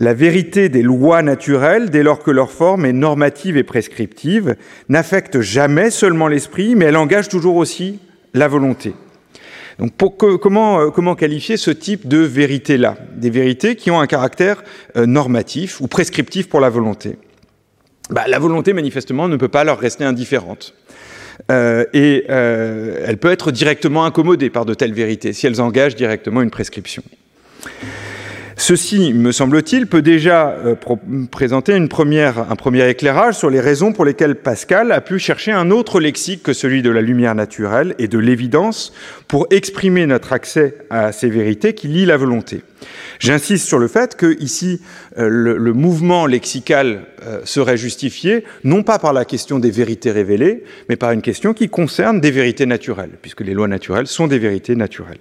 La 0.00 0.14
vérité 0.14 0.70
des 0.70 0.82
lois 0.82 1.22
naturelles, 1.22 1.90
dès 1.90 2.02
lors 2.02 2.22
que 2.22 2.30
leur 2.30 2.50
forme 2.50 2.86
est 2.86 2.92
normative 2.92 3.58
et 3.58 3.62
prescriptive, 3.62 4.56
n'affecte 4.88 5.42
jamais 5.42 5.90
seulement 5.90 6.26
l'esprit, 6.26 6.74
mais 6.74 6.86
elle 6.86 6.96
engage 6.96 7.28
toujours 7.28 7.56
aussi 7.56 7.98
la 8.32 8.48
volonté. 8.48 8.94
Donc 9.78 9.92
comment, 10.40 10.80
euh, 10.80 10.90
comment, 10.90 11.14
qualifier 11.14 11.58
ce 11.58 11.70
type 11.70 12.08
de 12.08 12.18
vérité-là? 12.18 12.96
Des 13.16 13.30
vérités 13.30 13.76
qui 13.76 13.90
ont 13.90 14.00
un 14.00 14.06
caractère 14.06 14.62
euh, 14.96 15.04
normatif 15.04 15.80
ou 15.80 15.86
prescriptif 15.86 16.48
pour 16.48 16.60
la 16.60 16.70
volonté. 16.70 17.16
Bah, 18.08 18.24
la 18.26 18.38
volonté, 18.38 18.72
manifestement, 18.72 19.28
ne 19.28 19.36
peut 19.36 19.48
pas 19.48 19.64
leur 19.64 19.78
rester 19.78 20.04
indifférente. 20.04 20.74
Euh, 21.50 21.84
et 21.94 22.26
elle 22.28 23.16
peut 23.16 23.30
être 23.30 23.50
directement 23.50 24.04
incommodée 24.04 24.50
par 24.50 24.66
de 24.66 24.74
telles 24.74 24.92
vérités 24.92 25.32
si 25.32 25.46
elles 25.46 25.60
engagent 25.60 25.96
directement 25.96 26.42
une 26.42 26.50
prescription. 26.50 27.02
Ceci, 28.60 29.14
me 29.14 29.32
semble-t-il, 29.32 29.86
peut 29.86 30.02
déjà 30.02 30.50
euh, 30.50 30.74
présenter 31.30 31.72
un 31.72 31.86
premier 31.86 32.90
éclairage 32.90 33.34
sur 33.34 33.48
les 33.48 33.58
raisons 33.58 33.94
pour 33.94 34.04
lesquelles 34.04 34.34
Pascal 34.34 34.92
a 34.92 35.00
pu 35.00 35.18
chercher 35.18 35.50
un 35.50 35.70
autre 35.70 35.98
lexique 35.98 36.42
que 36.42 36.52
celui 36.52 36.82
de 36.82 36.90
la 36.90 37.00
lumière 37.00 37.34
naturelle 37.34 37.94
et 37.98 38.06
de 38.06 38.18
l'évidence 38.18 38.92
pour 39.28 39.46
exprimer 39.48 40.04
notre 40.04 40.34
accès 40.34 40.74
à 40.90 41.10
ces 41.10 41.30
vérités 41.30 41.72
qui 41.72 41.88
lient 41.88 42.04
la 42.04 42.18
volonté. 42.18 42.60
J'insiste 43.18 43.66
sur 43.66 43.78
le 43.78 43.88
fait 43.88 44.14
que 44.14 44.36
ici 44.40 44.82
euh, 45.16 45.26
le, 45.30 45.72
mouvement 45.72 46.26
lexical 46.26 47.06
euh, 47.26 47.40
serait 47.44 47.78
justifié 47.78 48.44
non 48.62 48.82
pas 48.82 48.98
par 48.98 49.14
la 49.14 49.24
question 49.24 49.58
des 49.58 49.70
vérités 49.70 50.10
révélées, 50.10 50.64
mais 50.90 50.96
par 50.96 51.12
une 51.12 51.22
question 51.22 51.54
qui 51.54 51.70
concerne 51.70 52.20
des 52.20 52.30
vérités 52.30 52.66
naturelles, 52.66 53.16
puisque 53.22 53.40
les 53.40 53.54
lois 53.54 53.68
naturelles 53.68 54.06
sont 54.06 54.26
des 54.26 54.38
vérités 54.38 54.76
naturelles. 54.76 55.18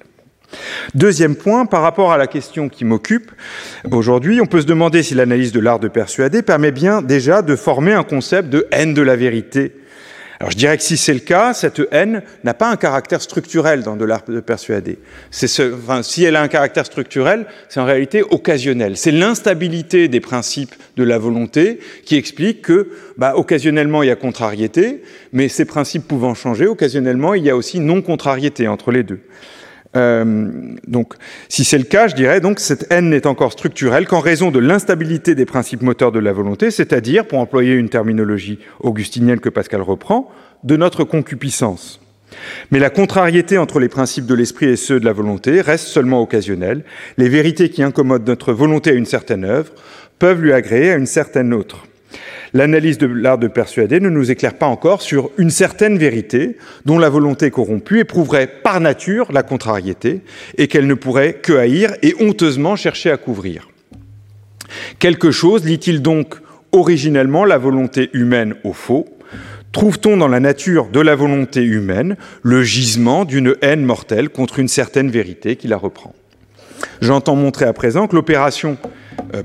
Deuxième 0.96 1.36
point, 1.36 1.66
par 1.66 1.82
rapport 1.82 2.12
à 2.12 2.18
la 2.18 2.28
question 2.28 2.70
qui 2.70 2.86
m'occupe 2.86 3.32
aujourd'hui, 3.92 4.42
on 4.42 4.46
peut 4.46 4.62
se 4.62 4.66
demander 4.66 5.04
si 5.04 5.14
l'analyse 5.14 5.52
de 5.52 5.60
l'art 5.60 5.80
de 5.80 5.88
persuader 5.88 6.42
permet 6.42 6.72
bien 6.72 7.02
déjà 7.02 7.42
de 7.42 7.56
former 7.56 7.94
un 7.94 8.04
concept 8.04 8.50
de 8.50 8.68
haine 8.72 8.94
de 8.94 9.02
la 9.02 9.16
vérité. 9.16 9.74
Alors 10.40 10.52
je 10.52 10.58
dirais 10.58 10.78
que 10.78 10.84
si 10.84 10.96
c'est 10.96 11.14
le 11.14 11.20
cas, 11.20 11.54
cette 11.54 11.82
haine 11.92 12.24
n'a 12.46 12.54
pas 12.54 12.72
un 12.72 12.78
caractère 12.78 13.22
structurel 13.22 13.84
dans 13.84 13.98
de 13.98 14.06
l'art 14.06 14.24
de 14.26 14.40
persuader. 14.40 14.98
Si 15.32 16.24
elle 16.24 16.36
a 16.38 16.42
un 16.42 16.48
caractère 16.48 16.86
structurel, 16.86 17.46
c'est 17.68 17.82
en 17.82 17.86
réalité 17.86 18.24
occasionnel. 18.24 18.96
C'est 18.96 19.12
l'instabilité 19.12 20.08
des 20.08 20.22
principes 20.22 20.76
de 20.96 21.04
la 21.04 21.18
volonté 21.18 21.82
qui 22.06 22.16
explique 22.16 22.62
que, 22.62 22.90
bah, 23.18 23.34
occasionnellement, 23.36 24.02
il 24.02 24.08
y 24.08 24.12
a 24.12 24.16
contrariété, 24.16 25.04
mais 25.34 25.50
ces 25.50 25.66
principes 25.66 26.08
pouvant 26.08 26.34
changer, 26.36 26.68
occasionnellement, 26.68 27.34
il 27.34 27.44
y 27.44 27.50
a 27.50 27.58
aussi 27.58 27.82
non-contrariété 27.82 28.70
entre 28.70 28.92
les 28.92 29.04
deux. 29.04 29.20
Euh, 29.96 30.76
donc, 30.88 31.14
si 31.48 31.64
c'est 31.64 31.78
le 31.78 31.84
cas, 31.84 32.08
je 32.08 32.16
dirais 32.16 32.42
donc 32.42 32.60
cette 32.60 32.86
haine 32.92 33.10
n'est 33.10 33.26
encore 33.26 33.52
structurelle 33.52 34.08
qu'en 34.08 34.20
raison 34.20 34.52
de 34.52 34.60
l'instabilité 34.60 35.34
des 35.34 35.46
principes 35.46 35.82
moteurs 35.82 36.12
de 36.12 36.20
la 36.20 36.32
volonté, 36.32 36.70
c'est-à-dire, 36.72 37.26
pour 37.26 37.40
employer 37.40 37.74
une 37.74 37.90
terminologie 37.90 38.60
augustinienne 38.80 39.40
que 39.40 39.50
Pascal 39.50 39.82
reprend, 39.82 40.32
de 40.64 40.76
notre 40.76 41.04
concupiscence. 41.04 42.00
Mais 42.70 42.78
la 42.80 42.92
contrariété 42.92 43.58
entre 43.58 43.80
les 43.80 43.90
principes 43.90 44.28
de 44.28 44.36
l'esprit 44.36 44.68
et 44.68 44.76
ceux 44.76 45.00
de 45.00 45.06
la 45.06 45.14
volonté 45.14 45.62
reste 45.62 45.88
seulement 45.88 46.22
occasionnelle. 46.22 46.84
Les 47.18 47.30
vérités 47.30 47.70
qui 47.70 47.82
incommodent 47.82 48.28
notre 48.28 48.54
volonté 48.54 48.92
à 48.92 48.94
une 48.94 49.08
certaine 49.08 49.44
œuvre 49.44 49.72
peuvent 50.20 50.42
lui 50.42 50.54
agréer 50.54 50.92
à 50.92 50.98
une 50.98 51.08
certaine 51.08 51.54
autre. 51.54 51.89
L'analyse 52.54 52.98
de 52.98 53.06
l'art 53.06 53.38
de 53.38 53.48
persuader 53.48 54.00
ne 54.00 54.10
nous 54.10 54.32
éclaire 54.32 54.56
pas 54.56 54.66
encore 54.66 55.02
sur 55.02 55.30
une 55.38 55.52
certaine 55.52 55.98
vérité 55.98 56.58
dont 56.86 56.98
la 56.98 57.10
volonté 57.10 57.52
corrompue 57.52 58.00
éprouverait 58.00 58.48
par 58.48 58.80
nature 58.80 59.32
la 59.32 59.44
contrariété 59.44 60.22
et 60.58 60.68
qu'elle 60.68 60.88
ne 60.88 60.96
pourrait 60.96 61.34
que 61.34 61.54
haïr 61.54 61.94
et 62.02 62.16
honteusement 62.20 62.76
chercher 62.76 63.12
à 63.12 63.18
couvrir. 63.18 63.70
Quelque 64.98 65.32
chose 65.32 65.64
lit-il 65.64 66.02
donc 66.02 66.36
originellement 66.72 67.46
la 67.46 67.58
volonté 67.58 68.10
humaine 68.14 68.56
au 68.64 68.74
faux? 68.74 69.08
Trouve-t-on 69.72 70.18
dans 70.18 70.28
la 70.28 70.40
nature 70.40 70.88
de 70.88 71.00
la 71.00 71.16
volonté 71.16 71.62
humaine 71.62 72.18
le 72.42 72.64
gisement 72.64 73.26
d'une 73.26 73.56
haine 73.62 73.84
mortelle 73.84 74.30
contre 74.30 74.58
une 74.58 74.68
certaine 74.68 75.12
vérité 75.12 75.56
qui 75.56 75.68
la 75.68 75.78
reprend? 75.78 76.16
J'entends 77.02 77.36
montrer 77.36 77.66
à 77.66 77.74
présent 77.74 78.08
que 78.08 78.16
l'opération 78.16 78.78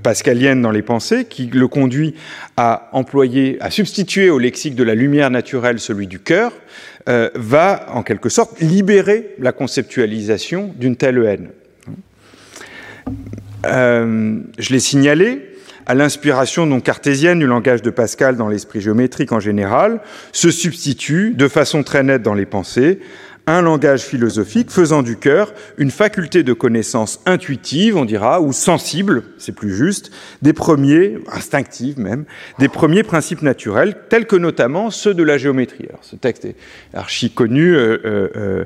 pascalienne 0.03 0.63
dans 0.63 0.71
les 0.71 0.83
pensées, 0.83 1.25
qui 1.25 1.47
le 1.47 1.69
conduit 1.69 2.15
à 2.57 2.89
employer, 2.93 3.57
à 3.61 3.71
substituer 3.71 4.31
au 4.31 4.39
lexique 4.39 4.75
de 4.75 4.85
la 4.85 4.95
lumière 4.95 5.31
naturelle 5.31 5.81
celui 5.81 6.07
du 6.07 6.19
cœur, 6.19 6.53
euh, 7.09 7.29
va 7.35 7.87
en 7.91 8.03
quelque 8.03 8.29
sorte 8.29 8.61
libérer 8.61 9.35
la 9.39 9.53
conceptualisation 9.53 10.75
d'une 10.77 10.97
telle 10.97 11.23
haine. 11.25 11.49
Euh, 13.67 14.39
je 14.59 14.73
l'ai 14.73 14.81
signalé, 14.81 15.51
à 15.87 15.95
l'inspiration 15.95 16.65
non 16.65 16.81
cartésienne 16.81 17.39
du 17.39 17.47
langage 17.47 17.83
de 17.83 17.91
Pascal 17.91 18.37
dans 18.37 18.49
l'esprit 18.49 18.81
géométrique 18.81 19.33
en 19.33 19.41
général, 19.41 20.01
se 20.33 20.51
substitue 20.51 21.35
de 21.35 21.47
façon 21.47 21.83
très 21.83 22.03
nette 22.03 22.23
dans 22.23 22.35
les 22.35 22.47
pensées 22.47 23.01
un 23.47 23.63
langage 23.63 24.03
philosophique 24.03 24.71
faisant 24.71 25.03
du 25.03 25.17
cœur 25.17 25.53
une 25.77 25.91
faculté 25.91 26.43
de 26.43 26.53
connaissance 26.53 27.21
intuitive, 27.27 27.97
on 27.97 28.05
dira, 28.05 28.41
ou 28.41 28.53
sensible, 28.53 29.25
c'est 29.39 29.55
plus 29.55 29.75
juste, 29.75 30.11
des 30.43 30.53
premiers, 30.53 31.19
instinctive 31.31 31.99
même, 31.99 32.25
des 32.59 32.69
premiers 32.69 33.03
principes 33.03 33.43
naturels, 33.43 33.97
tels 34.09 34.27
que 34.27 34.37
notamment 34.37 34.91
ceux 34.91 35.15
de 35.15 35.23
la 35.23 35.39
géométrie. 35.39 35.87
Alors, 35.89 36.05
ce 36.05 36.17
texte 36.17 36.45
est 36.45 36.57
archi 36.95 37.31
connu, 37.31 37.75
euh, 37.75 37.99
euh, 38.05 38.29
euh 38.37 38.65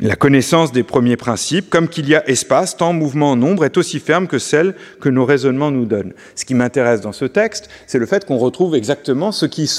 la 0.00 0.16
connaissance 0.16 0.72
des 0.72 0.82
premiers 0.82 1.16
principes, 1.16 1.70
comme 1.70 1.88
qu'il 1.88 2.08
y 2.08 2.14
a 2.14 2.28
espace, 2.28 2.76
temps, 2.76 2.92
mouvement, 2.92 3.36
nombre, 3.36 3.64
est 3.64 3.76
aussi 3.76 4.00
ferme 4.00 4.26
que 4.26 4.38
celle 4.38 4.74
que 5.00 5.08
nos 5.08 5.24
raisonnements 5.24 5.70
nous 5.70 5.86
donnent. 5.86 6.12
Ce 6.34 6.44
qui 6.44 6.54
m'intéresse 6.54 7.00
dans 7.00 7.12
ce 7.12 7.24
texte, 7.24 7.68
c'est 7.86 7.98
le 7.98 8.06
fait 8.06 8.24
qu'on 8.24 8.36
retrouve 8.36 8.74
exactement 8.74 9.32
ce 9.32 9.46
qui, 9.46 9.70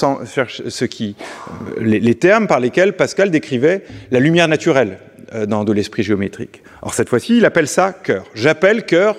qui, 0.90 1.16
euh, 1.18 1.80
les, 1.80 2.14
termes 2.16 2.46
par 2.46 2.60
lesquels 2.60 2.96
Pascal 2.96 3.30
décrivait 3.30 3.84
la 4.10 4.20
lumière 4.20 4.48
naturelle 4.48 4.98
euh, 5.34 5.46
dans 5.46 5.64
de 5.64 5.72
l'esprit 5.72 6.02
géométrique. 6.02 6.62
Or, 6.82 6.94
cette 6.94 7.08
fois-ci, 7.08 7.38
il 7.38 7.44
appelle 7.44 7.68
ça 7.68 7.92
cœur. 7.92 8.24
J'appelle 8.34 8.84
cœur 8.84 9.16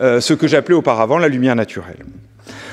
euh, 0.00 0.20
ce 0.20 0.34
que 0.34 0.48
j'appelais 0.48 0.74
auparavant 0.74 1.18
la 1.18 1.28
lumière 1.28 1.54
naturelle. 1.54 2.04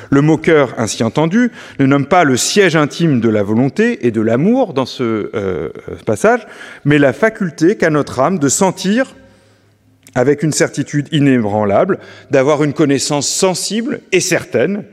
Le 0.09 0.21
mot 0.21 0.37
cœur, 0.37 0.73
ainsi 0.77 1.03
entendu, 1.03 1.51
ne 1.79 1.85
nomme 1.85 2.07
pas 2.07 2.23
le 2.23 2.35
siège 2.35 2.75
intime 2.75 3.19
de 3.19 3.29
la 3.29 3.43
volonté 3.43 4.07
et 4.07 4.11
de 4.11 4.21
l'amour 4.21 4.73
dans 4.73 4.85
ce 4.85 5.29
euh, 5.35 5.69
passage, 6.05 6.47
mais 6.83 6.97
la 6.97 7.13
faculté 7.13 7.75
qu'a 7.75 7.89
notre 7.89 8.19
âme 8.19 8.39
de 8.39 8.49
sentir 8.49 9.15
avec 10.15 10.41
une 10.41 10.51
certitude 10.51 11.07
inébranlable, 11.11 11.99
d'avoir 12.31 12.63
une 12.63 12.73
connaissance 12.73 13.27
sensible 13.27 14.01
et 14.11 14.19
certaine 14.19 14.83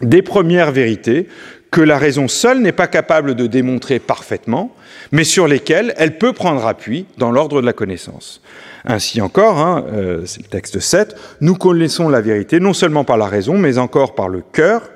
des 0.00 0.22
premières 0.22 0.72
vérités 0.72 1.28
que 1.70 1.80
la 1.80 1.98
raison 1.98 2.28
seule 2.28 2.60
n'est 2.60 2.72
pas 2.72 2.86
capable 2.86 3.34
de 3.34 3.46
démontrer 3.46 3.98
parfaitement, 3.98 4.74
mais 5.12 5.24
sur 5.24 5.46
lesquelles 5.46 5.92
elle 5.96 6.16
peut 6.16 6.32
prendre 6.32 6.66
appui 6.66 7.06
dans 7.18 7.30
l'ordre 7.30 7.60
de 7.60 7.66
la 7.66 7.72
connaissance. 7.72 8.40
Ainsi 8.84 9.20
encore, 9.20 9.58
hein, 9.58 9.84
euh, 9.92 10.22
c'est 10.24 10.42
le 10.42 10.48
texte 10.48 10.80
7, 10.80 11.14
nous 11.40 11.54
connaissons 11.54 12.08
la 12.08 12.20
vérité 12.20 12.60
non 12.60 12.72
seulement 12.72 13.04
par 13.04 13.18
la 13.18 13.26
raison, 13.26 13.58
mais 13.58 13.78
encore 13.78 14.14
par 14.14 14.28
le 14.28 14.42
cœur. 14.52 14.90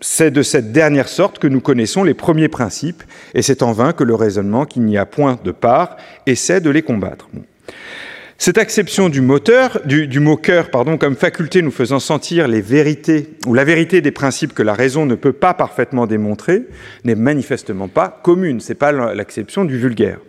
C'est 0.00 0.30
de 0.30 0.42
cette 0.42 0.70
dernière 0.70 1.08
sorte 1.08 1.40
que 1.40 1.48
nous 1.48 1.60
connaissons 1.60 2.04
les 2.04 2.14
premiers 2.14 2.48
principes, 2.48 3.02
et 3.34 3.42
c'est 3.42 3.64
en 3.64 3.72
vain 3.72 3.92
que 3.92 4.04
le 4.04 4.14
raisonnement, 4.14 4.64
qu'il 4.64 4.82
n'y 4.84 4.96
a 4.96 5.06
point 5.06 5.40
de 5.42 5.50
part, 5.50 5.96
essaie 6.26 6.60
de 6.60 6.70
les 6.70 6.82
combattre. 6.82 7.28
Cette 8.40 8.56
acception 8.56 9.08
du 9.08 9.20
moteur, 9.20 9.80
du, 9.84 10.20
mot 10.20 10.36
cœur, 10.36 10.70
pardon, 10.70 10.96
comme 10.96 11.16
faculté 11.16 11.60
nous 11.60 11.72
faisant 11.72 11.98
sentir 11.98 12.46
les 12.46 12.60
vérités 12.60 13.30
ou 13.46 13.52
la 13.52 13.64
vérité 13.64 14.00
des 14.00 14.12
principes 14.12 14.54
que 14.54 14.62
la 14.62 14.74
raison 14.74 15.06
ne 15.06 15.16
peut 15.16 15.32
pas 15.32 15.54
parfaitement 15.54 16.06
démontrer, 16.06 16.62
n'est 17.02 17.16
manifestement 17.16 17.88
pas 17.88 18.20
commune. 18.22 18.60
C'est 18.60 18.76
pas 18.76 18.92
l'acception 18.92 19.64
du 19.64 19.76
vulgaire. 19.76 20.20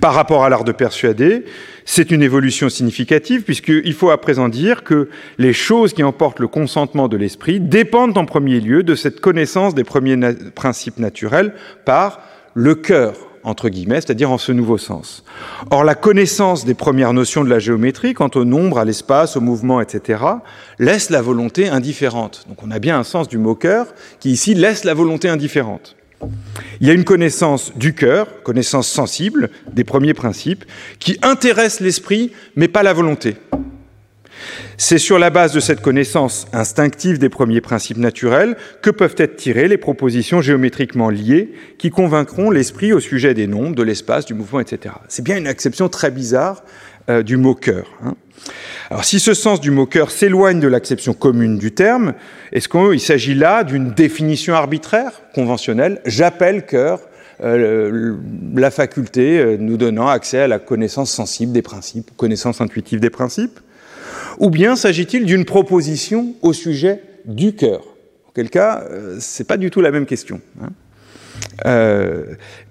Par 0.00 0.12
rapport 0.12 0.44
à 0.44 0.48
l'art 0.48 0.64
de 0.64 0.72
persuader, 0.72 1.44
c'est 1.84 2.10
une 2.10 2.20
évolution 2.20 2.68
significative 2.68 3.42
puisqu'il 3.44 3.94
faut 3.94 4.10
à 4.10 4.20
présent 4.20 4.48
dire 4.48 4.82
que 4.82 5.08
les 5.38 5.52
choses 5.52 5.92
qui 5.92 6.02
emportent 6.02 6.40
le 6.40 6.48
consentement 6.48 7.06
de 7.06 7.16
l'esprit 7.16 7.60
dépendent 7.60 8.18
en 8.18 8.24
premier 8.24 8.58
lieu 8.58 8.82
de 8.82 8.96
cette 8.96 9.20
connaissance 9.20 9.76
des 9.76 9.84
premiers 9.84 10.18
principes 10.56 10.98
naturels 10.98 11.54
par 11.84 12.22
le 12.54 12.74
cœur, 12.74 13.14
entre 13.44 13.68
guillemets, 13.68 14.00
c'est-à-dire 14.00 14.30
en 14.30 14.38
ce 14.38 14.52
nouveau 14.52 14.78
sens. 14.78 15.24
Or, 15.70 15.84
la 15.84 15.94
connaissance 15.94 16.64
des 16.64 16.74
premières 16.74 17.12
notions 17.12 17.44
de 17.44 17.50
la 17.50 17.58
géométrie, 17.58 18.14
quant 18.14 18.30
au 18.34 18.44
nombre, 18.44 18.78
à 18.78 18.84
l'espace, 18.84 19.36
au 19.36 19.40
mouvement, 19.40 19.80
etc., 19.80 20.22
laisse 20.78 21.10
la 21.10 21.22
volonté 21.22 21.68
indifférente. 21.68 22.44
Donc 22.48 22.62
on 22.62 22.70
a 22.70 22.78
bien 22.78 22.98
un 22.98 23.04
sens 23.04 23.28
du 23.28 23.38
mot 23.38 23.54
cœur 23.54 23.86
qui 24.20 24.30
ici 24.30 24.54
laisse 24.54 24.84
la 24.84 24.94
volonté 24.94 25.28
indifférente. 25.28 25.96
Il 26.80 26.86
y 26.86 26.90
a 26.90 26.94
une 26.94 27.04
connaissance 27.04 27.72
du 27.76 27.94
cœur, 27.94 28.42
connaissance 28.42 28.88
sensible 28.88 29.50
des 29.72 29.84
premiers 29.84 30.14
principes, 30.14 30.64
qui 30.98 31.18
intéresse 31.22 31.80
l'esprit, 31.80 32.32
mais 32.56 32.68
pas 32.68 32.82
la 32.82 32.92
volonté. 32.92 33.36
C'est 34.76 34.98
sur 34.98 35.18
la 35.18 35.30
base 35.30 35.52
de 35.52 35.60
cette 35.60 35.80
connaissance 35.80 36.46
instinctive 36.52 37.18
des 37.18 37.28
premiers 37.28 37.60
principes 37.60 37.98
naturels 37.98 38.56
que 38.82 38.90
peuvent 38.90 39.14
être 39.18 39.36
tirées 39.36 39.68
les 39.68 39.76
propositions 39.76 40.40
géométriquement 40.40 41.10
liées 41.10 41.52
qui 41.78 41.90
convaincront 41.90 42.50
l'esprit 42.50 42.92
au 42.92 43.00
sujet 43.00 43.34
des 43.34 43.46
nombres, 43.46 43.74
de 43.74 43.82
l'espace, 43.82 44.24
du 44.24 44.34
mouvement, 44.34 44.60
etc. 44.60 44.94
C'est 45.08 45.24
bien 45.24 45.36
une 45.36 45.46
acception 45.46 45.88
très 45.88 46.10
bizarre 46.10 46.64
euh, 47.10 47.22
du 47.22 47.36
mot 47.36 47.54
cœur. 47.54 47.86
Hein. 48.04 48.14
Alors 48.90 49.04
si 49.04 49.20
ce 49.20 49.34
sens 49.34 49.60
du 49.60 49.70
mot 49.70 49.86
cœur 49.86 50.10
s'éloigne 50.10 50.60
de 50.60 50.68
l'acception 50.68 51.14
commune 51.14 51.58
du 51.58 51.72
terme, 51.72 52.14
est-ce 52.52 52.68
qu'il 52.68 53.00
s'agit 53.00 53.34
là 53.34 53.64
d'une 53.64 53.92
définition 53.92 54.54
arbitraire, 54.54 55.12
conventionnelle? 55.34 56.00
J'appelle 56.04 56.66
cœur 56.66 57.00
euh, 57.42 58.16
la 58.54 58.70
faculté 58.70 59.38
euh, 59.38 59.56
nous 59.58 59.76
donnant 59.76 60.08
accès 60.08 60.38
à 60.38 60.48
la 60.48 60.58
connaissance 60.58 61.10
sensible 61.10 61.52
des 61.52 61.62
principes, 61.62 62.10
connaissance 62.16 62.60
intuitive 62.60 63.00
des 63.00 63.10
principes 63.10 63.58
Ou 64.42 64.50
bien 64.50 64.74
s'agit-il 64.74 65.24
d'une 65.24 65.44
proposition 65.44 66.34
au 66.42 66.52
sujet 66.52 67.00
du 67.24 67.54
cœur? 67.54 67.82
En 68.26 68.32
quel 68.34 68.50
cas, 68.50 68.82
euh, 68.90 69.20
ce 69.20 69.42
n'est 69.42 69.46
pas 69.46 69.56
du 69.56 69.70
tout 69.70 69.80
la 69.80 69.92
même 69.92 70.04
question. 70.04 70.40
Hein. 70.60 70.70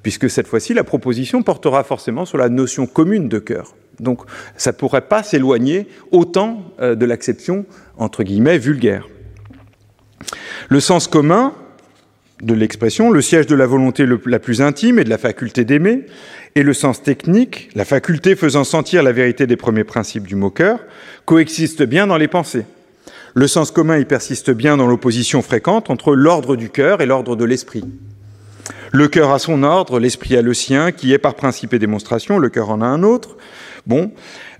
puisque 0.03 0.29
cette 0.29 0.47
fois-ci, 0.47 0.73
la 0.73 0.83
proposition 0.83 1.43
portera 1.43 1.85
forcément 1.85 2.25
sur 2.25 2.37
la 2.37 2.49
notion 2.49 2.87
commune 2.87 3.29
de 3.29 3.39
cœur. 3.39 3.73
Donc 4.01 4.21
ça 4.57 4.71
ne 4.71 4.75
pourrait 4.75 5.07
pas 5.07 5.23
s'éloigner 5.23 5.87
autant 6.11 6.61
euh, 6.81 6.95
de 6.95 7.05
l'acception, 7.05 7.65
entre 7.97 8.23
guillemets, 8.23 8.57
vulgaire. 8.57 9.07
Le 10.67 10.79
sens 10.81 11.07
commun 11.07 11.53
de 12.41 12.53
l'expression, 12.53 13.11
le 13.11 13.21
siège 13.21 13.47
de 13.47 13.55
la 13.55 13.67
volonté 13.67 14.05
la 14.25 14.39
plus 14.39 14.61
intime 14.61 14.99
et 14.99 15.03
de 15.03 15.09
la 15.09 15.17
faculté 15.17 15.63
d'aimer, 15.63 16.05
et 16.55 16.63
le 16.63 16.73
sens 16.73 17.01
technique, 17.01 17.69
la 17.75 17.85
faculté 17.85 18.35
faisant 18.35 18.63
sentir 18.63 19.03
la 19.03 19.11
vérité 19.11 19.47
des 19.47 19.55
premiers 19.55 19.83
principes 19.83 20.27
du 20.27 20.35
mot 20.35 20.49
cœur, 20.49 20.79
coexistent 21.25 21.83
bien 21.83 22.07
dans 22.07 22.17
les 22.17 22.27
pensées. 22.27 22.65
Le 23.33 23.47
sens 23.47 23.71
commun 23.71 23.97
y 23.97 24.05
persiste 24.05 24.51
bien 24.51 24.75
dans 24.75 24.87
l'opposition 24.87 25.41
fréquente 25.41 25.89
entre 25.89 26.13
l'ordre 26.13 26.55
du 26.55 26.69
cœur 26.69 27.01
et 27.01 27.05
l'ordre 27.05 27.35
de 27.35 27.45
l'esprit. 27.45 27.85
Le 28.91 29.07
cœur 29.07 29.31
a 29.31 29.39
son 29.39 29.63
ordre, 29.63 29.99
l'esprit 29.99 30.35
a 30.35 30.41
le 30.41 30.53
sien, 30.53 30.91
qui 30.91 31.13
est 31.13 31.17
par 31.17 31.35
principe 31.35 31.73
et 31.73 31.79
démonstration, 31.79 32.39
le 32.39 32.49
cœur 32.49 32.69
en 32.69 32.81
a 32.81 32.85
un 32.85 33.03
autre. 33.03 33.37
Bon, 33.87 34.11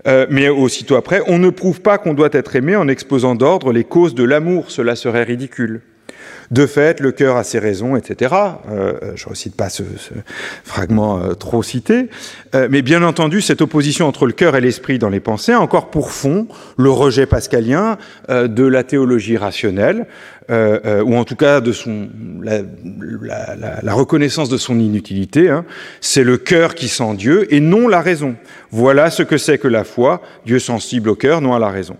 euh, 0.06 0.26
mais 0.30 0.48
aussitôt 0.48 0.96
après, 0.96 1.22
on 1.26 1.38
ne 1.38 1.50
prouve 1.50 1.82
pas 1.82 1.98
qu'on 1.98 2.14
doit 2.14 2.30
être 2.32 2.56
aimé 2.56 2.74
en 2.74 2.88
exposant 2.88 3.34
d'ordre 3.34 3.72
les 3.72 3.84
causes 3.84 4.14
de 4.14 4.24
l'amour, 4.24 4.70
cela 4.70 4.96
serait 4.96 5.24
ridicule. 5.24 5.82
De 6.52 6.66
fait, 6.66 7.00
le 7.00 7.12
cœur 7.12 7.36
a 7.36 7.44
ses 7.44 7.58
raisons, 7.58 7.96
etc. 7.96 8.34
Euh, 8.70 8.92
je 9.14 9.24
ne 9.24 9.30
recite 9.30 9.56
pas 9.56 9.70
ce, 9.70 9.82
fragment 10.64 11.18
euh, 11.18 11.32
trop 11.32 11.62
cité. 11.62 12.10
Euh, 12.54 12.68
mais 12.70 12.82
bien 12.82 13.02
entendu, 13.02 13.40
cette 13.40 13.62
opposition 13.62 14.06
entre 14.06 14.26
le 14.26 14.34
cœur 14.34 14.54
et 14.54 14.60
l'esprit 14.60 14.98
dans 14.98 15.08
les 15.08 15.18
pensées 15.18 15.52
a 15.52 15.60
encore 15.60 15.88
pour 15.88 16.10
fond 16.10 16.46
le 16.76 16.90
rejet 16.90 17.24
pascalien 17.24 17.96
de 18.28 18.64
la 18.64 18.84
théologie 18.84 19.38
rationnelle, 19.38 20.06
ou 20.50 21.16
en 21.16 21.24
tout 21.24 21.36
cas 21.36 21.62
de 21.62 21.72
son, 21.72 22.10
la, 22.42 23.94
reconnaissance 23.94 24.50
de 24.50 24.58
son 24.58 24.78
inutilité. 24.78 25.48
Hein. 25.48 25.64
C'est 26.02 26.24
le 26.24 26.36
cœur 26.36 26.74
qui 26.74 26.88
sent 26.88 27.14
Dieu 27.14 27.52
et 27.54 27.60
non 27.60 27.88
la 27.88 28.02
raison. 28.02 28.34
Voilà 28.70 29.10
ce 29.10 29.22
que 29.22 29.38
c'est 29.38 29.56
que 29.56 29.68
la 29.68 29.84
foi, 29.84 30.20
Dieu 30.44 30.58
sensible 30.58 31.08
au 31.08 31.14
cœur, 31.14 31.40
non 31.40 31.54
à 31.54 31.58
la 31.58 31.70
raison. 31.70 31.96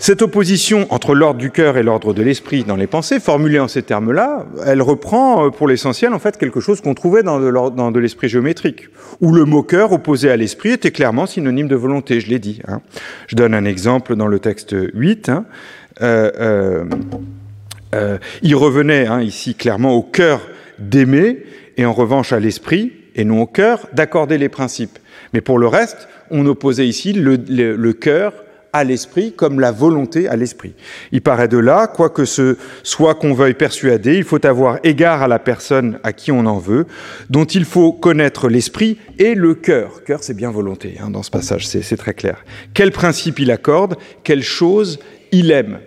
Cette 0.00 0.22
opposition 0.22 0.86
entre 0.90 1.14
l'ordre 1.14 1.40
du 1.40 1.50
cœur 1.50 1.76
et 1.76 1.82
l'ordre 1.82 2.14
de 2.14 2.22
l'esprit 2.22 2.62
dans 2.62 2.76
les 2.76 2.86
pensées, 2.86 3.18
formulée 3.18 3.58
en 3.58 3.66
ces 3.66 3.82
termes-là, 3.82 4.46
elle 4.64 4.80
reprend 4.80 5.46
euh, 5.46 5.50
pour 5.50 5.66
l'essentiel 5.66 6.14
en 6.14 6.20
fait 6.20 6.38
quelque 6.38 6.60
chose 6.60 6.80
qu'on 6.80 6.94
trouvait 6.94 7.24
dans 7.24 7.40
de, 7.40 7.98
l'esprit 7.98 8.28
géométrique, 8.28 8.88
où 9.20 9.32
le 9.32 9.44
mot 9.44 9.64
cœur 9.64 9.90
opposé 9.90 10.30
à 10.30 10.36
l'esprit 10.36 10.70
était 10.70 10.92
clairement 10.92 11.26
synonyme 11.26 11.66
de 11.66 11.74
volonté, 11.74 12.20
je 12.20 12.28
l'ai 12.30 12.38
dit. 12.38 12.60
Hein. 12.68 12.80
Je 13.26 13.34
donne 13.34 13.54
un 13.54 13.64
exemple 13.64 14.14
dans 14.14 14.28
le 14.28 14.38
texte 14.38 14.76
8. 14.94 15.30
Hein. 15.30 15.46
Euh, 16.00 16.30
euh, 16.38 16.84
euh, 17.94 18.18
il 18.42 18.54
revenait 18.54 19.06
hein, 19.06 19.20
ici 19.20 19.54
clairement 19.54 19.94
au 19.94 20.02
cœur 20.02 20.40
d'aimer, 20.78 21.42
et 21.76 21.86
en 21.86 21.92
revanche 21.92 22.32
à 22.32 22.38
l'esprit, 22.38 22.92
et 23.14 23.24
non 23.24 23.42
au 23.42 23.46
cœur, 23.46 23.88
d'accorder 23.92 24.38
les 24.38 24.48
principes. 24.48 24.98
Mais 25.32 25.40
pour 25.40 25.58
le 25.58 25.66
reste, 25.66 26.08
on 26.30 26.46
opposait 26.46 26.86
ici 26.86 27.12
le, 27.12 27.36
le, 27.48 27.74
le 27.74 27.92
cœur 27.92 28.32
à 28.78 28.84
l'esprit 28.84 29.32
comme 29.32 29.60
la 29.60 29.72
volonté 29.72 30.28
à 30.28 30.36
l'esprit. 30.36 30.74
Il 31.12 31.20
paraît 31.20 31.48
de 31.48 31.58
là, 31.58 31.86
quoi 31.86 32.10
que 32.10 32.24
ce 32.24 32.56
soit 32.82 33.16
qu'on 33.16 33.34
veuille 33.34 33.54
persuader, 33.54 34.16
il 34.16 34.24
faut 34.24 34.44
avoir 34.46 34.78
égard 34.84 35.22
à 35.22 35.28
la 35.28 35.38
personne 35.38 35.98
à 36.04 36.12
qui 36.12 36.30
on 36.30 36.46
en 36.46 36.58
veut, 36.58 36.86
dont 37.28 37.44
il 37.44 37.64
faut 37.64 37.92
connaître 37.92 38.48
l'esprit 38.48 38.98
et 39.18 39.34
le 39.34 39.54
cœur. 39.54 40.04
Cœur, 40.04 40.22
c'est 40.22 40.34
bien 40.34 40.50
volonté 40.50 40.96
hein, 41.02 41.10
dans 41.10 41.22
ce 41.22 41.30
passage, 41.30 41.66
c'est 41.66 41.96
très 41.96 42.14
clair. 42.14 42.44
Quel 42.72 42.92
principe 42.92 43.40
il 43.40 43.50
accorde, 43.50 43.96
quelle 44.22 44.42
chose 44.42 45.00
il 45.32 45.50
aime. 45.50 45.78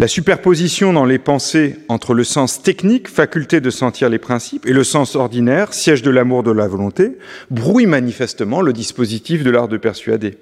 La 0.00 0.08
superposition 0.08 0.92
dans 0.92 1.04
les 1.04 1.20
pensées 1.20 1.76
entre 1.88 2.14
le 2.14 2.24
sens 2.24 2.60
technique, 2.60 3.06
faculté 3.06 3.60
de 3.60 3.70
sentir 3.70 4.08
les 4.08 4.18
principes, 4.18 4.66
et 4.66 4.72
le 4.72 4.82
sens 4.82 5.14
ordinaire, 5.14 5.72
siège 5.72 6.02
de 6.02 6.10
l'amour 6.10 6.42
de 6.42 6.50
la 6.50 6.66
volonté, 6.66 7.16
brouille 7.50 7.86
manifestement 7.86 8.60
le 8.60 8.72
dispositif 8.72 9.44
de 9.44 9.50
l'art 9.50 9.68
de 9.68 9.76
persuader. 9.76 10.36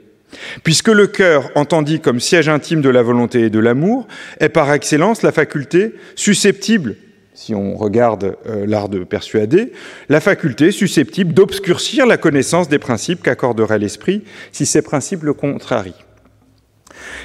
Puisque 0.65 0.89
le 0.89 1.07
cœur, 1.07 1.51
entendu 1.55 2.01
comme 2.01 2.21
siège 2.21 2.49
intime 2.49 2.81
de 2.81 2.89
la 2.89 3.03
volonté 3.03 3.43
et 3.43 3.51
de 3.51 3.59
l'amour, 3.59 4.07
est 4.41 4.49
par 4.49 4.73
excellence 4.73 5.23
la 5.23 5.33
faculté 5.33 5.95
susceptible, 6.15 6.97
si 7.35 7.55
on 7.55 7.77
regarde 7.77 8.37
euh, 8.47 8.67
l'art 8.67 8.89
de 8.89 9.05
persuader, 9.05 9.73
la 10.09 10.21
faculté 10.21 10.71
susceptible 10.71 11.33
d'obscurcir 11.33 12.07
la 12.07 12.17
connaissance 12.17 12.69
des 12.69 12.79
principes 12.79 13.23
qu'accorderait 13.23 13.79
l'esprit 13.79 14.23
si 14.53 14.67
ces 14.67 14.83
principes 14.83 15.23
le 15.23 15.33
contrarient. 15.33 15.95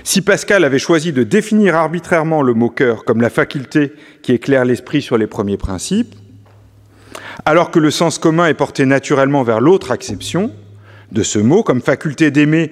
Si 0.03 0.22
Pascal 0.22 0.64
avait 0.64 0.80
choisi 0.80 1.12
de 1.12 1.24
définir 1.24 1.76
arbitrairement 1.76 2.41
le 2.41 2.53
mot 2.53 2.70
cœur 2.70 3.03
comme 3.05 3.22
la 3.22 3.30
faculté 3.30 3.93
qui 4.22 4.34
éclaire 4.34 4.66
l'esprit 4.66 5.01
sur 5.01 5.18
les 5.18 5.28
premiers 5.28 5.58
principes, 5.58 6.16
alors 7.45 7.72
que 7.72 7.80
le 7.80 7.91
sens 7.91 8.18
commun 8.18 8.47
est 8.47 8.53
porté 8.53 8.86
naturellement 8.86 9.43
vers 9.43 9.62
l'autre 9.62 9.91
acception 9.91 10.51
de 11.12 11.24
ce 11.24 11.39
mot 11.39 11.64
comme 11.64 11.82
faculté 11.82 12.32
d'aimer 12.32 12.72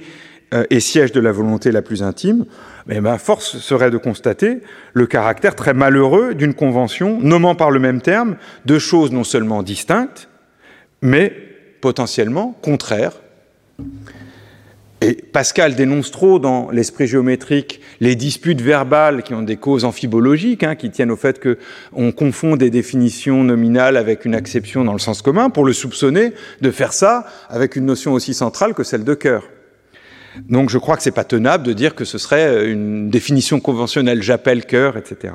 et 0.69 0.79
siège 0.79 1.11
de 1.11 1.19
la 1.19 1.31
volonté 1.31 1.71
la 1.71 1.81
plus 1.81 2.03
intime, 2.03 2.45
mais 2.87 3.01
ma 3.01 3.17
force 3.17 3.57
serait 3.57 3.91
de 3.91 3.97
constater 3.97 4.59
le 4.93 5.07
caractère 5.07 5.55
très 5.55 5.73
malheureux 5.73 6.33
d'une 6.33 6.53
convention 6.53 7.19
nommant 7.21 7.55
par 7.55 7.71
le 7.71 7.79
même 7.79 8.01
terme 8.01 8.35
deux 8.65 8.79
choses 8.79 9.11
non 9.11 9.23
seulement 9.23 9.63
distinctes, 9.63 10.29
mais 11.01 11.33
potentiellement 11.81 12.57
contraires 12.61 13.13
et 15.01 15.13
Pascal 15.13 15.75
dénonce 15.75 16.09
trop 16.09 16.39
dans 16.39 16.71
l'esprit 16.71 17.05
géométrique 17.05 17.81
les 17.99 18.15
disputes 18.15 18.61
verbales 18.61 19.23
qui 19.23 19.33
ont 19.33 19.41
des 19.41 19.57
causes 19.57 19.85
amphibologiques, 19.85 20.63
hein, 20.63 20.75
qui 20.75 20.89
tiennent 20.89 21.11
au 21.11 21.15
fait 21.15 21.39
qu'on 21.39 22.11
confond 22.11 22.55
des 22.55 22.69
définitions 22.69 23.43
nominales 23.43 23.97
avec 23.97 24.25
une 24.25 24.33
acception 24.33 24.83
dans 24.83 24.93
le 24.93 24.99
sens 24.99 25.21
commun, 25.21 25.49
pour 25.49 25.65
le 25.65 25.73
soupçonner 25.73 26.33
de 26.61 26.71
faire 26.71 26.93
ça 26.93 27.25
avec 27.49 27.75
une 27.75 27.85
notion 27.85 28.13
aussi 28.13 28.33
centrale 28.33 28.73
que 28.73 28.83
celle 28.83 29.03
de 29.03 29.13
cœur. 29.13 29.43
Donc 30.47 30.69
je 30.69 30.77
crois 30.77 30.97
que 30.97 31.03
c'est 31.03 31.11
pas 31.11 31.23
tenable 31.23 31.63
de 31.63 31.73
dire 31.73 31.95
que 31.95 32.05
ce 32.05 32.17
serait 32.17 32.69
une 32.69 33.09
définition 33.09 33.59
conventionnelle, 33.59 34.21
j'appelle 34.21 34.65
cœur, 34.65 34.97
etc. 34.97 35.33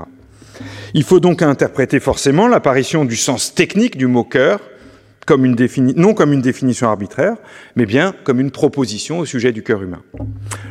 Il 0.95 1.05
faut 1.05 1.21
donc 1.21 1.43
interpréter 1.43 2.01
forcément 2.01 2.49
l'apparition 2.49 3.05
du 3.05 3.17
sens 3.17 3.55
technique 3.55 3.97
du 3.97 4.07
mot 4.07 4.25
cœur 4.25 4.61
comme 5.27 5.45
une 5.45 5.57
non 5.97 6.15
comme 6.15 6.33
une 6.33 6.41
définition 6.41 6.89
arbitraire, 6.89 7.37
mais 7.77 7.87
bien 7.87 8.15
comme 8.25 8.41
une 8.41 8.51
proposition 8.51 9.21
au 9.21 9.25
sujet 9.25 9.53
du 9.53 9.63
cœur 9.63 9.83
humain. 9.83 10.03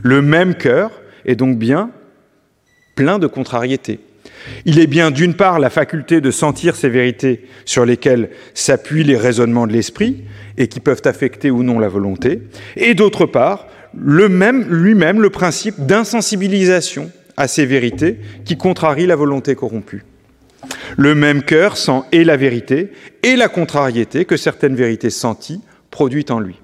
Le 0.03 0.21
même 0.21 0.55
cœur 0.55 0.91
est 1.25 1.35
donc 1.35 1.57
bien 1.57 1.91
plein 2.95 3.19
de 3.19 3.27
contrariétés. 3.27 4.01
Il 4.65 4.79
est 4.79 4.87
bien 4.87 5.11
d'une 5.11 5.33
part 5.33 5.59
la 5.59 5.69
faculté 5.69 6.21
de 6.21 6.31
sentir 6.31 6.75
ces 6.75 6.89
vérités 6.89 7.45
sur 7.65 7.85
lesquelles 7.85 8.29
s'appuient 8.53 9.03
les 9.03 9.17
raisonnements 9.17 9.67
de 9.67 9.73
l'esprit 9.73 10.23
et 10.57 10.67
qui 10.67 10.79
peuvent 10.79 11.01
affecter 11.05 11.51
ou 11.51 11.63
non 11.63 11.79
la 11.79 11.87
volonté, 11.87 12.41
et 12.75 12.93
d'autre 12.93 13.25
part 13.25 13.67
lui-même 14.01 15.21
le 15.21 15.29
principe 15.29 15.85
d'insensibilisation 15.85 17.11
à 17.37 17.47
ces 17.47 17.65
vérités 17.65 18.19
qui 18.45 18.57
contrarient 18.57 19.07
la 19.07 19.15
volonté 19.15 19.55
corrompue. 19.55 20.03
Le 20.97 21.15
même 21.15 21.43
cœur 21.43 21.77
sent 21.77 22.01
et 22.11 22.23
la 22.23 22.37
vérité 22.37 22.91
et 23.23 23.35
la 23.35 23.47
contrariété 23.47 24.25
que 24.25 24.37
certaines 24.37 24.75
vérités 24.75 25.09
senties 25.09 25.61
produisent 25.91 26.31
en 26.31 26.39
lui. 26.39 26.59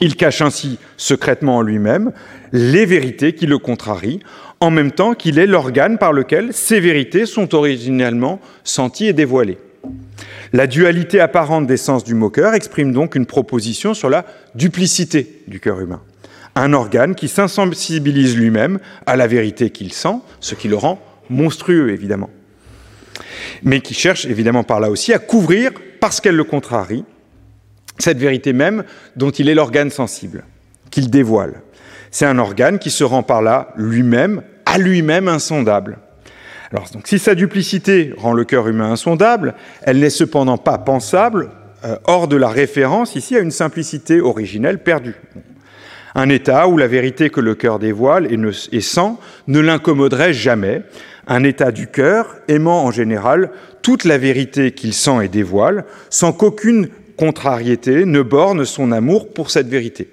Il 0.00 0.16
cache 0.16 0.40
ainsi 0.40 0.78
secrètement 0.96 1.58
en 1.58 1.62
lui-même 1.62 2.12
les 2.52 2.86
vérités 2.86 3.34
qui 3.34 3.46
le 3.46 3.58
contrarient, 3.58 4.20
en 4.60 4.70
même 4.70 4.92
temps 4.92 5.14
qu'il 5.14 5.38
est 5.38 5.46
l'organe 5.46 5.98
par 5.98 6.12
lequel 6.12 6.52
ces 6.52 6.80
vérités 6.80 7.26
sont 7.26 7.54
originellement 7.54 8.40
senties 8.64 9.06
et 9.06 9.12
dévoilées. 9.12 9.58
La 10.52 10.66
dualité 10.66 11.20
apparente 11.20 11.66
des 11.66 11.76
sens 11.76 12.02
du 12.02 12.14
mot 12.14 12.30
cœur 12.30 12.54
exprime 12.54 12.92
donc 12.92 13.14
une 13.14 13.26
proposition 13.26 13.94
sur 13.94 14.10
la 14.10 14.24
duplicité 14.54 15.42
du 15.46 15.60
cœur 15.60 15.80
humain. 15.80 16.00
Un 16.56 16.72
organe 16.72 17.14
qui 17.14 17.28
s'insensibilise 17.28 18.36
lui-même 18.36 18.78
à 19.06 19.16
la 19.16 19.26
vérité 19.26 19.70
qu'il 19.70 19.92
sent, 19.92 20.16
ce 20.40 20.54
qui 20.54 20.68
le 20.68 20.76
rend 20.76 21.00
monstrueux 21.28 21.90
évidemment 21.90 22.30
mais 23.62 23.80
qui 23.80 23.94
cherche 23.94 24.26
évidemment 24.26 24.64
par 24.64 24.80
là 24.80 24.90
aussi 24.90 25.12
à 25.12 25.18
couvrir, 25.18 25.70
parce 26.00 26.20
qu'elle 26.20 26.36
le 26.36 26.44
contrarie, 26.44 27.04
cette 27.98 28.18
vérité 28.18 28.52
même 28.52 28.84
dont 29.16 29.30
il 29.30 29.48
est 29.48 29.54
l'organe 29.54 29.90
sensible, 29.90 30.44
qu'il 30.90 31.10
dévoile. 31.10 31.62
C'est 32.10 32.26
un 32.26 32.38
organe 32.38 32.78
qui 32.78 32.90
se 32.90 33.04
rend 33.04 33.22
par 33.22 33.42
là 33.42 33.72
lui-même, 33.76 34.42
à 34.66 34.78
lui-même 34.78 35.28
insondable. 35.28 35.98
Alors, 36.72 36.88
donc, 36.92 37.06
si 37.06 37.18
sa 37.18 37.34
duplicité 37.34 38.14
rend 38.16 38.32
le 38.32 38.44
cœur 38.44 38.68
humain 38.68 38.92
insondable, 38.92 39.54
elle 39.82 39.98
n'est 39.98 40.10
cependant 40.10 40.58
pas 40.58 40.78
pensable 40.78 41.50
euh, 41.84 41.96
hors 42.04 42.28
de 42.28 42.36
la 42.36 42.48
référence 42.48 43.16
ici 43.16 43.36
à 43.36 43.40
une 43.40 43.50
simplicité 43.50 44.20
originelle 44.20 44.78
perdue. 44.78 45.16
Un 46.14 46.28
état 46.28 46.68
où 46.68 46.76
la 46.76 46.86
vérité 46.86 47.30
que 47.30 47.40
le 47.40 47.54
cœur 47.54 47.78
dévoile 47.78 48.28
et, 48.72 48.80
sent 48.80 49.12
ne 49.46 49.60
l'incommoderait 49.60 50.32
jamais, 50.32 50.82
un 51.26 51.44
état 51.44 51.70
du 51.70 51.86
cœur 51.86 52.36
aimant 52.48 52.84
en 52.84 52.90
général 52.90 53.50
toute 53.82 54.04
la 54.04 54.18
vérité 54.18 54.72
qu'il 54.72 54.92
sent 54.92 55.24
et 55.24 55.28
dévoile, 55.28 55.84
sans 56.10 56.32
qu'aucune 56.32 56.88
contrariété 57.16 58.04
ne 58.04 58.22
borne 58.22 58.64
son 58.64 58.92
amour 58.92 59.32
pour 59.32 59.50
cette 59.50 59.68
vérité. 59.68 60.10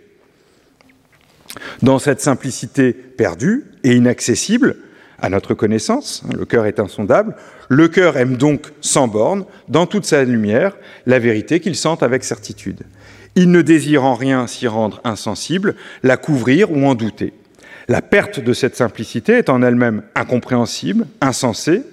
Dans 1.81 1.99
cette 1.99 2.21
simplicité 2.21 2.93
perdue 2.93 3.65
et 3.83 3.95
inaccessible 3.95 4.75
à 5.19 5.29
notre 5.29 5.53
connaissance, 5.53 6.23
hein, 6.25 6.33
le 6.37 6.45
cœur 6.45 6.65
est 6.65 6.79
insondable, 6.79 7.35
le 7.69 7.87
cœur 7.87 8.17
aime 8.17 8.37
donc 8.37 8.67
sans 8.81 9.07
borne, 9.07 9.45
dans 9.67 9.87
toute 9.87 10.05
sa 10.05 10.23
lumière, 10.23 10.77
la 11.05 11.17
vérité 11.17 11.59
qu'il 11.59 11.75
sent 11.75 11.97
avec 12.01 12.23
certitude. 12.23 12.83
Il 13.37 13.51
ne 13.51 13.61
désire 13.61 14.03
en 14.03 14.15
rien 14.15 14.47
s'y 14.47 14.67
rendre 14.67 14.99
insensible, 15.03 15.75
la 16.01 16.17
couvrir 16.17 16.71
ou 16.71 16.87
en 16.87 16.95
douter. 16.95 17.33
La 17.87 18.01
perte 18.01 18.39
de 18.39 18.51
cette 18.51 18.75
simplicité 18.75 19.33
est 19.33 19.49
en 19.49 19.61
elle-même 19.61 20.01
incompréhensible, 20.15 21.05
insensée, 21.21 21.83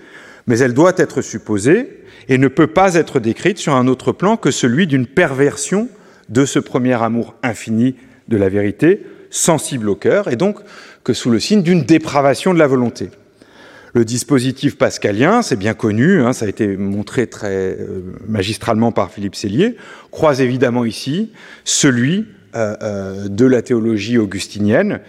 mais 0.47 0.59
elle 0.59 0.73
doit 0.73 0.95
être 0.97 1.21
supposée 1.21 2.01
et 2.31 2.39
ne 2.39 2.49
peut 2.49 2.67
pas 2.67 2.95
être 2.95 3.21
décrite 3.21 3.59
sur 3.59 3.75
un 3.75 3.89
autre 3.89 4.11
plan 4.11 4.39
que 4.39 4.51
celui 4.51 4.87
d'une 4.87 5.07
perversion 5.07 5.91
de 6.31 6.47
ce 6.47 6.59
premier 6.59 6.95
amour 6.95 7.35
infini 7.43 7.95
de 8.29 8.39
la 8.39 8.49
vérité, 8.49 9.03
sensible 9.29 9.91
au 9.91 9.97
cœur, 9.97 10.29
et 10.29 10.37
donc 10.37 10.61
que 11.05 11.13
sous 11.13 11.31
le 11.31 11.41
signe 11.41 11.63
d'une 11.63 11.83
dépravation 11.83 12.55
de 12.55 12.59
la 12.59 12.67
volonté. 12.67 13.11
Le 13.95 14.05
dispositif 14.05 14.77
pascalien, 14.77 15.41
c'est 15.43 15.57
bien 15.57 15.73
connu, 15.73 16.21
hein, 16.21 16.33
ça 16.33 16.47
a 16.47 16.49
été 16.49 16.77
montré 16.77 17.29
très 17.29 17.77
euh, 17.79 18.03
magistralement 18.27 18.91
par 18.91 19.13
Philippe 19.13 19.37
Sellier, 19.37 19.77
croise 20.11 20.41
évidemment 20.41 20.85
ici 20.85 21.31
celui 21.63 22.27
euh, 22.57 22.75
euh, 22.83 23.29
de 23.29 23.47
la 23.47 23.63
théologie 23.63 24.19
augustinienne, 24.19 25.01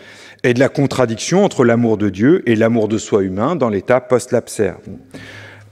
et 0.43 0.53
de 0.53 0.59
la 0.59 0.69
contradiction 0.69 1.43
entre 1.43 1.65
l'amour 1.65 1.97
de 1.97 2.09
Dieu 2.09 2.47
et 2.47 2.55
l'amour 2.55 2.88
de 2.88 2.99
soi 2.99 3.23
humain 3.23 3.55
dans 3.55 3.69
l'état 3.69 3.99
post-lapsaire. 3.99 4.77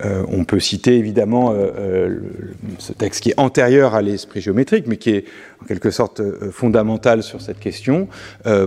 Euh, 0.03 0.23
on 0.27 0.43
peut 0.43 0.59
citer 0.59 0.97
évidemment 0.97 1.51
euh, 1.51 1.67
euh, 1.77 2.19
ce 2.79 2.93
texte 2.93 3.21
qui 3.21 3.29
est 3.29 3.39
antérieur 3.39 3.93
à 3.93 4.01
l'esprit 4.01 4.41
géométrique, 4.41 4.85
mais 4.87 4.97
qui 4.97 5.11
est 5.11 5.25
en 5.61 5.65
quelque 5.65 5.91
sorte 5.91 6.21
fondamental 6.51 7.23
sur 7.23 7.41
cette 7.41 7.59
question 7.59 8.07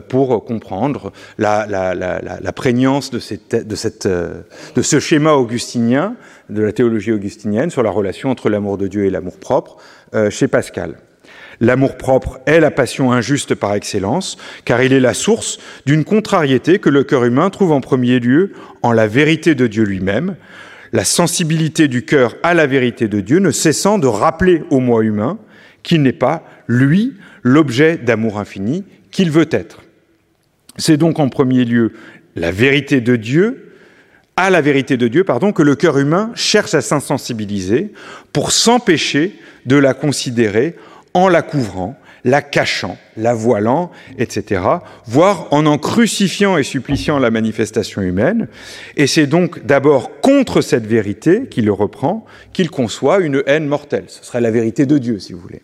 pour 0.09 0.45
comprendre 0.45 1.13
la, 1.37 1.67
prégnance 2.55 3.11
de, 3.11 3.21
de, 4.75 4.83
ce 4.83 5.01
schéma 5.01 5.33
augustinien, 5.33 6.17
de 6.49 6.63
la 6.63 6.73
théologie 6.73 7.13
augustinienne, 7.13 7.71
sur 7.71 7.83
la 7.83 7.91
relation 7.91 8.31
entre 8.31 8.49
l'amour 8.49 8.79
de 8.79 8.87
Dieu 8.87 9.05
et 9.05 9.11
l'amour 9.11 9.37
propre 9.39 9.77
chez 10.31 10.49
Pascal. 10.49 10.97
L'amour-propre 11.61 12.41
est 12.47 12.61
la 12.61 12.71
passion 12.71 13.13
injuste 13.13 13.55
par 13.55 13.75
excellence, 13.75 14.37
car 14.65 14.83
il 14.83 14.93
est 14.93 15.01
la 15.01 15.15
source 15.15 15.59
d'une 15.85 16.05
contrariété 16.05 16.79
que 16.79 16.91
le 16.91 17.05
cœur 17.05 17.25
humain 17.25 17.51
trouve 17.51 17.73
en 17.73 17.81
premier 17.81 18.21
lieu 18.21 18.53
en 18.83 18.93
la 18.93 19.07
vérité 19.07 19.55
de 19.55 19.67
Dieu 19.67 19.85
lui-même, 19.85 20.37
la 20.97 21.05
sensibilité 21.05 21.89
du 21.89 22.07
cœur 22.07 22.37
à 22.43 22.55
la 22.55 22.67
vérité 22.67 23.07
de 23.07 23.21
Dieu 23.21 23.39
ne 23.39 23.51
cessant 23.51 23.99
de 23.99 24.07
rappeler 24.07 24.63
au 24.71 24.81
moi 24.81 25.05
humain 25.05 25.39
qu'il 25.83 26.01
n'est 26.01 26.15
pas, 26.15 26.43
lui, 26.69 27.13
l'objet 27.43 27.99
d'amour 27.99 28.39
infini 28.41 28.83
qu'il 29.11 29.31
veut 29.31 29.49
être. 29.51 29.83
C'est 30.79 30.97
donc 30.97 31.19
en 31.19 31.29
premier 31.29 31.67
lieu 31.67 31.93
la 32.35 32.51
vérité 32.51 33.03
de 33.03 33.15
Dieu, 33.15 33.75
à 34.37 34.49
la 34.49 34.63
vérité 34.63 34.97
de 34.97 35.07
Dieu, 35.07 35.23
pardon, 35.23 35.53
que 35.53 35.63
le 35.63 35.77
cœur 35.77 35.99
humain 35.99 36.31
cherche 36.35 36.73
à 36.73 36.81
s'insensibiliser 36.81 37.93
pour 38.33 38.51
s'empêcher 38.51 39.39
de 39.67 39.77
la 39.77 39.93
considérer 39.93 40.77
en 41.13 41.29
la 41.29 41.43
couvrant, 41.43 42.01
la 42.27 42.43
cachant 42.43 42.99
la 43.17 43.33
voilant, 43.35 43.91
etc., 44.19 44.63
voire 45.07 45.49
en 45.51 45.65
en 45.67 45.79
crucifiant 45.79 46.59
et 46.59 46.63
suppliciant 46.63 47.19
la 47.19 47.31
manifestation 47.31 48.03
humaine. 48.03 48.49
Et 48.97 49.07
c'est 49.07 49.27
donc 49.27 49.65
d'abord 49.65 50.21
contre 50.21 50.61
cette 50.61 50.87
vérité 50.87 51.47
qu'il 51.49 51.65
le 51.65 51.73
reprend 51.73 52.25
qu'il 52.53 52.71
conçoit 52.71 53.21
une 53.21 53.43
haine 53.47 53.67
mortelle. 53.67 54.05
Ce 54.09 54.25
serait 54.25 54.41
la 54.41 54.51
vérité 54.51 54.87
de 54.87 54.99
Dieu, 54.99 55.19
si 55.19 55.33
vous 55.33 55.41
voulez. 55.41 55.63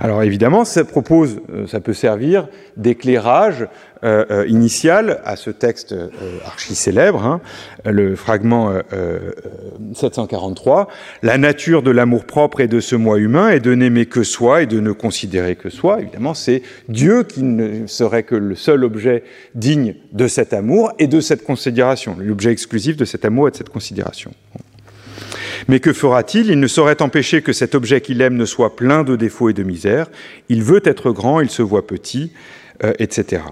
Alors 0.00 0.22
évidemment, 0.22 0.64
ça 0.64 0.84
propose, 0.84 1.40
euh, 1.52 1.66
ça 1.66 1.80
peut 1.80 1.92
servir 1.92 2.48
d'éclairage 2.76 3.66
euh, 4.04 4.24
euh, 4.30 4.46
initial 4.48 5.20
à 5.24 5.36
ce 5.36 5.50
texte 5.50 5.94
archi 6.44 6.74
célèbre, 6.74 7.24
hein, 7.24 7.40
le 7.84 8.16
fragment 8.16 8.72
743. 9.94 10.88
La 11.22 11.38
nature 11.38 11.82
de 11.82 11.90
l'amour 11.90 12.24
propre 12.24 12.60
et 12.60 12.68
de 12.68 12.80
ce 12.80 12.96
moi 12.96 13.18
humain 13.18 13.50
est 13.50 13.60
de 13.60 13.74
n'aimer 13.74 14.06
que 14.06 14.22
soi 14.22 14.62
et 14.62 14.66
de 14.66 14.80
ne 14.80 14.92
considérer 14.92 15.56
que 15.56 15.70
soi. 15.70 16.00
Évidemment, 16.00 16.34
c'est 16.34 16.62
Dieu 16.88 17.24
qui 17.24 17.42
ne 17.42 17.86
serait 17.86 18.22
que 18.22 18.34
le 18.34 18.54
seul 18.54 18.84
objet 18.84 19.24
digne 19.54 19.94
de 20.12 20.28
cet 20.28 20.52
amour 20.52 20.92
et 20.98 21.06
de 21.06 21.20
cette 21.20 21.44
considération, 21.44 22.16
l'objet 22.18 22.52
exclusif 22.52 22.96
de 22.96 23.04
cet 23.04 23.24
amour 23.24 23.48
et 23.48 23.50
de 23.50 23.56
cette 23.56 23.70
considération. 23.70 24.32
Mais 25.66 25.80
que 25.80 25.92
fera-t-il? 25.92 26.50
Il 26.50 26.60
ne 26.60 26.66
saurait 26.66 27.02
empêcher 27.02 27.42
que 27.42 27.52
cet 27.52 27.74
objet 27.74 28.00
qu'il 28.00 28.20
aime 28.22 28.36
ne 28.36 28.44
soit 28.44 28.76
plein 28.76 29.04
de 29.04 29.16
défauts 29.16 29.48
et 29.48 29.52
de 29.52 29.62
misère. 29.62 30.06
Il 30.48 30.62
veut 30.62 30.82
être 30.84 31.10
grand, 31.10 31.40
il 31.40 31.50
se 31.50 31.62
voit 31.62 31.86
petit, 31.86 32.32
euh, 32.84 32.92
etc. 32.98 33.42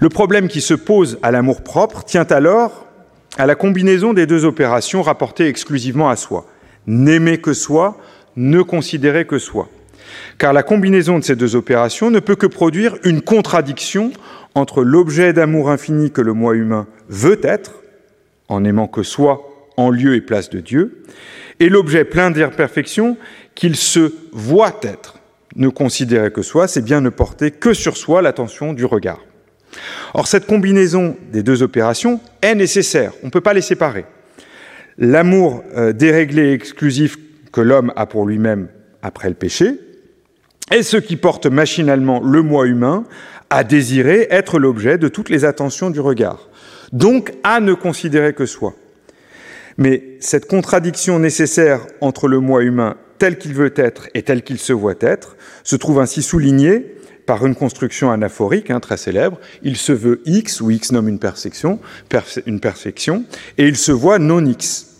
Le 0.00 0.08
problème 0.08 0.48
qui 0.48 0.60
se 0.60 0.74
pose 0.74 1.18
à 1.22 1.30
l'amour-propre 1.30 2.04
tient 2.04 2.26
alors 2.30 2.86
à 3.38 3.46
la 3.46 3.54
combinaison 3.54 4.12
des 4.12 4.26
deux 4.26 4.44
opérations 4.44 5.02
rapportées 5.02 5.46
exclusivement 5.46 6.10
à 6.10 6.16
soi. 6.16 6.46
N'aimer 6.86 7.38
que 7.38 7.52
soi, 7.52 7.98
ne 8.36 8.62
considérer 8.62 9.26
que 9.26 9.38
soi. 9.38 9.68
Car 10.38 10.52
la 10.52 10.62
combinaison 10.62 11.18
de 11.18 11.24
ces 11.24 11.36
deux 11.36 11.56
opérations 11.56 12.10
ne 12.10 12.20
peut 12.20 12.36
que 12.36 12.46
produire 12.46 12.96
une 13.04 13.20
contradiction 13.20 14.12
entre 14.54 14.82
l'objet 14.82 15.32
d'amour 15.32 15.70
infini 15.70 16.10
que 16.10 16.20
le 16.20 16.32
moi 16.32 16.54
humain 16.54 16.86
veut 17.08 17.40
être, 17.42 17.74
en 18.48 18.64
aimant 18.64 18.88
que 18.88 19.02
soi 19.02 19.46
en 19.76 19.90
lieu 19.90 20.14
et 20.14 20.20
place 20.20 20.50
de 20.50 20.60
Dieu, 20.60 21.04
et 21.60 21.68
l'objet 21.68 22.04
plein 22.04 22.30
d'imperfection 22.30 23.16
qu'il 23.54 23.76
se 23.76 24.12
voit 24.32 24.80
être. 24.82 25.18
Ne 25.56 25.68
considérer 25.68 26.32
que 26.32 26.42
soi, 26.42 26.68
c'est 26.68 26.84
bien 26.84 27.00
ne 27.00 27.10
porter 27.10 27.50
que 27.50 27.74
sur 27.74 27.96
soi 27.96 28.22
l'attention 28.22 28.72
du 28.72 28.84
regard. 28.84 29.20
Or, 30.14 30.26
cette 30.26 30.46
combinaison 30.46 31.16
des 31.32 31.42
deux 31.42 31.62
opérations 31.62 32.20
est 32.42 32.54
nécessaire, 32.54 33.12
on 33.22 33.26
ne 33.26 33.30
peut 33.30 33.40
pas 33.40 33.54
les 33.54 33.60
séparer. 33.60 34.04
L'amour 34.98 35.64
euh, 35.76 35.92
déréglé 35.92 36.50
et 36.50 36.52
exclusif 36.52 37.16
que 37.52 37.60
l'homme 37.60 37.92
a 37.96 38.06
pour 38.06 38.26
lui-même 38.26 38.68
après 39.02 39.28
le 39.28 39.34
péché 39.34 39.78
est 40.70 40.82
ce 40.82 40.96
qui 40.96 41.16
porte 41.16 41.46
machinalement 41.46 42.20
le 42.20 42.42
moi 42.42 42.66
humain 42.66 43.04
à 43.48 43.64
désirer 43.64 44.28
être 44.30 44.58
l'objet 44.58 44.98
de 44.98 45.08
toutes 45.08 45.28
les 45.28 45.44
attentions 45.44 45.90
du 45.90 46.00
regard, 46.00 46.48
donc 46.92 47.32
à 47.42 47.60
ne 47.60 47.74
considérer 47.74 48.32
que 48.32 48.46
soi. 48.46 48.74
Mais 49.78 50.16
cette 50.20 50.46
contradiction 50.46 51.18
nécessaire 51.18 51.80
entre 52.00 52.28
le 52.28 52.38
moi 52.38 52.62
humain 52.62 52.96
tel 53.18 53.38
qu'il 53.38 53.54
veut 53.54 53.72
être 53.76 54.08
et 54.14 54.22
tel 54.22 54.42
qu'il 54.42 54.58
se 54.58 54.72
voit 54.72 54.94
être 55.00 55.36
se 55.64 55.76
trouve 55.76 56.00
ainsi 56.00 56.22
soulignée 56.22 56.94
par 57.30 57.46
une 57.46 57.54
construction 57.54 58.10
anaphorique 58.10 58.72
hein, 58.72 58.80
très 58.80 58.96
célèbre. 58.96 59.38
Il 59.62 59.76
se 59.76 59.92
veut 59.92 60.20
X, 60.26 60.60
ou 60.60 60.72
X 60.72 60.90
nomme 60.90 61.08
une 61.08 61.20
perfection, 61.20 61.78
et 63.56 63.68
il 63.68 63.76
se 63.76 63.92
voit 63.92 64.18
non 64.18 64.44
X. 64.44 64.96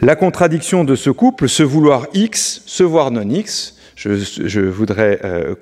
La 0.00 0.16
contradiction 0.16 0.84
de 0.84 0.94
ce 0.94 1.10
couple, 1.10 1.50
se 1.50 1.62
vouloir 1.62 2.06
X, 2.14 2.62
se 2.64 2.82
voir 2.82 3.10
non 3.10 3.28
X, 3.28 3.76
je, 3.94 4.60
voudrais 4.60 5.20
euh, 5.22 5.54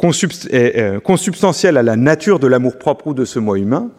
euh, 0.55 1.01
consubstantiel 1.01 1.77
à 1.77 1.83
la 1.83 1.97
nature 1.97 2.39
de 2.39 2.47
l'amour 2.47 2.79
propre 2.79 3.09
ou 3.09 3.15
de 3.15 3.25
ce 3.25 3.41
moi 3.41 3.59
humain, 3.59 3.91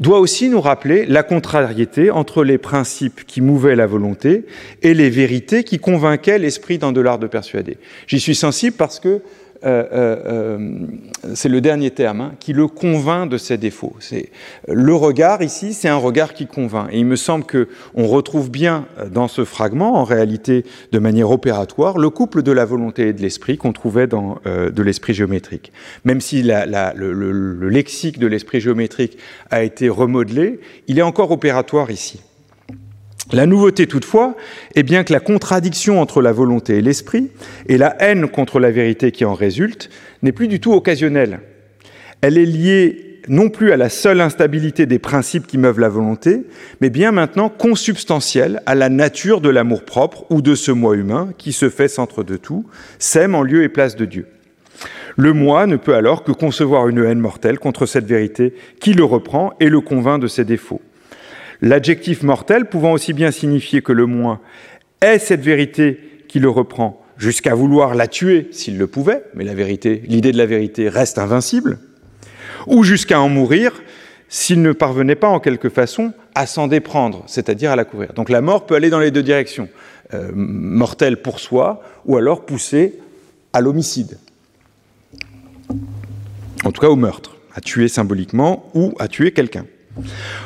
doit 0.00 0.18
aussi 0.18 0.48
nous 0.48 0.60
rappeler 0.60 1.06
la 1.06 1.22
contrariété 1.22 2.10
entre 2.10 2.42
les 2.42 2.58
principes 2.58 3.24
qui 3.24 3.40
mouvaient 3.40 3.76
la 3.76 3.86
volonté 3.86 4.46
et 4.82 4.94
les 4.94 5.10
vérités 5.10 5.62
qui 5.62 5.78
convainquaient 5.78 6.40
l'esprit 6.40 6.78
dans 6.78 6.90
de 6.90 7.00
l'art 7.00 7.20
de 7.20 7.28
persuader. 7.28 7.78
J'y 8.08 8.18
suis 8.18 8.34
sensible 8.34 8.74
parce 8.76 8.98
que 8.98 9.22
c'est 9.62 11.48
le 11.48 11.60
dernier 11.60 11.90
terme, 11.90 12.20
hein, 12.20 12.32
qui 12.40 12.52
le 12.52 12.66
convainc 12.66 13.28
de 13.28 13.38
ses 13.38 13.58
défauts. 13.58 13.94
C'est 14.00 14.30
le 14.68 14.94
regard 14.94 15.42
ici, 15.42 15.72
c'est 15.72 15.88
un 15.88 15.96
regard 15.96 16.34
qui 16.34 16.46
convainc. 16.46 16.88
Et 16.92 16.98
il 16.98 17.06
me 17.06 17.16
semble 17.16 17.44
que 17.44 17.68
on 17.94 18.06
retrouve 18.06 18.50
bien 18.50 18.86
dans 19.10 19.28
ce 19.28 19.44
fragment, 19.44 19.94
en 19.94 20.04
réalité, 20.04 20.64
de 20.90 20.98
manière 20.98 21.30
opératoire, 21.30 21.98
le 21.98 22.10
couple 22.10 22.42
de 22.42 22.52
la 22.52 22.64
volonté 22.64 23.08
et 23.08 23.12
de 23.12 23.22
l'esprit 23.22 23.56
qu'on 23.56 23.72
trouvait 23.72 24.06
dans 24.06 24.38
de 24.44 24.82
l'esprit 24.82 25.14
géométrique. 25.14 25.72
Même 26.04 26.20
si 26.20 26.42
le 26.42 27.68
lexique 27.68 28.18
de 28.18 28.26
l'esprit 28.26 28.60
géométrique 28.60 29.18
a 29.50 29.62
été 29.62 29.88
remodelé, 29.88 30.60
il 30.88 30.98
est 30.98 31.02
encore 31.02 31.30
opératoire 31.30 31.90
ici. 31.90 32.20
La 33.30 33.46
nouveauté 33.46 33.86
toutefois 33.86 34.36
est 34.74 34.82
bien 34.82 35.04
que 35.04 35.12
la 35.12 35.20
contradiction 35.20 36.00
entre 36.00 36.20
la 36.20 36.32
volonté 36.32 36.78
et 36.78 36.82
l'esprit 36.82 37.30
et 37.68 37.78
la 37.78 37.94
haine 38.02 38.28
contre 38.28 38.58
la 38.58 38.70
vérité 38.70 39.12
qui 39.12 39.24
en 39.24 39.34
résulte 39.34 39.90
n'est 40.22 40.32
plus 40.32 40.48
du 40.48 40.60
tout 40.60 40.72
occasionnelle. 40.72 41.40
Elle 42.20 42.36
est 42.36 42.44
liée 42.44 43.20
non 43.28 43.48
plus 43.48 43.70
à 43.70 43.76
la 43.76 43.88
seule 43.88 44.20
instabilité 44.20 44.84
des 44.86 44.98
principes 44.98 45.46
qui 45.46 45.56
meuvent 45.56 45.78
la 45.78 45.88
volonté, 45.88 46.42
mais 46.80 46.90
bien 46.90 47.12
maintenant 47.12 47.48
consubstantielle 47.48 48.60
à 48.66 48.74
la 48.74 48.88
nature 48.88 49.40
de 49.40 49.48
l'amour-propre 49.48 50.24
ou 50.28 50.42
de 50.42 50.56
ce 50.56 50.72
moi 50.72 50.96
humain 50.96 51.32
qui 51.38 51.52
se 51.52 51.70
fait 51.70 51.88
centre 51.88 52.24
de 52.24 52.36
tout, 52.36 52.66
s'aime 52.98 53.36
en 53.36 53.42
lieu 53.42 53.62
et 53.62 53.68
place 53.68 53.94
de 53.94 54.04
Dieu. 54.04 54.26
Le 55.16 55.32
moi 55.32 55.66
ne 55.66 55.76
peut 55.76 55.94
alors 55.94 56.24
que 56.24 56.32
concevoir 56.32 56.88
une 56.88 57.04
haine 57.04 57.20
mortelle 57.20 57.60
contre 57.60 57.86
cette 57.86 58.06
vérité 58.06 58.54
qui 58.80 58.92
le 58.92 59.04
reprend 59.04 59.52
et 59.60 59.68
le 59.68 59.80
convainc 59.80 60.20
de 60.20 60.26
ses 60.26 60.44
défauts. 60.44 60.80
L'adjectif 61.62 62.24
mortel 62.24 62.66
pouvant 62.66 62.92
aussi 62.92 63.12
bien 63.12 63.30
signifier 63.30 63.82
que 63.82 63.92
le 63.92 64.06
moins 64.06 64.40
est 65.00 65.20
cette 65.20 65.42
vérité 65.42 66.24
qui 66.26 66.40
le 66.40 66.48
reprend, 66.48 67.00
jusqu'à 67.16 67.54
vouloir 67.54 67.94
la 67.94 68.08
tuer 68.08 68.48
s'il 68.50 68.78
le 68.78 68.88
pouvait, 68.88 69.22
mais 69.34 69.44
la 69.44 69.54
vérité, 69.54 70.02
l'idée 70.06 70.32
de 70.32 70.38
la 70.38 70.46
vérité 70.46 70.88
reste 70.88 71.18
invincible, 71.18 71.78
ou 72.66 72.82
jusqu'à 72.82 73.20
en 73.20 73.28
mourir 73.28 73.80
s'il 74.28 74.60
ne 74.60 74.72
parvenait 74.72 75.14
pas 75.14 75.28
en 75.28 75.38
quelque 75.38 75.68
façon 75.68 76.12
à 76.34 76.46
s'en 76.46 76.66
déprendre, 76.66 77.22
c'est-à-dire 77.26 77.70
à 77.70 77.76
la 77.76 77.84
couvrir. 77.84 78.12
Donc 78.14 78.28
la 78.28 78.40
mort 78.40 78.66
peut 78.66 78.74
aller 78.74 78.90
dans 78.90 78.98
les 78.98 79.10
deux 79.12 79.22
directions, 79.22 79.68
euh, 80.14 80.32
mortelle 80.34 81.22
pour 81.22 81.38
soi, 81.38 81.82
ou 82.06 82.16
alors 82.16 82.44
pousser 82.44 82.98
à 83.52 83.60
l'homicide, 83.60 84.18
en 86.64 86.72
tout 86.72 86.80
cas 86.80 86.88
au 86.88 86.96
meurtre, 86.96 87.36
à 87.54 87.60
tuer 87.60 87.86
symboliquement 87.86 88.68
ou 88.74 88.94
à 88.98 89.06
tuer 89.06 89.30
quelqu'un. 89.30 89.66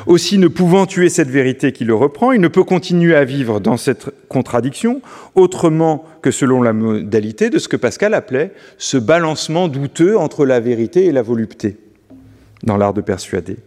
Aussi, 0.05 0.37
ne 0.37 0.47
pouvant 0.47 0.85
tuer 0.85 1.09
cette 1.09 1.29
vérité 1.29 1.71
qui 1.71 1.85
le 1.85 1.95
reprend, 1.95 2.31
il 2.31 2.41
ne 2.41 2.47
peut 2.47 2.63
continuer 2.63 3.15
à 3.15 3.23
vivre 3.23 3.59
dans 3.59 3.77
cette 3.77 4.09
contradiction 4.27 5.01
autrement 5.35 6.05
que 6.21 6.31
selon 6.31 6.61
la 6.61 6.73
modalité 6.73 7.49
de 7.49 7.59
ce 7.59 7.67
que 7.67 7.77
Pascal 7.77 8.13
appelait 8.13 8.51
ce 8.77 8.97
balancement 8.97 9.67
douteux 9.67 10.17
entre 10.17 10.45
la 10.45 10.59
vérité 10.59 11.05
et 11.05 11.11
la 11.11 11.21
volupté 11.21 11.77
dans 12.63 12.77
l'art 12.77 12.93
de 12.93 13.01
persuader. 13.01 13.57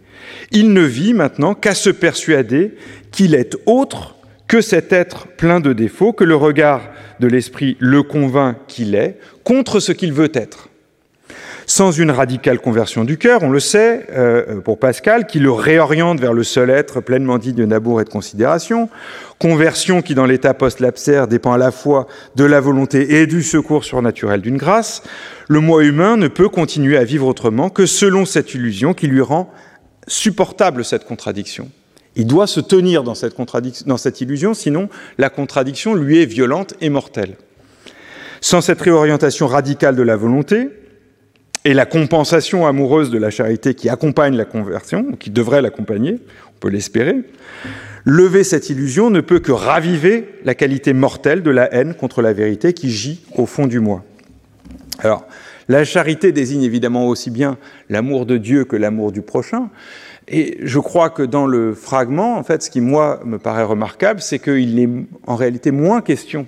Il 0.51 0.73
ne 0.73 0.83
vit 0.83 1.15
maintenant 1.15 1.55
qu'à 1.55 1.75
se 1.75 1.91
persuader 1.91 2.75
qu'il 3.11 3.35
est 3.35 3.57
autre 3.67 4.17
que 4.49 4.61
cet 4.61 4.93
être 4.93 5.29
plein 5.29 5.61
de 5.61 5.73
défauts, 5.73 6.13
que 6.13 6.25
le 6.25 6.35
regard 6.35 6.83
de 7.21 7.29
l'esprit 7.29 7.77
le 7.79 8.03
convainc 8.03 8.57
qu'il 8.67 8.95
est, 8.95 9.19
contre 9.45 9.79
ce 9.79 9.93
qu'il 9.93 10.13
veut 10.13 10.33
être 10.35 10.70
sans 11.71 11.93
une 11.93 12.11
radicale 12.11 12.59
conversion 12.59 13.05
du 13.05 13.17
cœur, 13.17 13.45
on 13.45 13.51
le 13.51 13.61
sait, 13.61 14.07
euh, 14.11 14.61
pour 14.61 14.81
Pascal, 14.81 15.29
qui 15.29 15.39
le 15.39 15.53
réoriente 15.53 16.19
vers 16.19 16.33
le 16.33 16.43
seul 16.43 16.69
être 16.69 17.01
pleinement 17.01 17.39
digne 17.39 17.65
d'amour 17.65 18.01
et 18.01 18.05
de 18.05 18.09
considération, 18.09 18.89
conversion 19.39 20.03
qui, 20.03 20.17
dans 20.17 20.27
l'état 20.27 20.53
post-lapsaire, 20.53 21.29
dépend 21.29 21.53
à 21.53 21.59
la 21.59 21.71
fois 21.71 22.09
de 22.35 22.43
la 22.43 22.59
volonté 22.59 23.21
et 23.21 23.29
du 23.29 23.45
secours 23.45 23.85
surnaturel 23.85 24.41
d'une 24.41 24.57
grâce, 24.57 25.05
le 25.49 25.61
moi 25.61 25.85
humain 25.85 26.17
ne 26.17 26.27
peut 26.27 26.49
continuer 26.49 26.97
à 26.97 27.05
vivre 27.05 27.29
autrement 27.29 27.71
que 27.71 27.87
selon 27.87 28.25
cette 28.25 28.53
illusion 28.53 28.93
qui 28.93 29.07
lui 29.07 29.21
rend 29.21 29.49
supportable 30.09 30.85
cette 30.85 31.05
contradiction. 31.05 31.71
Il 32.17 32.27
doit 32.27 32.49
se 32.49 32.59
tenir 32.59 33.05
dans 33.05 33.15
cette, 33.15 33.37
dans 33.87 33.97
cette 33.97 34.21
illusion, 34.21 34.55
sinon 34.55 34.89
la 35.19 35.31
contradiction 35.31 35.95
lui 35.95 36.21
est 36.21 36.27
violente 36.27 36.75
et 36.81 36.89
mortelle. 36.89 37.37
Sans 38.41 38.61
cette 38.61 38.81
réorientation 38.81 39.47
radicale 39.47 39.95
de 39.95 40.03
la 40.03 40.17
volonté, 40.17 40.71
et 41.65 41.75
la 41.75 41.87
compensation 41.87 42.67
amoureuse 42.67 43.11
de 43.11 43.19
la 43.19 43.31
charité 43.31 43.75
qui 43.75 43.89
accompagne 43.89 44.37
la 44.37 44.45
conversion, 44.45 45.07
ou 45.13 45.17
qui 45.17 45.31
devrait 45.31 45.63
l'accompagner, 45.63 46.19
on 46.49 46.59
peut 46.61 46.71
l'espérer, 46.71 47.17
lever 48.05 48.45
cette 48.45 48.71
illusion 48.71 49.11
ne 49.11 49.21
peut 49.21 49.41
que 49.41 49.53
raviver 49.53 50.29
la 50.45 50.55
qualité 50.55 50.93
mortelle 50.93 51.43
de 51.43 51.51
la 51.51 51.73
haine 51.75 51.95
contre 51.95 52.23
la 52.23 52.33
vérité 52.33 52.73
qui 52.73 52.91
gît 52.91 53.25
au 53.37 53.47
fond 53.47 53.67
du 53.67 53.81
moi. 53.81 54.05
Alors, 55.01 55.27
la 55.69 55.85
charité 55.85 56.33
désigne 56.33 56.63
évidemment 56.63 57.07
aussi 57.07 57.31
bien 57.31 57.59
l'amour 57.89 58.27
de 58.27 58.39
Dieu 58.39 58.65
que 58.65 58.77
l'amour 58.77 59.13
du 59.13 59.23
prochain. 59.23 59.71
Et 60.29 60.59
je 60.63 60.79
crois 60.79 61.11
que 61.11 61.23
dans 61.23 61.47
le 61.47 61.75
fragment, 61.75 62.37
en 62.37 62.43
fait, 62.43 62.63
ce 62.63 62.71
qui, 62.71 62.81
moi, 62.81 63.21
me 63.25 63.39
paraît 63.39 63.65
remarquable, 63.65 64.21
c'est 64.21 64.39
qu'il 64.39 64.79
est 64.79 64.89
en 65.27 65.37
réalité 65.37 65.71
moins 65.71 66.01
question 66.01 66.47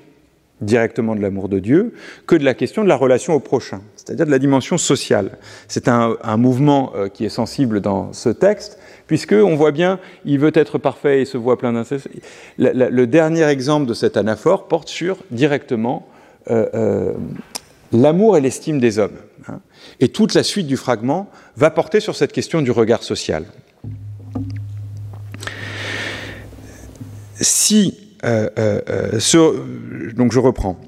directement 0.63 1.15
de 1.15 1.21
l'amour 1.21 1.49
de 1.49 1.59
Dieu 1.59 1.93
que 2.27 2.37
de 2.37 2.45
la 2.45 2.55
question 2.55 2.83
de 2.83 2.89
la 2.89 2.97
relation 2.97 3.35
au 3.35 3.41
prochain, 3.41 3.83
c'est-à-dire 3.97 4.25
de 4.25 4.31
la 4.31 4.39
dimension 4.39 4.79
sociale. 4.79 5.39
C'est 5.69 5.89
un, 5.89 6.17
mouvement 6.37 6.93
euh, 6.95 7.09
qui 7.09 7.25
est 7.25 7.29
sensible 7.29 7.81
dans 7.81 8.13
ce 8.13 8.29
texte, 8.31 8.79
puisque 9.07 9.33
on 9.33 9.57
voit 9.57 9.73
bien, 9.73 9.99
il 10.25 10.39
veut 10.39 10.53
être 10.55 10.79
parfait 10.79 11.23
et 11.23 11.25
se 11.25 11.37
voit 11.37 11.59
plein 11.59 11.73
d'inceste. 11.73 12.09
Le 12.59 13.05
dernier 13.05 13.45
exemple 13.45 13.87
de 13.87 13.95
cet 13.95 14.17
anaphore 14.17 14.69
porte 14.69 14.89
sur 14.89 15.19
directement 15.31 16.07
euh, 16.51 16.67
euh, 16.75 17.13
l'amour 17.93 18.37
et 18.37 18.41
l'estime 18.41 18.81
des 18.81 18.99
hommes. 18.99 19.19
Hein. 19.49 19.61
Et 20.01 20.09
toute 20.09 20.35
la 20.35 20.43
suite 20.43 20.67
du 20.67 20.77
fragment 20.77 21.29
va 21.57 21.71
porter 21.71 22.01
sur 22.01 22.17
cette 22.17 22.33
question 22.33 22.63
du 22.63 22.71
regard 22.71 23.03
social. 23.03 23.45
Si 27.41 28.12
euh, 28.25 28.49
euh, 28.59 28.81
euh, 28.89 30.13
donc 30.15 30.33
je 30.33 30.39
reprends. 30.39 30.79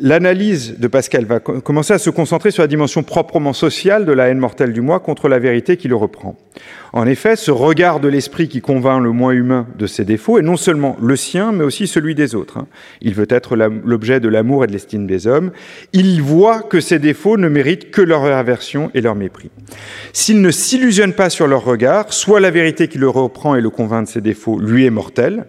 L'analyse 0.00 0.78
de 0.78 0.86
Pascal 0.86 1.24
va 1.24 1.40
commencer 1.40 1.92
à 1.92 1.98
se 1.98 2.08
concentrer 2.08 2.52
sur 2.52 2.62
la 2.62 2.68
dimension 2.68 3.02
proprement 3.02 3.52
sociale 3.52 4.06
de 4.06 4.12
la 4.12 4.28
haine 4.28 4.38
mortelle 4.38 4.72
du 4.72 4.80
moi 4.80 5.00
contre 5.00 5.28
la 5.28 5.40
vérité 5.40 5.76
qui 5.76 5.88
le 5.88 5.96
reprend. 5.96 6.36
En 6.92 7.04
effet, 7.04 7.34
ce 7.34 7.50
regard 7.50 7.98
de 7.98 8.06
l'esprit 8.06 8.46
qui 8.48 8.60
convainc 8.60 9.02
le 9.02 9.10
moins 9.10 9.32
humain 9.32 9.66
de 9.76 9.88
ses 9.88 10.04
défauts 10.04 10.38
est 10.38 10.42
non 10.42 10.56
seulement 10.56 10.96
le 11.02 11.16
sien, 11.16 11.50
mais 11.50 11.64
aussi 11.64 11.88
celui 11.88 12.14
des 12.14 12.36
autres. 12.36 12.58
Hein. 12.58 12.68
Il 13.00 13.14
veut 13.14 13.26
être 13.28 13.56
l'objet 13.56 14.20
de 14.20 14.28
l'amour 14.28 14.62
et 14.62 14.68
de 14.68 14.72
l'estime 14.72 15.08
des 15.08 15.26
hommes. 15.26 15.50
Il 15.92 16.22
voit 16.22 16.62
que 16.62 16.78
ces 16.78 17.00
défauts 17.00 17.36
ne 17.36 17.48
méritent 17.48 17.90
que 17.90 18.00
leur 18.00 18.24
aversion 18.24 18.92
et 18.94 19.00
leur 19.00 19.16
mépris. 19.16 19.50
S'il 20.12 20.40
ne 20.40 20.52
s'illusionne 20.52 21.12
pas 21.12 21.28
sur 21.28 21.48
leur 21.48 21.64
regard, 21.64 22.12
soit 22.12 22.38
la 22.38 22.52
vérité 22.52 22.86
qui 22.86 22.98
le 22.98 23.08
reprend 23.08 23.56
et 23.56 23.60
le 23.60 23.70
convainc 23.70 24.06
de 24.06 24.12
ses 24.12 24.20
défauts 24.20 24.60
lui 24.60 24.86
est 24.86 24.90
mortelle, 24.90 25.46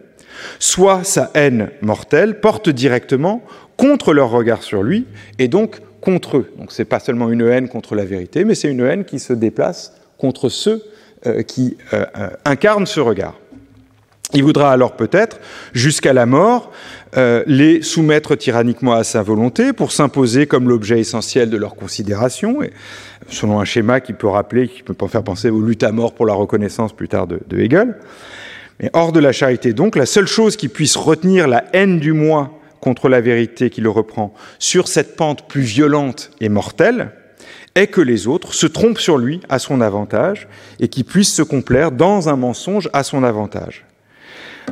soit 0.60 1.04
sa 1.04 1.32
haine 1.34 1.70
mortelle 1.82 2.40
porte 2.40 2.70
directement 2.70 3.44
contre 3.78 4.14
leur 4.14 4.30
regard 4.30 4.64
sur 4.64 4.84
lui 4.84 5.06
et 5.38 5.48
donc 5.48 5.80
contre 6.02 6.38
eux. 6.38 6.52
Donc 6.58 6.72
ce 6.72 6.82
n'est 6.82 6.86
pas 6.86 7.00
seulement 7.00 7.30
une 7.30 7.42
haine 7.42 7.70
contre 7.70 7.96
la 7.96 8.06
vérité, 8.06 8.44
mais 8.44 8.56
c'est 8.56 8.70
une 8.70 8.82
haine 8.82 9.06
qui 9.06 9.20
se 9.20 9.34
déplace 9.34 9.94
contre 10.18 10.50
ceux 10.50 10.84
euh, 11.26 11.44
qui 11.44 11.78
euh, 11.94 12.06
euh, 12.18 12.30
incarnent 12.46 12.86
ce 12.86 13.00
regard. 13.00 13.36
Il 14.34 14.44
voudra 14.44 14.72
alors 14.72 14.96
peut-être, 14.96 15.40
jusqu'à 15.74 16.14
la 16.14 16.28
mort, 16.28 16.72
les 17.48 17.82
soumettre 17.82 18.36
tyranniquement 18.36 18.94
à 18.94 19.04
sa 19.04 19.24
volonté 19.24 19.74
pour 19.74 19.92
s'imposer 19.92 20.46
comme 20.46 20.70
l'objet 20.70 21.00
essentiel 21.00 21.50
de 21.50 21.58
leur 21.58 21.74
considération, 21.74 22.60
selon 23.28 23.60
un 23.60 23.66
schéma 23.66 24.02
qui 24.02 24.14
peut 24.14 24.28
rappeler, 24.28 24.68
qui 24.68 24.84
peut 24.84 25.08
faire 25.08 25.24
penser 25.24 25.50
aux 25.50 25.62
luttes 25.62 25.82
à 25.82 25.92
mort 25.92 26.14
pour 26.14 26.28
la 26.28 26.36
reconnaissance 26.36 26.94
plus 26.94 27.08
tard 27.08 27.26
de 27.26 27.58
Hegel. 27.58 27.96
Mais 28.80 28.90
hors 28.94 29.12
de 29.12 29.20
la 29.20 29.32
charité, 29.32 29.74
donc, 29.74 29.96
la 29.96 30.06
seule 30.06 30.28
chose 30.28 30.56
qui 30.56 30.70
puisse 30.70 30.96
retenir 30.96 31.48
la 31.48 31.66
haine 31.74 32.00
du 32.00 32.14
moi 32.14 32.60
contre 32.80 33.10
la 33.10 33.20
vérité 33.20 33.70
qui 33.70 33.82
le 33.82 33.90
reprend 33.90 34.34
sur 34.58 34.88
cette 34.88 35.16
pente 35.16 35.48
plus 35.48 35.62
violente 35.62 36.32
et 36.40 36.50
mortelle, 36.50 37.12
est 37.76 37.88
que 37.88 38.02
les 38.02 38.28
autres 38.28 38.54
se 38.54 38.68
trompent 38.68 39.00
sur 39.00 39.18
lui 39.18 39.42
à 39.50 39.60
son 39.60 39.82
avantage 39.82 40.48
et 40.80 40.88
qu'ils 40.88 41.06
puissent 41.06 41.34
se 41.34 41.42
complaire 41.42 41.92
dans 41.92 42.30
un 42.30 42.36
mensonge 42.36 42.90
à 42.94 43.04
son 43.04 43.24
avantage. 43.24 43.86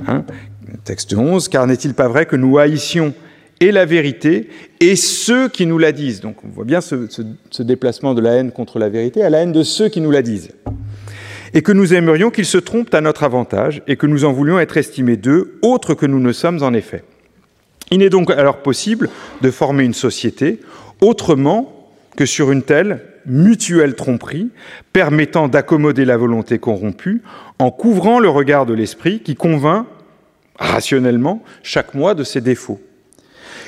Hein? 0.08 0.24
Texte 0.84 1.14
11, 1.14 1.48
car 1.50 1.68
n'est-il 1.68 1.94
pas 1.94 2.08
vrai 2.08 2.26
que 2.26 2.36
nous 2.36 2.58
haïssions 2.58 3.14
et 3.60 3.72
la 3.72 3.86
vérité 3.86 4.50
et 4.80 4.96
ceux 4.96 5.50
qui 5.50 5.66
nous 5.66 5.78
la 5.78 5.92
disent? 5.92 6.22
Donc 6.22 6.44
on 6.44 6.50
voit 6.50 6.66
bien 6.66 6.82
ce, 6.82 7.08
ce 7.50 7.64
déplacement 7.64 8.14
de 8.14 8.22
la 8.22 8.34
haine 8.34 8.52
contre 8.52 8.80
la 8.80 8.90
vérité 8.90 9.24
à 9.24 9.30
la 9.30 9.40
haine 9.40 9.52
de 9.52 9.64
ceux 9.64 9.90
qui 9.90 10.02
nous 10.02 10.12
la 10.12 10.22
disent 10.22 10.52
et 11.54 11.62
que 11.62 11.72
nous 11.72 11.94
aimerions 11.94 12.30
qu'ils 12.30 12.46
se 12.46 12.58
trompent 12.58 12.94
à 12.94 13.02
notre 13.02 13.24
avantage 13.24 13.82
et 13.88 13.96
que 13.96 14.08
nous 14.08 14.26
en 14.26 14.34
voulions 14.34 14.60
être 14.60 14.78
estimés 14.78 15.18
d'eux, 15.18 15.60
autres 15.62 15.94
que 15.94 16.06
nous 16.06 16.20
ne 16.20 16.32
sommes 16.32 16.64
en 16.64 16.74
effet. 16.74 17.04
Il 17.92 18.04
est 18.04 18.10
donc 18.10 18.32
alors 18.32 18.58
possible 18.58 19.10
de 19.42 19.52
former 19.52 19.84
une 19.84 19.94
société 19.94 20.60
autrement 21.02 21.90
que 22.16 22.26
sur 22.26 22.52
une 22.52 22.64
telle 22.64 23.02
mutuelle 23.26 23.96
tromperie 23.96 24.50
permettant 24.94 25.48
d'accommoder 25.48 26.06
la 26.06 26.18
volonté 26.18 26.60
corrompue 26.60 27.22
en 27.60 27.72
couvrant 27.72 28.20
le 28.20 28.30
regard 28.30 28.66
de 28.66 28.74
l'esprit 28.74 29.22
qui 29.22 29.36
convainc 29.36 29.86
rationnellement 30.58 31.44
chaque 31.64 31.94
mois 31.94 32.16
de 32.16 32.24
ses 32.24 32.42
défauts. 32.42 32.82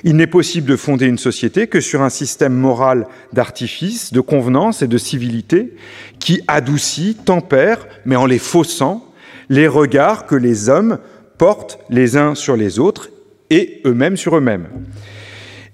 Il 0.04 0.16
n'est 0.16 0.28
possible 0.28 0.70
de 0.70 0.76
fonder 0.76 1.08
une 1.08 1.18
société 1.18 1.68
que 1.68 1.82
sur 1.82 2.02
un 2.02 2.10
système 2.10 2.54
moral 2.54 3.08
d'artifice, 3.34 4.14
de 4.14 4.22
convenance 4.22 4.82
et 4.82 4.88
de 4.88 4.98
civilité 4.98 5.76
qui 6.20 6.42
adoucit, 6.48 7.16
tempère, 7.16 7.88
mais 8.06 8.16
en 8.16 8.26
les 8.26 8.40
faussant, 8.40 9.06
les 9.50 9.68
regards 9.68 10.26
que 10.26 10.36
les 10.36 10.70
hommes 10.70 11.00
portent 11.38 11.80
les 11.90 12.18
uns 12.18 12.36
sur 12.36 12.56
les 12.56 12.80
autres 12.80 13.10
et 13.50 13.82
eux-mêmes 13.86 14.18
sur 14.18 14.38
eux-mêmes, 14.38 14.68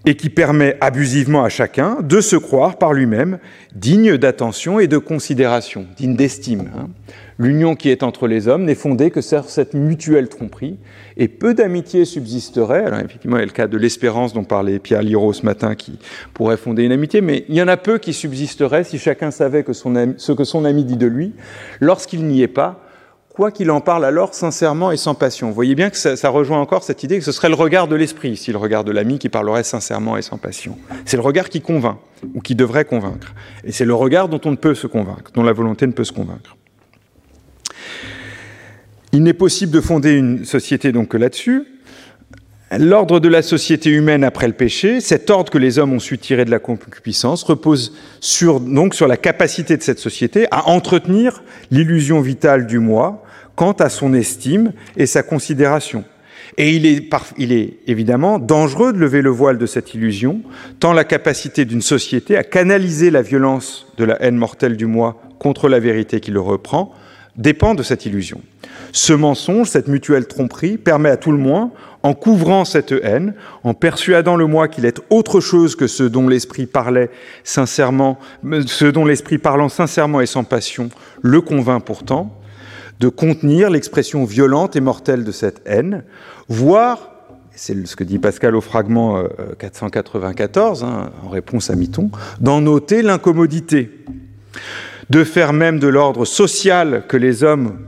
et 0.05 0.15
qui 0.15 0.29
permet 0.29 0.77
abusivement 0.81 1.43
à 1.43 1.49
chacun 1.49 1.97
de 2.01 2.21
se 2.21 2.35
croire 2.35 2.77
par 2.77 2.93
lui-même 2.93 3.39
digne 3.75 4.17
d'attention 4.17 4.79
et 4.79 4.87
de 4.87 4.97
considération, 4.97 5.85
digne 5.97 6.15
d'estime. 6.15 6.69
Hein. 6.77 6.89
L'union 7.37 7.75
qui 7.75 7.89
est 7.89 8.03
entre 8.03 8.27
les 8.27 8.47
hommes 8.47 8.63
n'est 8.63 8.75
fondée 8.75 9.11
que 9.11 9.19
sur 9.19 9.49
cette 9.49 9.73
mutuelle 9.73 10.29
tromperie, 10.29 10.77
et 11.17 11.27
peu 11.27 11.53
d'amitié 11.53 12.05
subsisterait. 12.05 12.85
Alors 12.85 12.99
effectivement, 12.99 13.35
il 13.37 13.41
y 13.41 13.43
a 13.43 13.45
le 13.45 13.51
cas 13.51 13.67
de 13.67 13.77
l'espérance 13.77 14.31
dont 14.31 14.45
parlait 14.45 14.79
Pierre 14.79 15.01
Liraud 15.01 15.33
ce 15.33 15.45
matin, 15.45 15.75
qui 15.75 15.99
pourrait 16.33 16.55
fonder 16.55 16.83
une 16.83 16.93
amitié, 16.93 17.19
mais 17.19 17.43
il 17.49 17.55
y 17.55 17.61
en 17.61 17.67
a 17.67 17.75
peu 17.75 17.97
qui 17.97 18.13
subsisteraient 18.13 18.85
si 18.85 18.97
chacun 18.99 19.31
savait 19.31 19.63
que 19.63 19.73
ce 19.73 20.31
que 20.31 20.43
son 20.45 20.63
ami 20.63 20.85
dit 20.85 20.97
de 20.97 21.07
lui, 21.07 21.33
lorsqu'il 21.81 22.25
n'y 22.25 22.41
est 22.41 22.47
pas, 22.47 22.84
quoi 23.35 23.51
qu'il 23.51 23.69
en 23.69 23.81
parle 23.81 24.05
alors 24.05 24.33
sincèrement 24.33 24.91
et 24.91 24.97
sans 24.97 25.13
passion. 25.13 25.49
Vous 25.49 25.53
voyez 25.53 25.75
bien 25.75 25.89
que 25.89 25.97
ça, 25.97 26.29
rejoint 26.29 26.59
encore 26.59 26.83
cette 26.83 27.03
idée 27.03 27.19
que 27.19 27.25
ce 27.25 27.33
serait 27.33 27.49
le 27.49 27.55
regard 27.55 27.89
de 27.89 27.95
l'esprit, 27.95 28.37
si 28.37 28.51
le 28.51 28.57
regard 28.57 28.85
de 28.85 28.93
l'ami 28.93 29.19
qui 29.19 29.27
parlerait 29.27 29.65
sincèrement 29.65 30.15
et 30.15 30.21
sans 30.21 30.37
passion. 30.37 30.77
C'est 31.03 31.17
le 31.17 31.23
regard 31.23 31.49
qui 31.49 31.59
convainc, 31.59 31.97
ou 32.33 32.39
qui 32.39 32.55
devrait 32.55 32.85
convaincre. 32.85 33.35
Et 33.65 33.73
c'est 33.73 33.83
le 33.83 33.93
regard 33.93 34.29
dont 34.29 34.39
on 34.45 34.51
ne 34.51 34.55
peut 34.55 34.73
se 34.73 34.87
convaincre, 34.87 35.31
dont 35.33 35.43
la 35.43 35.51
volonté 35.51 35.85
ne 35.85 35.91
peut 35.91 36.05
se 36.05 36.13
convaincre. 36.13 36.55
Il 39.11 39.21
n'est 39.21 39.33
possible 39.33 39.71
de 39.73 39.81
fonder 39.81 40.13
une 40.13 40.45
société 40.45 40.93
donc 40.93 41.09
que 41.09 41.17
là-dessus. 41.17 41.65
L'ordre 42.71 43.19
de 43.19 43.29
la 43.29 43.43
société 43.43 43.91
humaine 43.91 44.23
après 44.23 44.47
le 44.47 44.53
péché, 44.53 44.99
cet 44.99 45.29
ordre 45.29 45.51
que 45.51 45.59
les 45.59 45.77
hommes 45.77 45.93
ont 45.93 45.99
su 45.99 46.17
tirer 46.17 46.45
de 46.45 46.51
la 46.51 46.57
concupiscence, 46.57 47.43
repose 47.43 47.93
sur, 48.21 48.59
donc 48.59 48.95
sur 48.95 49.07
la 49.07 49.17
capacité 49.17 49.77
de 49.77 49.83
cette 49.83 49.99
société 49.99 50.47
à 50.49 50.67
entretenir 50.67 51.43
l'illusion 51.69 52.21
vitale 52.21 52.65
du 52.65 52.79
moi 52.79 53.23
quant 53.55 53.73
à 53.73 53.89
son 53.89 54.15
estime 54.15 54.73
et 54.97 55.05
sa 55.05 55.21
considération. 55.21 56.05
Et 56.57 56.71
il 56.71 56.87
est, 56.87 57.07
il 57.37 57.51
est, 57.51 57.77
évidemment 57.85 58.39
dangereux 58.39 58.93
de 58.93 58.97
lever 58.97 59.21
le 59.21 59.29
voile 59.29 59.59
de 59.59 59.65
cette 59.67 59.93
illusion, 59.93 60.41
tant 60.79 60.93
la 60.93 61.03
capacité 61.03 61.65
d'une 61.65 61.81
société 61.83 62.35
à 62.35 62.43
canaliser 62.43 63.11
la 63.11 63.21
violence 63.21 63.87
de 63.97 64.05
la 64.05 64.21
haine 64.23 64.37
mortelle 64.37 64.75
du 64.75 64.87
moi 64.87 65.21
contre 65.37 65.69
la 65.69 65.79
vérité 65.79 66.19
qui 66.19 66.31
le 66.31 66.41
reprend 66.41 66.93
dépend 67.37 67.75
de 67.75 67.83
cette 67.83 68.05
illusion. 68.05 68.41
Ce 68.91 69.13
mensonge, 69.13 69.67
cette 69.67 69.87
mutuelle 69.87 70.27
tromperie, 70.27 70.77
permet 70.77 71.09
à 71.09 71.17
tout 71.17 71.31
le 71.31 71.37
moins, 71.37 71.71
en 72.05 72.13
couvrant 72.13 72.65
cette 72.65 72.91
haine, 72.91 73.33
en 73.63 73.73
persuadant 73.73 74.35
le 74.35 74.45
moi 74.45 74.67
qu'il 74.67 74.85
est 74.85 75.01
autre 75.09 75.39
chose 75.39 75.75
que 75.75 75.87
ce 75.87 76.03
dont 76.03 76.27
l'esprit 76.27 76.67
parlait 76.67 77.09
parlant 79.41 79.69
sincèrement 79.69 80.21
et 80.21 80.25
sans 80.27 80.43
passion 80.43 80.89
le 81.23 81.41
convainc 81.41 81.83
pourtant, 81.83 82.39
de 82.99 83.07
contenir 83.09 83.71
l'expression 83.71 84.23
violente 84.23 84.75
et 84.75 84.81
mortelle 84.81 85.23
de 85.23 85.31
cette 85.31 85.63
haine, 85.65 86.03
voire 86.47 87.09
c'est 87.55 87.87
ce 87.87 87.95
que 87.95 88.03
dit 88.03 88.19
Pascal 88.19 88.55
au 88.55 88.61
fragment 88.61 89.23
494, 89.57 90.83
euh, 90.83 90.85
hein, 90.85 91.09
en 91.25 91.29
réponse 91.29 91.71
à 91.71 91.75
Miton, 91.75 92.11
d'en 92.39 92.61
noter 92.61 93.01
l'incommodité, 93.01 93.89
de 95.09 95.23
faire 95.23 95.53
même 95.53 95.79
de 95.79 95.87
l'ordre 95.87 96.25
social 96.25 97.05
que 97.07 97.17
les 97.17 97.43
hommes 97.43 97.79